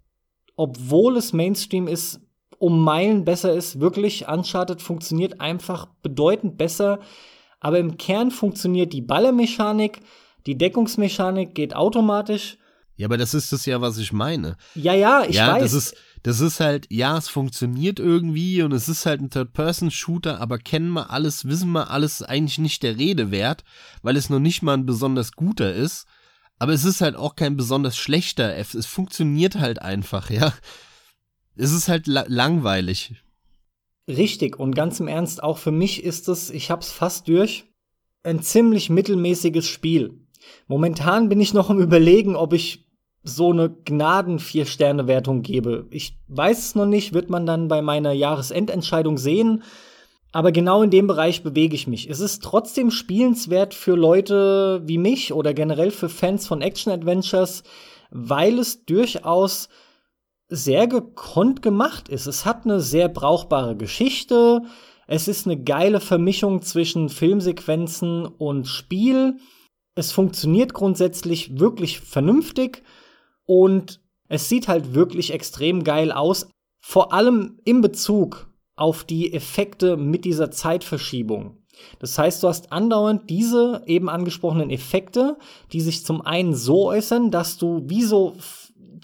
obwohl 0.56 1.18
es 1.18 1.34
Mainstream 1.34 1.88
ist, 1.88 2.22
um 2.64 2.82
Meilen 2.82 3.26
besser 3.26 3.54
ist. 3.54 3.82
Wirklich, 3.82 4.30
Uncharted 4.30 4.82
funktioniert 4.82 5.42
einfach 5.42 5.88
bedeutend 6.02 6.58
besser. 6.58 7.00
Aber 7.60 7.78
im 7.78 7.98
Kern 7.98 8.32
funktioniert 8.32 8.94
die 8.94 9.02
Ballermechanik, 9.02 10.00
die 10.46 10.58
Deckungsmechanik 10.58 11.56
geht 11.56 11.76
automatisch. 11.76 12.58
Ja, 12.96 13.08
aber 13.08 13.18
das 13.18 13.34
ist 13.34 13.52
das 13.52 13.66
ja, 13.66 13.82
was 13.82 13.98
ich 13.98 14.14
meine. 14.14 14.56
Ja, 14.76 14.94
ja, 14.94 15.26
ich 15.28 15.36
ja, 15.36 15.56
weiß. 15.56 15.62
Das 15.62 15.74
ist, 15.74 15.96
das 16.24 16.40
ist 16.40 16.62
halt, 16.62 16.88
ja, 16.90 17.18
es 17.18 17.28
funktioniert 17.28 18.00
irgendwie 18.00 18.62
und 18.62 18.72
es 18.72 18.88
ist 18.88 19.06
halt 19.06 19.20
ein 19.20 19.30
Third-Person-Shooter, 19.30 20.40
aber 20.40 20.58
kennen 20.58 20.92
wir 20.92 21.12
alles, 21.12 21.46
wissen 21.46 21.72
wir 21.74 21.92
alles, 21.92 22.24
eigentlich 22.24 22.60
nicht 22.60 22.82
der 22.82 22.98
Rede 22.98 23.30
wert, 23.30 23.66
weil 24.04 24.16
es 24.16 24.30
noch 24.30 24.40
nicht 24.40 24.62
mal 24.62 24.76
ein 24.76 24.86
besonders 24.86 25.34
guter 25.34 25.74
ist. 25.74 26.06
Aber 26.60 26.72
es 26.72 26.86
ist 26.86 27.02
halt 27.02 27.18
auch 27.18 27.36
kein 27.36 27.58
besonders 27.58 27.98
schlechter 27.98 28.56
F. 28.56 28.74
Es 28.74 28.86
funktioniert 28.86 29.56
halt 29.56 29.82
einfach, 29.82 30.30
ja. 30.30 30.54
Es 31.56 31.72
ist 31.72 31.88
halt 31.88 32.08
la 32.08 32.26
langweilig. 32.28 33.16
Richtig, 34.08 34.60
und 34.60 34.76
ganz 34.76 35.00
im 35.00 35.08
Ernst, 35.08 35.42
auch 35.42 35.58
für 35.58 35.72
mich 35.72 36.04
ist 36.04 36.28
es, 36.28 36.50
ich 36.50 36.72
hab's 36.72 36.92
fast 36.92 37.28
durch, 37.28 37.66
ein 38.24 38.42
ziemlich 38.42 38.90
mittelmäßiges 38.90 39.68
Spiel. 39.68 40.20
Momentan 40.68 41.30
bin 41.30 41.40
ich 41.40 41.54
noch 41.54 41.70
im 41.70 41.80
Überlegen, 41.80 42.36
ob 42.36 42.54
ich 42.54 42.86
so 43.24 43.52
eine 43.52 43.70
Gnaden-Vier-Sterne-Wertung 43.70 45.42
gebe. 45.42 45.88
Ich 45.92 46.18
weiß 46.28 46.60
es 46.60 46.76
noch 46.76 46.86
nicht, 46.86 47.14
wird 47.14 47.30
man 47.30 47.46
dann 47.46 47.70
bei 47.70 47.82
meiner 47.82 48.12
Jahresendentscheidung 48.12 49.18
sehen. 49.18 49.64
Aber 50.34 50.52
genau 50.52 50.82
in 50.82 50.90
dem 50.90 51.08
Bereich 51.08 51.44
bewege 51.44 51.76
ich 51.76 51.88
mich. 51.88 52.10
Es 52.10 52.20
ist 52.20 52.44
trotzdem 52.44 52.92
spielenswert 52.92 53.74
für 53.74 53.96
Leute 53.96 54.82
wie 54.86 54.98
mich 54.98 55.32
oder 55.32 55.54
generell 55.54 55.92
für 55.92 56.10
Fans 56.10 56.48
von 56.48 56.62
Action-Adventures, 56.62 57.64
weil 58.10 58.60
es 58.60 58.84
durchaus 58.84 59.70
sehr 60.54 60.88
gekonnt 60.88 61.62
gemacht 61.62 62.10
ist. 62.10 62.28
Es 62.28 62.46
hat 62.46 62.66
eine 62.66 62.80
sehr 62.80 63.10
brauchbare 63.10 63.76
Geschichte. 63.76 64.62
Es 65.08 65.28
ist 65.28 65.48
eine 65.48 65.62
geile 65.62 66.00
Vermischung 66.00 66.62
zwischen 66.62 67.10
Filmsequenzen 67.10 68.26
und 68.26 68.68
Spiel. 68.68 69.38
Es 69.96 70.12
funktioniert 70.12 70.74
grundsätzlich 70.74 71.60
wirklich 71.60 72.00
vernünftig 72.00 72.84
und 73.46 74.00
es 74.28 74.48
sieht 74.48 74.68
halt 74.68 74.94
wirklich 74.94 75.34
extrem 75.34 75.84
geil 75.84 76.12
aus. 76.12 76.50
Vor 76.80 77.14
allem 77.14 77.60
in 77.66 77.82
Bezug 77.82 78.48
auf 78.76 79.04
die 79.04 79.34
Effekte 79.34 79.98
mit 79.98 80.26
dieser 80.26 80.52
Zeitverschiebung. 80.52 81.58
Das 82.00 82.18
heißt, 82.18 82.44
du 82.44 82.48
hast 82.48 82.72
andauernd 82.72 83.30
diese 83.30 83.84
eben 83.88 84.10
angesprochenen 84.10 84.70
Effekte, 84.70 85.38
die 85.72 85.82
sich 85.82 86.06
zum 86.06 86.22
einen 86.22 86.54
so 86.54 86.88
äußern, 86.88 87.32
dass 87.32 87.58
du 87.58 87.84
wie 87.88 88.04
so 88.04 88.36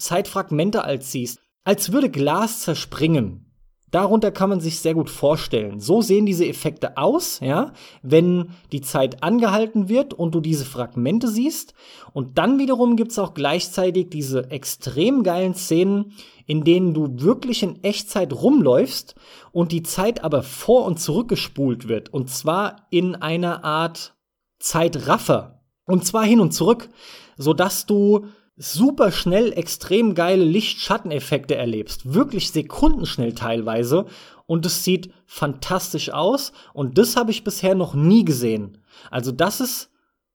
Zeitfragmente 0.00 0.84
als 0.84 1.12
siehst, 1.12 1.38
als 1.64 1.92
würde 1.92 2.10
Glas 2.10 2.62
zerspringen. 2.62 3.50
Darunter 3.90 4.30
kann 4.30 4.50
man 4.50 4.60
sich 4.60 4.78
sehr 4.78 4.94
gut 4.94 5.10
vorstellen. 5.10 5.80
So 5.80 6.00
sehen 6.00 6.24
diese 6.24 6.46
Effekte 6.46 6.96
aus, 6.96 7.40
ja, 7.40 7.72
wenn 8.02 8.50
die 8.70 8.82
Zeit 8.82 9.24
angehalten 9.24 9.88
wird 9.88 10.14
und 10.14 10.32
du 10.34 10.40
diese 10.40 10.64
Fragmente 10.64 11.26
siehst. 11.26 11.74
Und 12.12 12.38
dann 12.38 12.60
wiederum 12.60 12.94
gibt's 12.94 13.18
auch 13.18 13.34
gleichzeitig 13.34 14.08
diese 14.10 14.50
extrem 14.50 15.24
geilen 15.24 15.54
Szenen, 15.54 16.12
in 16.46 16.62
denen 16.62 16.94
du 16.94 17.20
wirklich 17.20 17.64
in 17.64 17.82
Echtzeit 17.82 18.32
rumläufst 18.32 19.16
und 19.50 19.72
die 19.72 19.82
Zeit 19.82 20.22
aber 20.22 20.44
vor 20.44 20.84
und 20.84 21.00
zurückgespult 21.00 21.88
wird. 21.88 22.14
Und 22.14 22.30
zwar 22.30 22.86
in 22.90 23.16
einer 23.16 23.64
Art 23.64 24.14
Zeitraffer. 24.60 25.64
Und 25.86 26.06
zwar 26.06 26.24
hin 26.24 26.38
und 26.38 26.52
zurück, 26.52 26.88
sodass 27.36 27.86
du 27.86 28.26
super 28.60 29.10
schnell 29.10 29.52
extrem 29.54 30.14
geile 30.14 30.44
Licht-Schatten-Effekte 30.44 31.56
erlebst. 31.56 32.12
Wirklich 32.12 32.50
sekundenschnell 32.50 33.32
teilweise. 33.32 34.04
Und 34.46 34.66
es 34.66 34.84
sieht 34.84 35.10
fantastisch 35.24 36.10
aus. 36.10 36.52
Und 36.74 36.98
das 36.98 37.16
habe 37.16 37.30
ich 37.30 37.42
bisher 37.42 37.74
noch 37.74 37.94
nie 37.94 38.22
gesehen. 38.22 38.78
Also 39.10 39.32
das 39.32 39.60
ist 39.60 39.90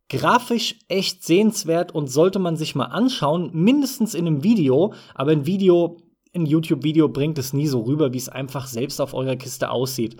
grafisch 0.09 0.75
echt 0.87 1.23
sehenswert 1.23 1.93
und 1.93 2.07
sollte 2.07 2.39
man 2.39 2.55
sich 2.55 2.73
mal 2.73 2.85
anschauen. 2.85 3.51
Mindestens 3.53 4.15
in 4.15 4.25
einem 4.25 4.43
Video. 4.43 4.93
Aber 5.13 5.31
ein 5.31 5.45
Video, 5.45 5.97
ein 6.33 6.47
YouTube-Video 6.47 7.09
bringt 7.09 7.37
es 7.37 7.53
nie 7.53 7.67
so 7.67 7.81
rüber, 7.81 8.11
wie 8.11 8.17
es 8.17 8.29
einfach 8.29 8.65
selbst 8.65 8.99
auf 9.01 9.13
eurer 9.13 9.35
Kiste 9.35 9.69
aussieht. 9.69 10.19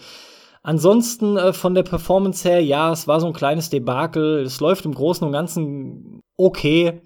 Ansonsten 0.62 1.38
äh, 1.38 1.54
von 1.54 1.74
der 1.74 1.84
Performance 1.84 2.48
her, 2.48 2.64
ja, 2.64 2.92
es 2.92 3.08
war 3.08 3.20
so 3.20 3.26
ein 3.26 3.34
kleines 3.34 3.72
Debakel. 3.72 4.44
Es 4.44 4.60
läuft 4.60 4.86
im 4.86 4.94
Großen 4.94 5.26
und 5.26 5.34
Ganzen 5.34 6.20
okay 6.38 7.02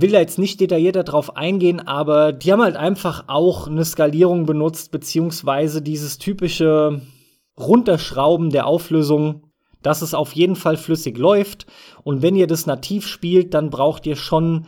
will 0.00 0.12
da 0.12 0.20
jetzt 0.20 0.38
nicht 0.38 0.60
detaillierter 0.60 1.04
drauf 1.04 1.36
eingehen, 1.36 1.80
aber 1.80 2.32
die 2.32 2.52
haben 2.52 2.62
halt 2.62 2.76
einfach 2.76 3.24
auch 3.28 3.68
eine 3.68 3.84
Skalierung 3.84 4.46
benutzt, 4.46 4.90
beziehungsweise 4.90 5.82
dieses 5.82 6.18
typische 6.18 7.02
Runterschrauben 7.58 8.50
der 8.50 8.66
Auflösung, 8.66 9.50
dass 9.82 10.02
es 10.02 10.14
auf 10.14 10.32
jeden 10.32 10.56
Fall 10.56 10.76
flüssig 10.76 11.18
läuft. 11.18 11.66
Und 12.02 12.22
wenn 12.22 12.36
ihr 12.36 12.46
das 12.46 12.66
nativ 12.66 13.06
spielt, 13.06 13.54
dann 13.54 13.70
braucht 13.70 14.06
ihr 14.06 14.16
schon 14.16 14.66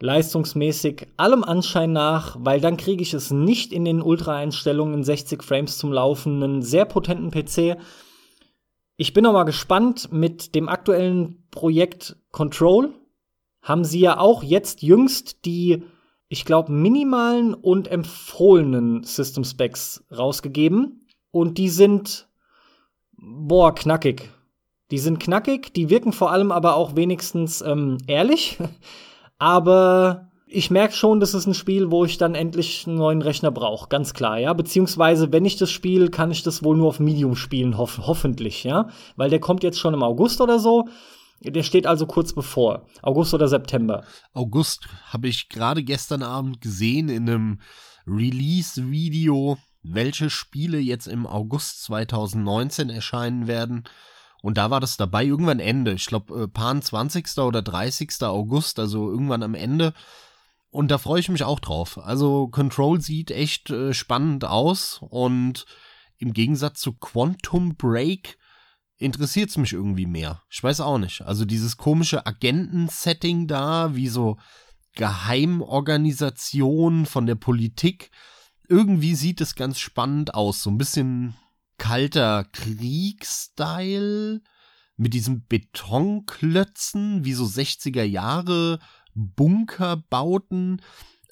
leistungsmäßig 0.00 1.06
allem 1.16 1.42
Anschein 1.42 1.92
nach, 1.92 2.36
weil 2.40 2.60
dann 2.60 2.76
kriege 2.76 3.02
ich 3.02 3.14
es 3.14 3.30
nicht 3.30 3.72
in 3.72 3.84
den 3.84 4.02
Ultra-Einstellungen 4.02 5.02
60 5.02 5.42
Frames 5.42 5.78
zum 5.78 5.92
Laufen, 5.92 6.42
einen 6.42 6.62
sehr 6.62 6.84
potenten 6.84 7.30
PC. 7.30 7.80
Ich 8.96 9.12
bin 9.12 9.24
noch 9.24 9.32
mal 9.32 9.44
gespannt 9.44 10.12
mit 10.12 10.54
dem 10.54 10.68
aktuellen 10.68 11.44
Projekt 11.50 12.16
Control, 12.30 12.94
haben 13.68 13.84
sie 13.84 14.00
ja 14.00 14.18
auch 14.18 14.42
jetzt 14.42 14.82
jüngst 14.82 15.44
die, 15.44 15.82
ich 16.28 16.46
glaube, 16.46 16.72
minimalen 16.72 17.52
und 17.52 17.88
empfohlenen 17.88 19.04
System 19.04 19.44
Specs 19.44 20.04
rausgegeben. 20.10 21.06
Und 21.30 21.58
die 21.58 21.68
sind, 21.68 22.28
boah, 23.12 23.74
knackig. 23.74 24.30
Die 24.90 24.98
sind 24.98 25.20
knackig, 25.20 25.74
die 25.74 25.90
wirken 25.90 26.14
vor 26.14 26.32
allem 26.32 26.50
aber 26.50 26.76
auch 26.76 26.96
wenigstens 26.96 27.60
ähm, 27.60 27.98
ehrlich. 28.06 28.56
aber 29.38 30.30
ich 30.46 30.70
merke 30.70 30.94
schon, 30.94 31.20
das 31.20 31.34
ist 31.34 31.46
ein 31.46 31.52
Spiel, 31.52 31.90
wo 31.90 32.06
ich 32.06 32.16
dann 32.16 32.34
endlich 32.34 32.86
einen 32.86 32.96
neuen 32.96 33.20
Rechner 33.20 33.50
brauche, 33.50 33.90
ganz 33.90 34.14
klar, 34.14 34.38
ja. 34.38 34.54
Beziehungsweise, 34.54 35.30
wenn 35.30 35.44
ich 35.44 35.56
das 35.56 35.70
spiele, 35.70 36.08
kann 36.08 36.30
ich 36.30 36.42
das 36.42 36.64
wohl 36.64 36.78
nur 36.78 36.88
auf 36.88 37.00
Medium 37.00 37.36
spielen, 37.36 37.76
hoff 37.76 38.00
hoffentlich, 38.06 38.64
ja. 38.64 38.88
Weil 39.16 39.28
der 39.28 39.40
kommt 39.40 39.62
jetzt 39.62 39.78
schon 39.78 39.92
im 39.92 40.02
August 40.02 40.40
oder 40.40 40.58
so. 40.58 40.88
Der 41.40 41.62
steht 41.62 41.86
also 41.86 42.06
kurz 42.06 42.32
bevor. 42.32 42.86
August 43.02 43.32
oder 43.34 43.48
September. 43.48 44.04
August 44.32 44.88
habe 45.06 45.28
ich 45.28 45.48
gerade 45.48 45.84
gestern 45.84 46.22
Abend 46.22 46.60
gesehen 46.60 47.08
in 47.08 47.28
einem 47.28 47.60
Release-Video, 48.06 49.58
welche 49.82 50.30
Spiele 50.30 50.78
jetzt 50.78 51.06
im 51.06 51.26
August 51.26 51.84
2019 51.84 52.90
erscheinen 52.90 53.46
werden. 53.46 53.84
Und 54.42 54.58
da 54.58 54.70
war 54.70 54.80
das 54.80 54.96
dabei 54.96 55.24
irgendwann 55.24 55.60
Ende. 55.60 55.92
Ich 55.92 56.06
glaube, 56.06 56.42
äh, 56.42 56.48
Pan 56.48 56.82
20. 56.82 57.38
oder 57.38 57.62
30. 57.62 58.22
August, 58.22 58.78
also 58.78 59.10
irgendwann 59.10 59.42
am 59.42 59.54
Ende. 59.54 59.94
Und 60.70 60.90
da 60.90 60.98
freue 60.98 61.20
ich 61.20 61.28
mich 61.28 61.44
auch 61.44 61.60
drauf. 61.60 61.98
Also 61.98 62.48
Control 62.48 63.00
sieht 63.00 63.30
echt 63.30 63.70
äh, 63.70 63.94
spannend 63.94 64.44
aus 64.44 65.00
und 65.08 65.66
im 66.18 66.32
Gegensatz 66.32 66.80
zu 66.80 66.92
Quantum 66.92 67.76
Break 67.76 68.38
interessiert 68.98 69.50
es 69.50 69.56
mich 69.56 69.72
irgendwie 69.72 70.06
mehr. 70.06 70.42
Ich 70.50 70.62
weiß 70.62 70.80
auch 70.80 70.98
nicht. 70.98 71.22
Also 71.22 71.44
dieses 71.44 71.76
komische 71.76 72.26
Agenten-Setting 72.26 73.46
da, 73.46 73.94
wie 73.94 74.08
so 74.08 74.36
Geheimorganisation 74.94 77.06
von 77.06 77.26
der 77.26 77.36
Politik. 77.36 78.10
Irgendwie 78.68 79.14
sieht 79.14 79.40
es 79.40 79.54
ganz 79.54 79.78
spannend 79.78 80.34
aus. 80.34 80.62
So 80.62 80.70
ein 80.70 80.78
bisschen 80.78 81.36
kalter 81.78 82.44
Kriegsstyle 82.52 84.42
mit 84.96 85.14
diesem 85.14 85.46
Betonklötzen, 85.46 87.24
wie 87.24 87.34
so 87.34 87.44
60er 87.44 88.02
Jahre 88.02 88.80
Bunkerbauten 89.14 90.82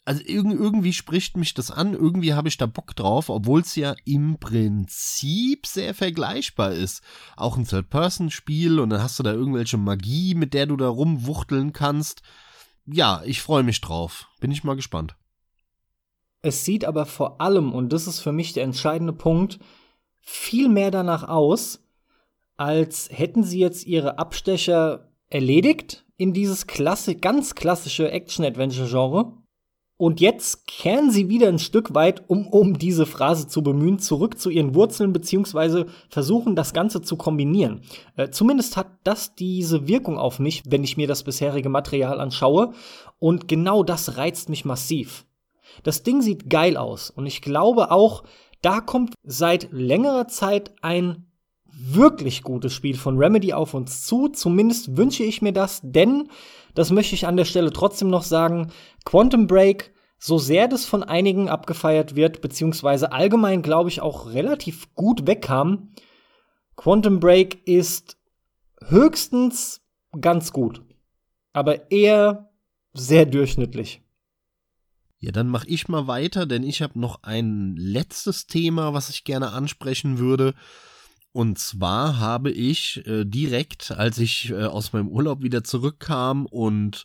also 0.07 0.23
irgendwie 0.25 0.93
spricht 0.93 1.37
mich 1.37 1.53
das 1.53 1.73
an, 1.73 1.93
irgendwie 1.93 2.33
habe 2.33 2.47
ich 2.47 2.57
da 2.57 2.67
Bock 2.67 2.95
drauf, 2.95 3.29
obwohl 3.29 3.61
es 3.61 3.75
ja 3.75 3.97
im 4.05 4.39
Prinzip 4.39 5.67
sehr 5.67 5.95
vergleichbar 5.95 6.73
ist. 6.73 7.03
Auch 7.37 7.57
ein 7.57 7.67
Third-Person-Spiel 7.67 8.79
und 8.79 8.91
dann 8.91 9.03
hast 9.03 9.19
du 9.19 9.25
da 9.25 9.33
irgendwelche 9.33 9.79
Magie, 9.79 10.37
mit 10.37 10.55
der 10.55 10.67
du 10.67 10.77
da 10.77 10.89
rumwuchteln 10.89 11.73
kannst. 11.73 12.23
Ja, 12.87 13.23
ich 13.25 13.43
freue 13.43 13.65
mich 13.65 13.81
drauf. 13.81 14.29
Bin 14.39 14.53
ich 14.53 14.63
mal 14.63 14.77
gespannt. 14.77 15.17
Es 16.41 16.65
sieht 16.65 16.85
aber 16.85 17.05
vor 17.05 17.41
allem, 17.41 17.73
und 17.73 17.93
das 17.93 18.07
ist 18.07 18.21
für 18.21 18.33
mich 18.33 18.53
der 18.53 18.63
entscheidende 18.63 19.13
Punkt, 19.13 19.59
viel 20.21 20.69
mehr 20.69 20.93
danach 20.93 21.25
aus, 21.29 21.85
als 22.57 23.09
hätten 23.11 23.43
sie 23.43 23.59
jetzt 23.59 23.85
ihre 23.85 24.21
Abstecher 24.21 25.13
erledigt 25.31 26.07
in 26.17 26.33
dieses 26.33 26.69
klasse, 26.69 27.17
ganz 27.17 27.57
klassische 27.57 28.13
Action-Adventure-Genre. 28.13 29.45
Und 29.99 30.20
jetzt 30.20 30.66
kehren 30.66 31.11
sie 31.11 31.30
wieder 31.30 31.49
ein 31.49 31.59
Stück 31.59 31.94
weit, 31.94 32.28
um, 32.28 32.47
um 32.49 32.78
diese 32.78 33.07
Phrase 33.07 33.49
zu 33.49 33.62
bemühen, 33.62 33.99
zurück 33.99 34.38
zu 34.38 34.51
ihren 34.51 34.74
Wurzeln, 34.74 35.14
beziehungsweise 35.14 35.86
versuchen, 36.11 36.55
das 36.55 36.74
Ganze 36.74 37.01
zu 37.01 37.16
kombinieren. 37.16 37.80
Äh, 38.16 38.28
zumindest 38.28 38.76
hat 38.76 38.88
das 39.05 39.34
diese 39.34 39.88
Wirkung 39.88 40.18
auf 40.18 40.38
mich, 40.38 40.62
wenn 40.66 40.84
ich 40.84 40.99
mir 40.99 41.07
das 41.07 41.22
bisherige 41.22 41.70
Material 41.70 42.20
anschaue. 42.20 42.72
Und 43.18 43.49
genau 43.49 43.82
das 43.82 44.18
reizt 44.18 44.51
mich 44.51 44.66
massiv. 44.66 45.24
Das 45.82 46.03
Ding 46.03 46.20
sieht 46.20 46.51
geil 46.51 46.76
aus. 46.76 47.09
Und 47.09 47.26
ich 47.26 47.40
glaube 47.40 47.90
auch, 47.90 48.22
da 48.61 48.80
kommt 48.80 49.14
seit 49.22 49.68
längerer 49.72 50.28
Zeit 50.28 50.72
ein 50.82 51.26
wirklich 51.79 52.43
gutes 52.43 52.72
Spiel 52.72 52.97
von 52.97 53.18
Remedy 53.18 53.53
auf 53.53 53.74
uns 53.74 54.07
zu. 54.07 54.29
Zumindest 54.29 54.97
wünsche 54.97 55.22
ich 55.22 55.43
mir 55.43 55.53
das, 55.53 55.81
denn, 55.83 56.29
das 56.74 56.91
möchte 56.91 57.14
ich 57.14 57.27
an 57.27 57.37
der 57.37 57.45
Stelle 57.45 57.72
trotzdem 57.72 58.09
noch 58.09 58.22
sagen, 58.22 58.72
Quantum 59.05 59.47
Break, 59.47 59.93
so 60.18 60.39
sehr 60.39 60.68
das 60.68 60.87
von 60.87 61.03
einigen 61.03 61.49
abgefeiert 61.51 62.16
wird, 62.16 62.41
beziehungsweise 62.41 63.12
allgemein, 63.12 63.61
glaube 63.61 63.91
ich, 63.91 64.01
auch 64.01 64.33
relativ 64.33 64.95
gut 64.95 65.27
wegkam, 65.27 65.91
Quantum 66.77 67.20
Break 67.20 67.66
ist 67.66 68.16
höchstens 68.85 69.83
ganz 70.20 70.53
gut, 70.53 70.83
aber 71.53 71.91
eher 71.91 72.51
sehr 72.93 73.27
durchschnittlich. 73.27 74.03
Ja, 75.18 75.33
dann 75.33 75.49
mache 75.49 75.68
ich 75.68 75.89
mal 75.89 76.07
weiter, 76.07 76.47
denn 76.47 76.62
ich 76.62 76.83
habe 76.83 76.99
noch 76.99 77.22
ein 77.22 77.74
letztes 77.77 78.47
Thema, 78.47 78.93
was 78.93 79.09
ich 79.09 79.24
gerne 79.24 79.53
ansprechen 79.53 80.18
würde. 80.18 80.55
Und 81.37 81.59
zwar 81.59 82.18
habe 82.18 82.51
ich 82.51 83.07
äh, 83.07 83.26
direkt, 83.26 83.91
als 83.91 84.16
ich 84.16 84.49
äh, 84.49 84.64
aus 84.64 84.95
meinem 84.95 85.09
Urlaub 85.09 85.43
wieder 85.43 85.62
zurückkam 85.62 86.47
und 86.47 87.05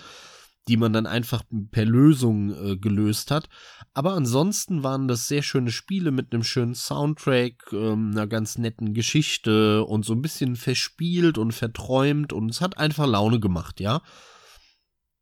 die 0.68 0.78
man 0.78 0.93
dann 0.93 1.05
einfach 1.05 1.43
per 1.72 1.86
Lösung 1.86 2.53
äh, 2.53 2.78
gelöst 2.78 3.32
hat. 3.32 3.47
Aber 3.93 4.13
ansonsten 4.13 4.84
waren 4.84 5.07
das 5.07 5.28
sehr 5.28 5.41
schöne 5.41 5.72
Spiele 5.72 6.11
mit 6.11 6.34
einem 6.34 6.43
schönen 6.43 6.76
Soundtrack, 6.76 7.72
ähm, 7.72 8.11
einer 8.11 8.28
ganz 8.28 8.57
netten 8.57 8.93
Geschichte 8.93 9.84
und 9.84 10.05
so 10.05 10.13
ein 10.13 10.22
bisschen 10.22 10.55
verspielt 10.55 11.38
und 11.38 11.53
verträumt 11.53 12.34
und 12.34 12.49
es 12.49 12.61
hat 12.61 12.78
einfach 12.78 13.07
Laune 13.07 13.39
gemacht, 13.39 13.80
ja. 13.80 14.01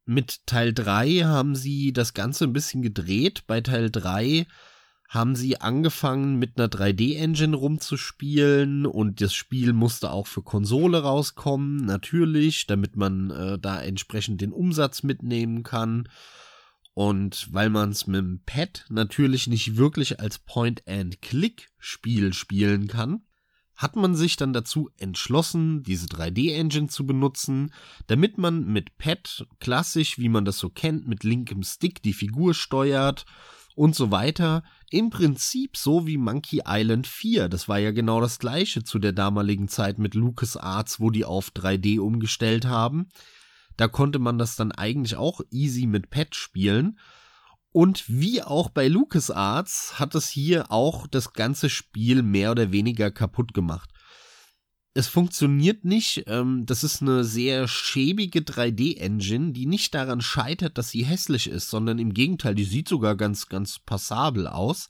Mit 0.08 0.46
Teil 0.46 0.72
3 0.74 1.22
haben 1.24 1.56
sie 1.56 1.92
das 1.92 2.14
Ganze 2.14 2.44
ein 2.44 2.54
bisschen 2.54 2.84
gedreht. 2.84 3.44
Bei 3.48 3.62
Teil 3.62 3.90
3 3.90 4.46
haben 5.08 5.36
sie 5.36 5.62
angefangen 5.62 6.38
mit 6.38 6.58
einer 6.58 6.68
3D-Engine 6.68 7.56
rumzuspielen 7.56 8.86
und 8.86 9.22
das 9.22 9.34
Spiel 9.34 9.74
musste 9.74 10.12
auch 10.12 10.28
für 10.28 10.42
Konsole 10.42 11.04
rauskommen, 11.04 11.86
natürlich, 11.86 12.66
damit 12.68 12.96
man 12.96 13.30
äh, 13.30 13.60
da 13.60 13.82
entsprechend 13.82 14.42
den 14.42 14.52
Umsatz 14.52 15.04
mitnehmen 15.04 15.64
kann. 15.64 16.10
Und 16.94 17.50
weil 17.52 17.70
man 17.70 17.92
es 17.92 18.08
mit 18.08 18.20
dem 18.20 18.42
Pad 18.46 18.86
natürlich 18.90 19.48
nicht 19.48 19.76
wirklich 19.76 20.20
als 20.20 20.40
Point-and-Click-Spiel 20.40 22.34
spielen 22.34 22.88
kann, 22.88 23.22
hat 23.76 23.98
man 23.98 24.16
sich 24.16 24.38
dann 24.38 24.54
dazu 24.54 24.90
entschlossen, 24.98 25.84
diese 25.84 26.08
3D-Engine 26.08 26.88
zu 26.88 27.06
benutzen, 27.06 27.74
damit 28.08 28.38
man 28.38 28.66
mit 28.66 28.98
Pad 28.98 29.46
klassisch, 29.60 30.18
wie 30.18 30.30
man 30.30 30.46
das 30.46 30.58
so 30.58 30.70
kennt, 30.70 31.08
mit 31.08 31.26
linkem 31.26 31.64
Stick 31.64 32.02
die 32.02 32.14
Figur 32.14 32.54
steuert 32.54 33.26
und 33.76 33.94
so 33.96 34.10
weiter. 34.10 34.64
Im 34.90 35.10
Prinzip 35.10 35.78
so 35.78 36.08
wie 36.08 36.18
Monkey 36.18 36.64
Island 36.66 37.06
4. 37.06 37.50
Das 37.50 37.70
war 37.70 37.78
ja 37.78 37.92
genau 37.92 38.22
das 38.22 38.40
gleiche 38.40 38.84
zu 38.84 38.98
der 38.98 39.12
damaligen 39.12 39.68
Zeit 39.68 40.00
mit 40.00 40.16
LucasArts, 40.16 41.00
wo 41.00 41.12
die 41.12 41.26
auf 41.26 41.52
3D 41.52 42.00
umgestellt 42.00 42.66
haben. 42.66 43.10
Da 43.78 43.88
konnte 43.88 44.20
man 44.20 44.38
das 44.38 44.56
dann 44.56 44.72
eigentlich 44.72 45.18
auch 45.18 45.42
easy 45.52 45.86
mit 45.86 46.10
Pad 46.10 46.34
spielen. 46.34 46.98
Und 47.72 48.06
wie 48.08 48.42
auch 48.42 48.70
bei 48.70 48.88
LucasArts 48.88 50.00
hat 50.00 50.16
es 50.16 50.30
hier 50.30 50.72
auch 50.72 51.08
das 51.08 51.34
ganze 51.34 51.70
Spiel 51.70 52.24
mehr 52.24 52.52
oder 52.52 52.72
weniger 52.72 53.12
kaputt 53.12 53.54
gemacht 53.54 53.92
es 54.96 55.08
funktioniert 55.08 55.84
nicht. 55.84 56.24
Ähm, 56.28 56.66
das 56.66 56.84
ist 56.84 57.02
eine 57.02 57.26
sehr 57.26 57.68
schäbige 57.68 58.40
3D-Engine, 58.40 59.52
die 59.52 59.66
nicht 59.66 59.94
daran 59.94 60.22
scheitert, 60.22 60.78
dass 60.78 60.90
sie 60.90 61.04
hässlich 61.04 61.48
ist, 61.48 61.70
sondern 61.70 62.00
im 62.00 62.14
Gegenteil, 62.14 62.56
die 62.56 62.64
sieht 62.64 62.88
sogar 62.88 63.16
ganz, 63.16 63.50
ganz 63.50 63.78
passabel 63.80 64.48
aus. 64.48 64.88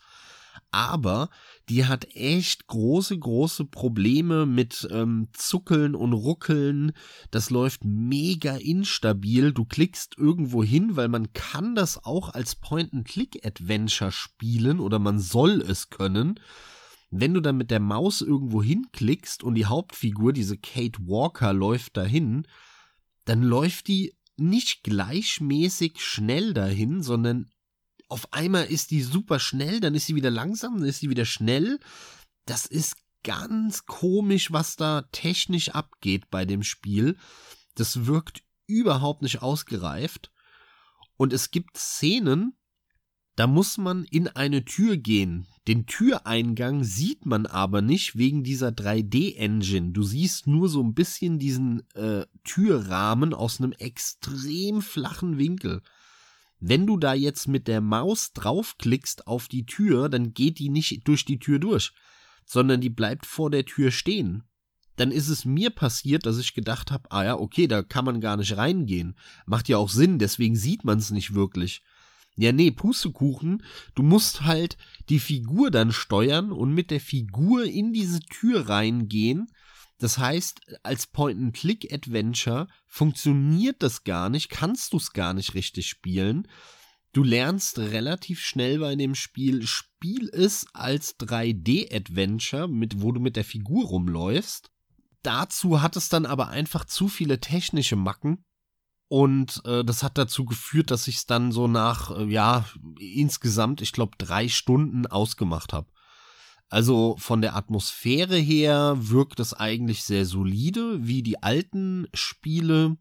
Aber 0.70 1.30
die 1.70 1.86
hat 1.86 2.16
echt 2.16 2.68
große, 2.68 3.18
große 3.18 3.66
Probleme 3.66 4.46
mit 4.46 4.88
ähm, 4.92 5.30
Zuckeln 5.34 5.96
und 5.96 6.14
Ruckeln. 6.14 6.92
Das 7.32 7.50
läuft 7.50 7.84
mega 7.84 8.58
instabil. 8.58 9.54
Du 9.54 9.66
klickst 9.66 10.20
irgendwo 10.20 10.64
hin, 10.64 10.96
weil 10.96 11.08
man 11.08 11.34
kann 11.34 11.74
das 11.74 12.06
auch 12.06 12.30
als 12.30 12.56
Point-and-Click-Adventure 12.56 14.12
spielen 14.12 14.80
oder 14.80 15.00
man 15.00 15.18
soll 15.18 15.62
es 15.62 15.90
können. 15.90 16.40
Wenn 17.12 17.34
du 17.34 17.42
dann 17.42 17.58
mit 17.58 17.72
der 17.72 17.80
Maus 17.80 18.22
irgendwo 18.22 18.62
hinklickst 18.62 19.44
und 19.44 19.56
die 19.56 19.66
Hauptfigur, 19.66 20.34
diese 20.34 20.58
Kate 20.58 21.00
Walker, 21.06 21.54
läuft 21.54 21.98
dahin, 21.98 22.48
dann 23.26 23.42
läuft 23.42 23.88
die 23.88 24.16
nicht 24.38 24.84
gleichmäßig 24.84 26.04
schnell 26.04 26.54
dahin, 26.54 27.02
sondern 27.02 27.50
auf 28.08 28.32
einmal 28.34 28.66
ist 28.66 28.92
die 28.92 29.02
super 29.02 29.40
schnell, 29.40 29.80
dann 29.80 29.96
ist 29.96 30.06
sie 30.08 30.16
wieder 30.16 30.30
langsam, 30.30 30.78
dann 30.78 30.88
ist 30.88 31.00
sie 31.00 31.10
wieder 31.10 31.26
schnell. 31.26 31.80
Das 32.46 32.66
ist 32.66 32.98
ganz 33.24 33.86
komisch, 33.86 34.52
was 34.52 34.76
da 34.76 35.04
technisch 35.12 35.70
abgeht 35.70 36.30
bei 36.30 36.46
dem 36.46 36.64
Spiel. 36.64 37.18
Das 37.74 38.06
wirkt 38.06 38.44
überhaupt 38.68 39.22
nicht 39.22 39.42
ausgereift. 39.42 40.32
Und 41.18 41.34
es 41.34 41.50
gibt 41.50 41.78
Szenen, 41.78 42.58
da 43.36 43.48
muss 43.48 43.78
man 43.78 44.06
in 44.06 44.28
eine 44.30 44.64
Tür 44.64 44.98
gehen. 44.98 45.46
Den 45.68 45.88
Türeingang 45.88 46.84
sieht 46.84 47.26
man 47.26 47.46
aber 47.46 47.82
nicht 47.82 48.18
wegen 48.18 48.44
dieser 48.44 48.70
3D-Engine. 48.70 49.92
Du 49.92 50.04
siehst 50.04 50.48
nur 50.48 50.70
so 50.70 50.82
ein 50.82 50.94
bisschen 50.94 51.38
diesen 51.40 51.90
äh, 51.96 52.26
Türrahmen 52.44 53.34
aus 53.34 53.60
einem 53.60 53.74
extrem 53.74 54.82
flachen 54.82 55.38
Winkel. 55.38 55.82
Wenn 56.60 56.88
du 56.88 56.98
da 56.98 57.14
jetzt 57.14 57.48
mit 57.48 57.68
der 57.68 57.82
Maus 57.82 58.32
draufklickst 58.34 59.28
auf 59.28 59.48
die 59.48 59.66
Tür, 59.66 60.08
dann 60.08 60.34
geht 60.34 60.60
die 60.60 60.70
nicht 60.70 61.06
durch 61.08 61.26
die 61.26 61.40
Tür 61.40 61.60
durch, 61.60 61.92
sondern 62.46 62.80
die 62.80 62.90
bleibt 62.90 63.26
vor 63.26 63.50
der 63.52 63.66
Tür 63.66 63.92
stehen. 63.92 64.44
Dann 64.96 65.12
ist 65.12 65.28
es 65.28 65.44
mir 65.44 65.72
passiert, 65.72 66.26
dass 66.26 66.38
ich 66.38 66.54
gedacht 66.54 66.92
habe, 66.92 67.12
ah 67.12 67.26
ja, 67.26 67.36
okay, 67.38 67.68
da 67.68 67.84
kann 67.84 68.06
man 68.06 68.22
gar 68.22 68.38
nicht 68.38 68.56
reingehen. 68.56 69.18
Macht 69.46 69.68
ja 69.68 69.78
auch 69.78 69.90
Sinn, 69.90 70.20
deswegen 70.20 70.56
sieht 70.56 70.86
man 70.86 71.00
es 71.00 71.12
nicht 71.12 71.34
wirklich. 71.34 71.84
Ja, 72.38 72.52
nee, 72.52 72.72
Pustekuchen. 72.72 73.64
Du 73.94 74.04
musst 74.04 74.42
halt 74.42 74.78
die 75.10 75.20
Figur 75.20 75.72
dann 75.72 75.92
steuern 75.92 76.52
und 76.52 76.74
mit 76.74 76.92
der 76.92 77.00
Figur 77.00 77.64
in 77.64 77.94
diese 77.94 78.20
Tür 78.20 78.68
reingehen. 78.68 79.48
Das 80.00 80.18
heißt, 80.18 80.60
als 80.84 81.08
Point-and-Click-Adventure 81.08 82.68
funktioniert 82.86 83.82
das 83.82 84.04
gar 84.04 84.30
nicht, 84.30 84.50
kannst 84.50 84.92
du 84.92 84.98
es 84.98 85.14
gar 85.14 85.34
nicht 85.34 85.54
richtig 85.54 85.88
spielen. 85.88 86.48
Du 87.14 87.24
lernst 87.24 87.80
relativ 87.80 88.42
schnell 88.42 88.80
bei 88.80 88.94
dem 88.98 89.16
Spiel, 89.16 89.66
spiel 89.66 90.28
es 90.34 90.68
als 90.74 91.18
3D-Adventure, 91.20 92.68
mit, 92.68 93.02
wo 93.02 93.14
du 93.14 93.22
mit 93.22 93.38
der 93.38 93.46
Figur 93.46 93.86
rumläufst. 93.86 94.70
Dazu 95.24 95.82
hat 95.82 95.96
es 95.96 96.10
dann 96.10 96.26
aber 96.26 96.50
einfach 96.50 96.84
zu 96.84 97.08
viele 97.08 97.40
technische 97.40 97.96
Macken, 97.96 98.44
und 99.08 99.62
äh, 99.66 99.84
das 99.84 100.04
hat 100.04 100.18
dazu 100.18 100.46
geführt, 100.46 100.92
dass 100.92 101.08
ich 101.08 101.18
es 101.18 101.26
dann 101.26 101.52
so 101.52 101.68
nach, 101.68 102.12
äh, 102.18 102.26
ja, 102.26 102.66
insgesamt, 103.00 103.82
ich 103.82 103.92
glaube, 103.92 104.14
drei 104.18 104.48
Stunden 104.48 105.06
ausgemacht 105.06 105.74
habe. 105.74 105.88
Also 106.70 107.16
von 107.20 107.42
der 107.42 107.56
Atmosphäre 107.56 108.38
her 108.38 108.96
wirkt 108.98 109.40
es 109.40 109.54
eigentlich 109.54 110.04
sehr 110.04 110.26
solide, 110.26 111.06
wie 111.08 111.22
die 111.22 111.44
alten 111.44 112.08
Spiele. 112.14 112.98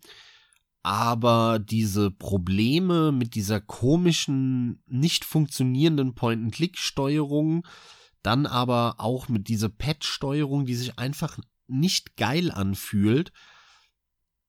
Aber 0.82 1.58
diese 1.58 2.10
Probleme 2.10 3.10
mit 3.10 3.34
dieser 3.34 3.62
komischen, 3.62 4.82
nicht 4.86 5.24
funktionierenden 5.24 6.14
Point-and-Click-Steuerung, 6.14 7.66
dann 8.22 8.44
aber 8.44 8.96
auch 8.98 9.28
mit 9.28 9.48
dieser 9.48 9.70
Pad-Steuerung, 9.70 10.66
die 10.66 10.74
sich 10.74 10.98
einfach 10.98 11.38
nicht 11.66 12.16
geil 12.16 12.50
anfühlt, 12.50 13.32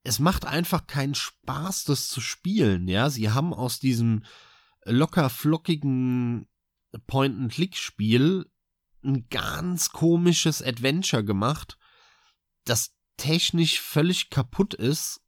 es 0.06 0.20
macht 0.20 0.46
einfach 0.46 0.86
keinen 0.86 1.16
Spaß, 1.16 1.86
das 1.86 2.08
zu 2.08 2.22
spielen. 2.22 2.88
Ja, 2.88 3.10
sie 3.10 3.32
haben 3.32 3.54
aus 3.54 3.80
diesem 3.80 4.24
locker 4.84 5.30
flockigen 5.30 6.48
Point-and-Click-Spiel 7.08 8.46
ein 9.04 9.28
ganz 9.30 9.90
komisches 9.90 10.62
Adventure 10.62 11.24
gemacht, 11.24 11.78
das 12.66 12.96
technisch 13.18 13.82
völlig 13.82 14.30
kaputt 14.30 14.76
ist 14.76 15.22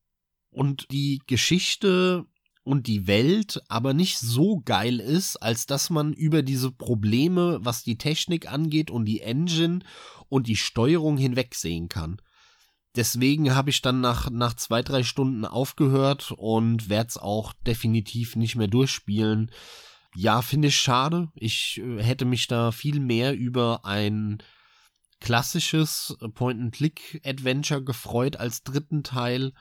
und 0.52 0.92
die 0.92 1.22
Geschichte 1.26 2.26
und 2.64 2.86
die 2.86 3.08
Welt 3.08 3.64
aber 3.70 3.94
nicht 3.94 4.20
so 4.20 4.62
geil 4.64 5.00
ist, 5.00 5.38
als 5.38 5.66
dass 5.66 5.90
man 5.90 6.14
über 6.14 6.44
diese 6.44 6.72
Probleme, 6.72 7.60
was 7.62 7.84
die 7.84 7.98
Technik 7.98 8.52
angeht 8.52 8.92
und 8.92 9.06
die 9.06 9.22
Engine 9.22 9.80
und 10.30 10.48
die 10.48 10.58
Steuerung 10.58 11.18
hinwegsehen 11.18 11.90
kann. 11.90 12.22
Deswegen 12.98 13.54
habe 13.54 13.70
ich 13.70 13.84
dann 13.84 14.02
nach, 14.02 14.32
nach 14.32 14.56
zwei, 14.56 14.82
drei 14.82 15.04
Stunden 15.04 15.46
aufgehört 15.46 16.34
und 16.36 16.90
werde 16.90 17.10
es 17.10 17.18
auch 17.18 17.54
definitiv 17.66 18.36
nicht 18.36 18.56
mehr 18.56 18.68
durchspielen. 18.68 19.52
Ja, 20.16 20.42
finde 20.42 20.70
ich 20.70 20.78
schade. 20.78 21.30
Ich 21.36 21.78
äh, 21.78 22.02
hätte 22.02 22.26
mich 22.26 22.48
da 22.48 22.72
viel 22.72 23.00
mehr 23.00 23.36
über 23.36 23.86
ein 23.86 24.42
klassisches 25.20 26.18
Point-and-Click-Adventure 26.34 27.84
gefreut 27.84 28.38
als 28.38 28.64
dritten 28.64 29.04
Teil 29.04 29.54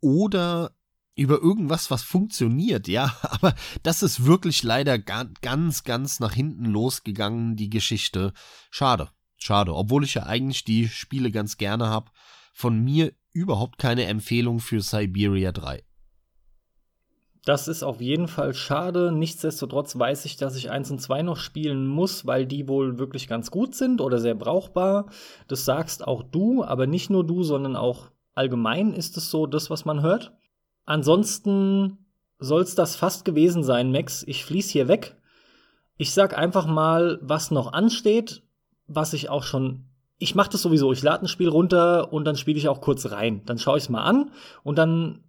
oder 0.00 0.76
über 1.16 1.40
irgendwas, 1.40 1.90
was 1.90 2.02
funktioniert, 2.02 2.86
ja. 2.86 3.16
Aber 3.22 3.54
das 3.82 4.02
ist 4.02 4.26
wirklich 4.26 4.62
leider 4.62 4.98
ganz, 4.98 5.84
ganz 5.84 6.20
nach 6.20 6.34
hinten 6.34 6.66
losgegangen, 6.66 7.56
die 7.56 7.70
Geschichte. 7.70 8.34
Schade, 8.70 9.08
schade. 9.38 9.74
Obwohl 9.74 10.04
ich 10.04 10.14
ja 10.14 10.24
eigentlich 10.24 10.64
die 10.64 10.88
Spiele 10.88 11.30
ganz 11.30 11.56
gerne 11.56 11.86
habe. 11.88 12.10
Von 12.56 12.78
mir 12.78 13.12
überhaupt 13.32 13.78
keine 13.78 14.04
Empfehlung 14.04 14.60
für 14.60 14.80
Siberia 14.80 15.50
3. 15.50 15.82
Das 17.44 17.68
ist 17.68 17.82
auf 17.82 18.00
jeden 18.00 18.28
Fall 18.28 18.54
schade. 18.54 19.12
Nichtsdestotrotz 19.12 19.98
weiß 19.98 20.24
ich, 20.24 20.36
dass 20.36 20.56
ich 20.56 20.70
1 20.70 20.92
und 20.92 21.00
2 21.00 21.22
noch 21.22 21.36
spielen 21.36 21.86
muss, 21.86 22.26
weil 22.26 22.46
die 22.46 22.68
wohl 22.68 22.98
wirklich 22.98 23.26
ganz 23.28 23.50
gut 23.50 23.74
sind 23.74 24.00
oder 24.00 24.18
sehr 24.18 24.36
brauchbar. 24.36 25.10
Das 25.48 25.64
sagst 25.64 26.06
auch 26.06 26.22
du, 26.22 26.64
aber 26.64 26.86
nicht 26.86 27.10
nur 27.10 27.26
du, 27.26 27.42
sondern 27.42 27.74
auch 27.74 28.12
allgemein 28.34 28.94
ist 28.94 29.16
es 29.16 29.30
so, 29.30 29.46
das, 29.46 29.68
was 29.68 29.84
man 29.84 30.00
hört. 30.00 30.32
Ansonsten 30.86 31.98
soll 32.38 32.62
es 32.62 32.76
das 32.76 32.94
fast 32.94 33.24
gewesen 33.24 33.64
sein, 33.64 33.90
Max. 33.90 34.22
Ich 34.26 34.44
fließ 34.44 34.70
hier 34.70 34.86
weg. 34.86 35.16
Ich 35.96 36.12
sag 36.12 36.38
einfach 36.38 36.66
mal, 36.66 37.18
was 37.20 37.50
noch 37.50 37.72
ansteht, 37.72 38.42
was 38.86 39.12
ich 39.12 39.28
auch 39.28 39.42
schon. 39.42 39.86
Ich 40.18 40.34
mache 40.34 40.50
das 40.50 40.62
sowieso. 40.62 40.92
Ich 40.92 41.02
lade 41.02 41.24
ein 41.24 41.28
Spiel 41.28 41.48
runter 41.48 42.12
und 42.12 42.24
dann 42.24 42.36
spiele 42.36 42.58
ich 42.58 42.68
auch 42.68 42.80
kurz 42.80 43.10
rein. 43.10 43.42
Dann 43.46 43.58
schaue 43.58 43.78
ich 43.78 43.84
es 43.84 43.88
mal 43.88 44.04
an 44.04 44.30
und 44.62 44.78
dann 44.78 45.24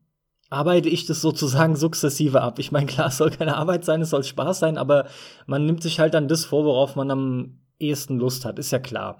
arbeite 0.50 0.90
ich 0.90 1.06
das 1.06 1.22
sozusagen 1.22 1.76
sukzessive 1.78 2.42
ab. 2.42 2.60
Ich 2.60 2.72
meine, 2.72 2.86
klar, 2.86 3.08
es 3.08 3.18
soll 3.18 3.32
keine 3.32 3.58
Arbeit 3.58 3.84
sein, 3.86 4.02
es 4.02 4.12
soll 4.12 4.24
Spaß 4.24 4.60
sein, 4.60 4.78
aber 4.78 5.08
man 5.48 5.66
nimmt 5.66 5.82
sich 5.82 6.00
halt 6.00 6.14
dann 6.14 6.28
das 6.28 6.46
vor, 6.46 6.66
worauf 6.66 6.96
man 6.96 7.12
am 7.12 7.60
ehesten 7.80 8.18
Lust 8.18 8.46
hat, 8.46 8.60
ist 8.60 8.72
ja 8.72 8.80
klar. 8.80 9.20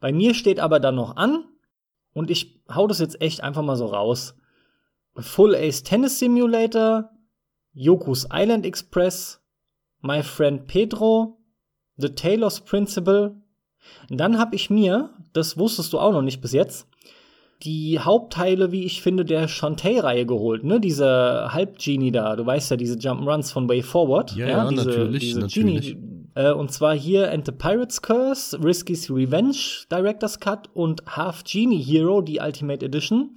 Bei 0.00 0.12
mir 0.12 0.34
steht 0.34 0.60
aber 0.60 0.78
dann 0.80 0.96
noch 0.96 1.16
an, 1.16 1.44
und 2.18 2.30
ich 2.30 2.60
hau 2.68 2.88
das 2.88 2.98
jetzt 2.98 3.20
echt 3.20 3.44
einfach 3.44 3.62
mal 3.62 3.76
so 3.76 3.86
raus. 3.86 4.34
Full 5.16 5.54
Ace 5.54 5.84
Tennis 5.84 6.18
Simulator, 6.18 7.10
Yoku's 7.72 8.26
Island 8.32 8.66
Express, 8.66 9.40
My 10.00 10.24
Friend 10.24 10.66
Pedro, 10.66 11.38
The 11.96 12.08
Taylor's 12.08 12.60
Principle. 12.60 13.40
Dann 14.08 14.38
habe 14.38 14.56
ich 14.56 14.70
mir, 14.70 15.10
das 15.32 15.58
wusstest 15.58 15.92
du 15.92 15.98
auch 15.98 16.12
noch 16.12 16.22
nicht 16.22 16.40
bis 16.40 16.52
jetzt, 16.52 16.86
die 17.62 17.98
Hauptteile, 17.98 18.70
wie 18.70 18.84
ich 18.84 19.02
finde, 19.02 19.24
der 19.24 19.48
Shantae-Reihe 19.48 20.26
geholt, 20.26 20.62
ne? 20.64 20.80
Diese 20.80 21.48
Halb-Genie 21.52 22.12
da, 22.12 22.36
du 22.36 22.46
weißt 22.46 22.70
ja, 22.70 22.76
diese 22.76 22.96
Jump'n'Runs 22.96 23.52
von 23.52 23.68
Way 23.68 23.82
Forward. 23.82 24.34
Ja, 24.36 24.46
ja, 24.46 24.56
ja 24.64 24.68
diese, 24.68 24.88
natürlich, 24.88 25.20
diese 25.20 25.40
natürlich. 25.40 25.94
Genie, 25.94 26.08
äh, 26.34 26.52
und 26.52 26.70
zwar 26.70 26.94
hier 26.94 27.32
And 27.32 27.44
the 27.44 27.52
Pirate's 27.52 28.00
Curse, 28.00 28.62
Risky's 28.62 29.10
Revenge, 29.10 29.56
Director's 29.90 30.38
Cut 30.38 30.68
und 30.72 31.02
Half 31.06 31.42
Genie 31.44 31.82
Hero, 31.82 32.22
die 32.22 32.38
Ultimate 32.38 32.84
Edition. 32.84 33.34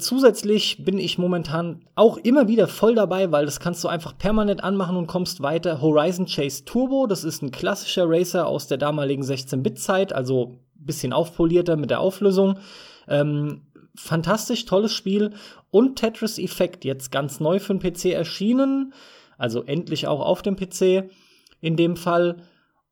Zusätzlich 0.00 0.84
bin 0.84 0.98
ich 0.98 1.18
momentan 1.18 1.84
auch 1.94 2.16
immer 2.16 2.48
wieder 2.48 2.66
voll 2.66 2.94
dabei, 2.94 3.30
weil 3.30 3.44
das 3.44 3.60
kannst 3.60 3.84
du 3.84 3.88
einfach 3.88 4.16
permanent 4.16 4.64
anmachen 4.64 4.96
und 4.96 5.06
kommst 5.06 5.42
weiter. 5.42 5.80
Horizon 5.80 6.26
Chase 6.26 6.64
Turbo, 6.64 7.06
das 7.06 7.24
ist 7.24 7.42
ein 7.42 7.50
klassischer 7.50 8.04
Racer 8.08 8.46
aus 8.46 8.66
der 8.66 8.78
damaligen 8.78 9.22
16-Bit-Zeit, 9.22 10.12
also 10.12 10.58
bisschen 10.74 11.12
aufpolierter 11.12 11.76
mit 11.76 11.90
der 11.90 12.00
Auflösung. 12.00 12.58
Ähm, 13.08 13.62
fantastisch 13.94 14.64
tolles 14.64 14.92
Spiel. 14.92 15.32
Und 15.70 15.96
Tetris 15.96 16.38
Effect, 16.38 16.84
jetzt 16.84 17.12
ganz 17.12 17.40
neu 17.40 17.58
für 17.58 17.74
den 17.74 17.80
PC 17.80 18.06
erschienen, 18.06 18.92
also 19.38 19.62
endlich 19.62 20.06
auch 20.06 20.20
auf 20.20 20.42
dem 20.42 20.56
PC 20.56 21.10
in 21.60 21.76
dem 21.76 21.96
Fall. 21.96 22.38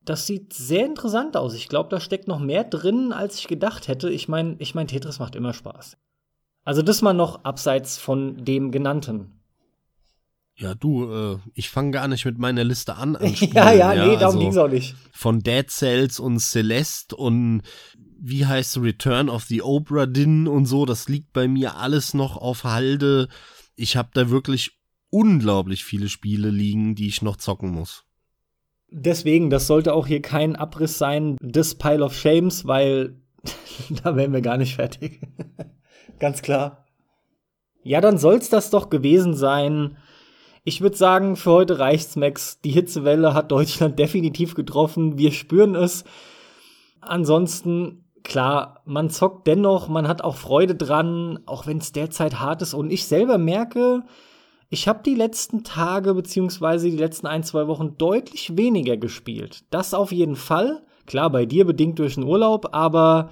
Das 0.04 0.26
sieht 0.26 0.52
sehr 0.52 0.86
interessant 0.86 1.36
aus. 1.36 1.54
Ich 1.54 1.68
glaube, 1.68 1.90
da 1.90 2.00
steckt 2.00 2.28
noch 2.28 2.38
mehr 2.38 2.64
drin, 2.64 3.12
als 3.12 3.38
ich 3.38 3.48
gedacht 3.48 3.88
hätte. 3.88 4.10
Ich 4.10 4.28
meine, 4.28 4.56
ich 4.58 4.74
mein, 4.74 4.86
Tetris 4.86 5.18
macht 5.18 5.36
immer 5.36 5.52
Spaß. 5.52 5.96
Also 6.68 6.82
das 6.82 7.00
mal 7.00 7.14
noch 7.14 7.44
abseits 7.46 7.96
von 7.96 8.44
dem 8.44 8.70
genannten. 8.70 9.40
Ja, 10.54 10.74
du, 10.74 11.10
äh, 11.10 11.38
ich 11.54 11.70
fange 11.70 11.92
gar 11.92 12.08
nicht 12.08 12.26
mit 12.26 12.36
meiner 12.36 12.62
Liste 12.62 12.96
an. 12.96 13.16
ja, 13.22 13.72
ja, 13.72 13.94
ja, 13.94 14.06
nee, 14.06 14.18
darum 14.18 14.34
also 14.34 14.38
ging's 14.38 14.56
auch 14.58 14.68
nicht. 14.68 14.94
Von 15.10 15.40
Dead 15.40 15.70
Cells 15.70 16.20
und 16.20 16.40
Celeste 16.40 17.16
und 17.16 17.62
wie 18.20 18.44
heißt 18.44 18.82
Return 18.82 19.30
of 19.30 19.44
the 19.44 19.62
Obra 19.62 20.04
Dinn 20.04 20.46
und 20.46 20.66
so, 20.66 20.84
das 20.84 21.08
liegt 21.08 21.32
bei 21.32 21.48
mir 21.48 21.76
alles 21.76 22.12
noch 22.12 22.36
auf 22.36 22.64
Halde. 22.64 23.28
Ich 23.74 23.96
habe 23.96 24.10
da 24.12 24.28
wirklich 24.28 24.72
unglaublich 25.08 25.86
viele 25.86 26.10
Spiele 26.10 26.50
liegen, 26.50 26.94
die 26.94 27.08
ich 27.08 27.22
noch 27.22 27.36
zocken 27.36 27.70
muss. 27.70 28.04
Deswegen, 28.90 29.48
das 29.48 29.68
sollte 29.68 29.94
auch 29.94 30.06
hier 30.06 30.20
kein 30.20 30.54
Abriss 30.54 30.98
sein 30.98 31.38
des 31.40 31.76
Pile 31.76 32.04
of 32.04 32.14
Shames, 32.14 32.66
weil 32.66 33.16
da 34.04 34.16
wären 34.16 34.34
wir 34.34 34.42
gar 34.42 34.58
nicht 34.58 34.74
fertig. 34.74 35.22
Ganz 36.18 36.42
klar. 36.42 36.84
Ja, 37.82 38.00
dann 38.00 38.18
soll's 38.18 38.50
das 38.50 38.70
doch 38.70 38.90
gewesen 38.90 39.34
sein. 39.34 39.96
Ich 40.64 40.80
würde 40.80 40.96
sagen, 40.96 41.36
für 41.36 41.52
heute 41.52 41.78
reicht's, 41.78 42.16
Max. 42.16 42.60
Die 42.60 42.70
Hitzewelle 42.70 43.34
hat 43.34 43.50
Deutschland 43.50 43.98
definitiv 43.98 44.54
getroffen. 44.54 45.16
Wir 45.16 45.32
spüren 45.32 45.74
es. 45.74 46.04
Ansonsten, 47.00 48.04
klar, 48.24 48.82
man 48.84 49.08
zockt 49.08 49.46
dennoch, 49.46 49.88
man 49.88 50.08
hat 50.08 50.22
auch 50.22 50.36
Freude 50.36 50.74
dran, 50.74 51.40
auch 51.46 51.66
wenn 51.66 51.78
es 51.78 51.92
derzeit 51.92 52.40
hart 52.40 52.60
ist. 52.60 52.74
Und 52.74 52.92
ich 52.92 53.06
selber 53.06 53.38
merke, 53.38 54.02
ich 54.68 54.86
habe 54.86 55.02
die 55.02 55.14
letzten 55.14 55.64
Tage 55.64 56.12
beziehungsweise 56.12 56.90
die 56.90 56.96
letzten 56.98 57.26
ein, 57.26 57.42
zwei 57.42 57.66
Wochen 57.68 57.96
deutlich 57.96 58.56
weniger 58.56 58.98
gespielt. 58.98 59.64
Das 59.70 59.94
auf 59.94 60.12
jeden 60.12 60.36
Fall. 60.36 60.82
Klar, 61.06 61.30
bei 61.30 61.46
dir 61.46 61.64
bedingt 61.64 61.98
durch 61.98 62.16
den 62.16 62.24
Urlaub, 62.24 62.68
aber 62.72 63.30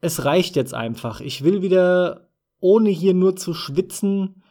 es 0.00 0.24
reicht 0.24 0.56
jetzt 0.56 0.74
einfach. 0.74 1.20
Ich 1.20 1.44
will 1.44 1.62
wieder, 1.62 2.30
ohne 2.60 2.90
hier 2.90 3.14
nur 3.14 3.36
zu 3.36 3.54
schwitzen, 3.54 4.42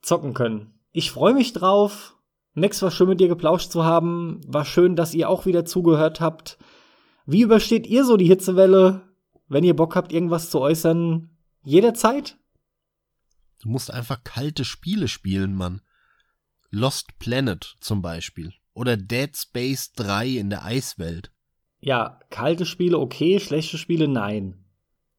zocken 0.00 0.34
können. 0.34 0.78
Ich 0.92 1.10
freue 1.10 1.34
mich 1.34 1.52
drauf. 1.52 2.16
Max 2.54 2.82
war 2.82 2.90
schön 2.90 3.08
mit 3.08 3.20
dir 3.20 3.28
geplauscht 3.28 3.70
zu 3.70 3.84
haben. 3.84 4.40
War 4.46 4.64
schön, 4.64 4.96
dass 4.96 5.14
ihr 5.14 5.28
auch 5.28 5.46
wieder 5.46 5.64
zugehört 5.64 6.20
habt. 6.20 6.58
Wie 7.24 7.42
übersteht 7.42 7.86
ihr 7.86 8.04
so 8.04 8.16
die 8.16 8.26
Hitzewelle? 8.26 9.08
Wenn 9.48 9.64
ihr 9.64 9.76
Bock 9.76 9.96
habt, 9.96 10.12
irgendwas 10.12 10.50
zu 10.50 10.60
äußern, 10.60 11.30
jederzeit. 11.62 12.36
Du 13.62 13.68
musst 13.68 13.92
einfach 13.92 14.24
kalte 14.24 14.64
Spiele 14.64 15.08
spielen, 15.08 15.54
Mann. 15.54 15.82
Lost 16.70 17.18
Planet 17.18 17.76
zum 17.80 18.02
Beispiel. 18.02 18.52
Oder 18.74 18.96
Dead 18.96 19.36
Space 19.36 19.92
3 19.92 20.28
in 20.28 20.50
der 20.50 20.64
Eiswelt. 20.64 21.32
Ja, 21.80 22.20
kalte 22.30 22.64
Spiele 22.64 22.98
okay, 22.98 23.40
schlechte 23.40 23.76
Spiele 23.78 24.08
nein. 24.08 24.61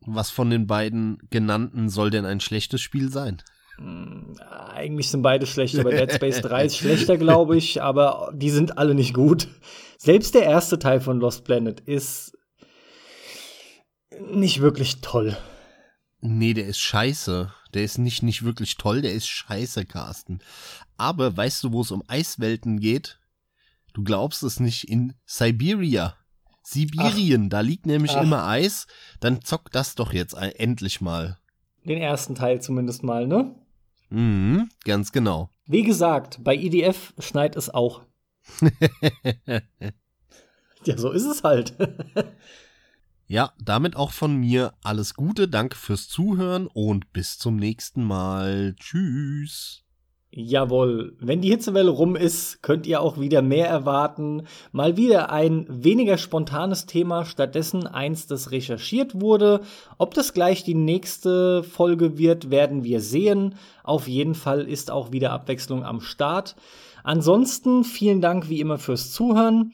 Was 0.06 0.30
von 0.30 0.50
den 0.50 0.68
beiden 0.68 1.18
genannten 1.30 1.90
soll 1.90 2.10
denn 2.10 2.26
ein 2.26 2.40
schlechtes 2.40 2.82
Spiel 2.82 3.12
sein? 3.12 3.42
Hm, 3.78 4.36
eigentlich 4.74 5.10
sind 5.10 5.22
beide 5.22 5.46
schlecht, 5.46 5.78
aber 5.80 5.92
Dead 5.92 6.12
Space 6.12 6.42
3 6.42 6.66
ist 6.66 6.78
schlechter, 6.78 7.18
glaube 7.18 7.58
ich, 7.58 7.82
aber 7.82 8.32
die 8.36 8.50
sind 8.50 8.78
alle 8.78 8.96
nicht 8.96 9.14
gut. 9.14 9.48
Selbst 9.98 10.36
der 10.36 10.44
erste 10.44 10.80
Teil 10.80 11.00
von 11.00 11.20
Lost 11.20 11.44
Planet 11.46 11.80
ist 11.80 12.38
nicht 14.20 14.62
wirklich 14.62 15.02
toll. 15.02 15.38
Nee, 16.22 16.54
der 16.54 16.68
ist 16.68 16.80
scheiße. 16.80 17.54
Der 17.74 17.84
ist 17.84 17.98
nicht, 17.98 18.22
nicht 18.22 18.44
wirklich 18.44 18.78
toll, 18.78 19.02
der 19.02 19.14
ist 19.14 19.28
scheiße, 19.28 19.86
Carsten. 19.86 20.40
Aber 20.96 21.36
weißt 21.36 21.64
du, 21.64 21.72
wo 21.72 21.82
es 21.82 21.92
um 21.92 22.04
Eiswelten 22.08 22.80
geht? 22.80 23.20
Du 23.94 24.04
glaubst 24.04 24.44
es 24.44 24.60
nicht, 24.60 24.88
in 24.88 25.16
Siberia. 25.26 26.16
Sibirien, 26.64 27.46
Ach. 27.46 27.50
da 27.50 27.60
liegt 27.62 27.86
nämlich 27.86 28.16
Ach. 28.16 28.24
immer 28.24 28.48
Eis. 28.48 28.88
Dann 29.20 29.42
zock 29.42 29.72
das 29.72 29.96
doch 29.96 30.14
jetzt 30.14 30.34
endlich 30.34 31.02
mal. 31.02 31.38
Den 31.86 32.00
ersten 32.00 32.36
Teil 32.36 32.62
zumindest 32.62 33.04
mal, 33.04 33.28
ne? 33.28 33.54
Mhm, 34.10 34.70
ganz 34.86 35.12
genau. 35.12 35.50
Wie 35.66 35.84
gesagt, 35.84 36.44
bei 36.44 36.56
IDF 36.56 37.14
schneit 37.20 37.56
es 37.56 37.70
auch. 37.70 38.04
ja, 40.86 40.98
so 40.98 41.12
ist 41.12 41.26
es 41.26 41.44
halt. 41.44 41.76
ja, 43.28 43.54
damit 43.60 43.96
auch 43.96 44.12
von 44.12 44.36
mir 44.36 44.74
alles 44.84 45.14
Gute, 45.16 45.48
danke 45.48 45.76
fürs 45.76 46.08
Zuhören 46.08 46.68
und 46.68 47.12
bis 47.12 47.38
zum 47.38 47.56
nächsten 47.56 48.04
Mal. 48.04 48.76
Tschüss. 48.80 49.84
Jawohl, 50.36 51.14
wenn 51.20 51.42
die 51.42 51.52
Hitzewelle 51.52 51.92
rum 51.92 52.16
ist, 52.16 52.64
könnt 52.64 52.88
ihr 52.88 53.02
auch 53.02 53.20
wieder 53.20 53.44
mehr 53.44 53.68
erwarten. 53.68 54.48
Mal 54.72 54.98
wieder 54.98 55.32
ein 55.32 55.68
weniger 55.70 56.18
spontanes 56.18 56.88
Thema, 56.88 57.24
stattdessen 57.24 57.86
eins, 57.86 58.26
das 58.26 58.50
recherchiert 58.50 59.22
wurde. 59.22 59.62
Ob 60.00 60.16
das 60.16 60.34
gleich 60.34 60.64
die 60.64 60.74
nächste 60.74 61.62
Folge 61.62 62.18
wird, 62.18 62.50
werden 62.50 62.84
wir 62.84 63.00
sehen. 63.00 63.54
Auf 63.84 64.08
jeden 64.08 64.34
Fall 64.34 64.62
ist 64.62 64.90
auch 64.90 65.12
wieder 65.12 65.32
Abwechslung 65.34 65.86
am 65.86 66.02
Start. 66.02 66.56
Ansonsten 67.04 67.84
vielen 67.84 68.20
Dank 68.20 68.50
wie 68.50 68.60
immer 68.60 68.80
fürs 68.80 69.12
Zuhören. 69.12 69.72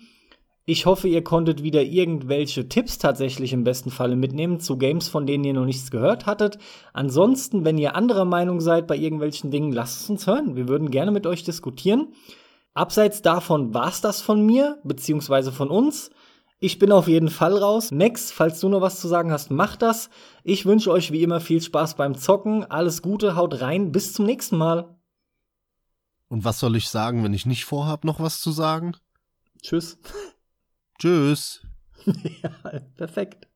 Ich 0.72 0.86
hoffe, 0.86 1.08
ihr 1.08 1.24
konntet 1.24 1.64
wieder 1.64 1.82
irgendwelche 1.82 2.70
Tipps 2.70 3.00
tatsächlich 3.00 3.54
im 3.54 3.64
besten 3.64 3.90
Falle 3.90 4.16
mitnehmen 4.16 4.60
zu 4.60 4.78
Games, 4.78 5.08
von 5.08 5.26
denen 5.26 5.44
ihr 5.44 5.56
noch 5.56 5.66
nichts 5.66 5.90
gehört 5.90 6.28
hattet. 6.28 6.60
Ansonsten, 6.94 7.66
wenn 7.66 7.80
ihr 7.80 7.96
anderer 7.96 8.24
Meinung 8.26 8.62
seid 8.62 8.86
bei 8.86 8.96
irgendwelchen 8.96 9.50
Dingen, 9.50 9.72
lasst 9.72 10.02
es 10.02 10.10
uns 10.12 10.28
hören. 10.28 10.56
Wir 10.56 10.68
würden 10.68 10.92
gerne 10.92 11.10
mit 11.10 11.26
euch 11.26 11.44
diskutieren. 11.44 12.14
Abseits 12.76 13.24
davon 13.24 13.74
war's 13.74 14.02
das 14.02 14.22
von 14.22 14.46
mir, 14.46 14.78
beziehungsweise 14.84 15.52
von 15.52 15.70
uns. 15.70 16.12
Ich 16.60 16.78
bin 16.78 16.92
auf 16.92 17.08
jeden 17.08 17.30
Fall 17.30 17.58
raus. 17.58 17.90
Max, 17.90 18.32
falls 18.32 18.60
du 18.60 18.70
noch 18.70 18.82
was 18.82 19.02
zu 19.02 19.08
sagen 19.08 19.32
hast, 19.32 19.50
mach 19.50 19.76
das. 19.76 20.12
Ich 20.44 20.68
wünsche 20.68 20.92
euch 20.92 21.12
wie 21.12 21.24
immer 21.24 21.42
viel 21.42 21.64
Spaß 21.64 21.96
beim 21.96 22.14
Zocken. 22.14 22.64
Alles 22.64 23.02
Gute, 23.02 23.36
haut 23.36 23.60
rein. 23.62 23.92
Bis 23.92 24.14
zum 24.14 24.28
nächsten 24.28 24.58
Mal. 24.58 25.00
Und 26.28 26.46
was 26.46 26.60
soll 26.60 26.76
ich 26.76 26.90
sagen, 26.90 27.24
wenn 27.24 27.34
ich 27.34 27.48
nicht 27.48 27.66
vorhab, 27.66 28.04
noch 28.06 28.20
was 28.20 28.40
zu 28.40 28.52
sagen? 28.52 28.96
Tschüss. 29.64 29.98
Tschüss. 31.00 31.62
ja, 32.44 32.50
perfekt. 32.96 33.49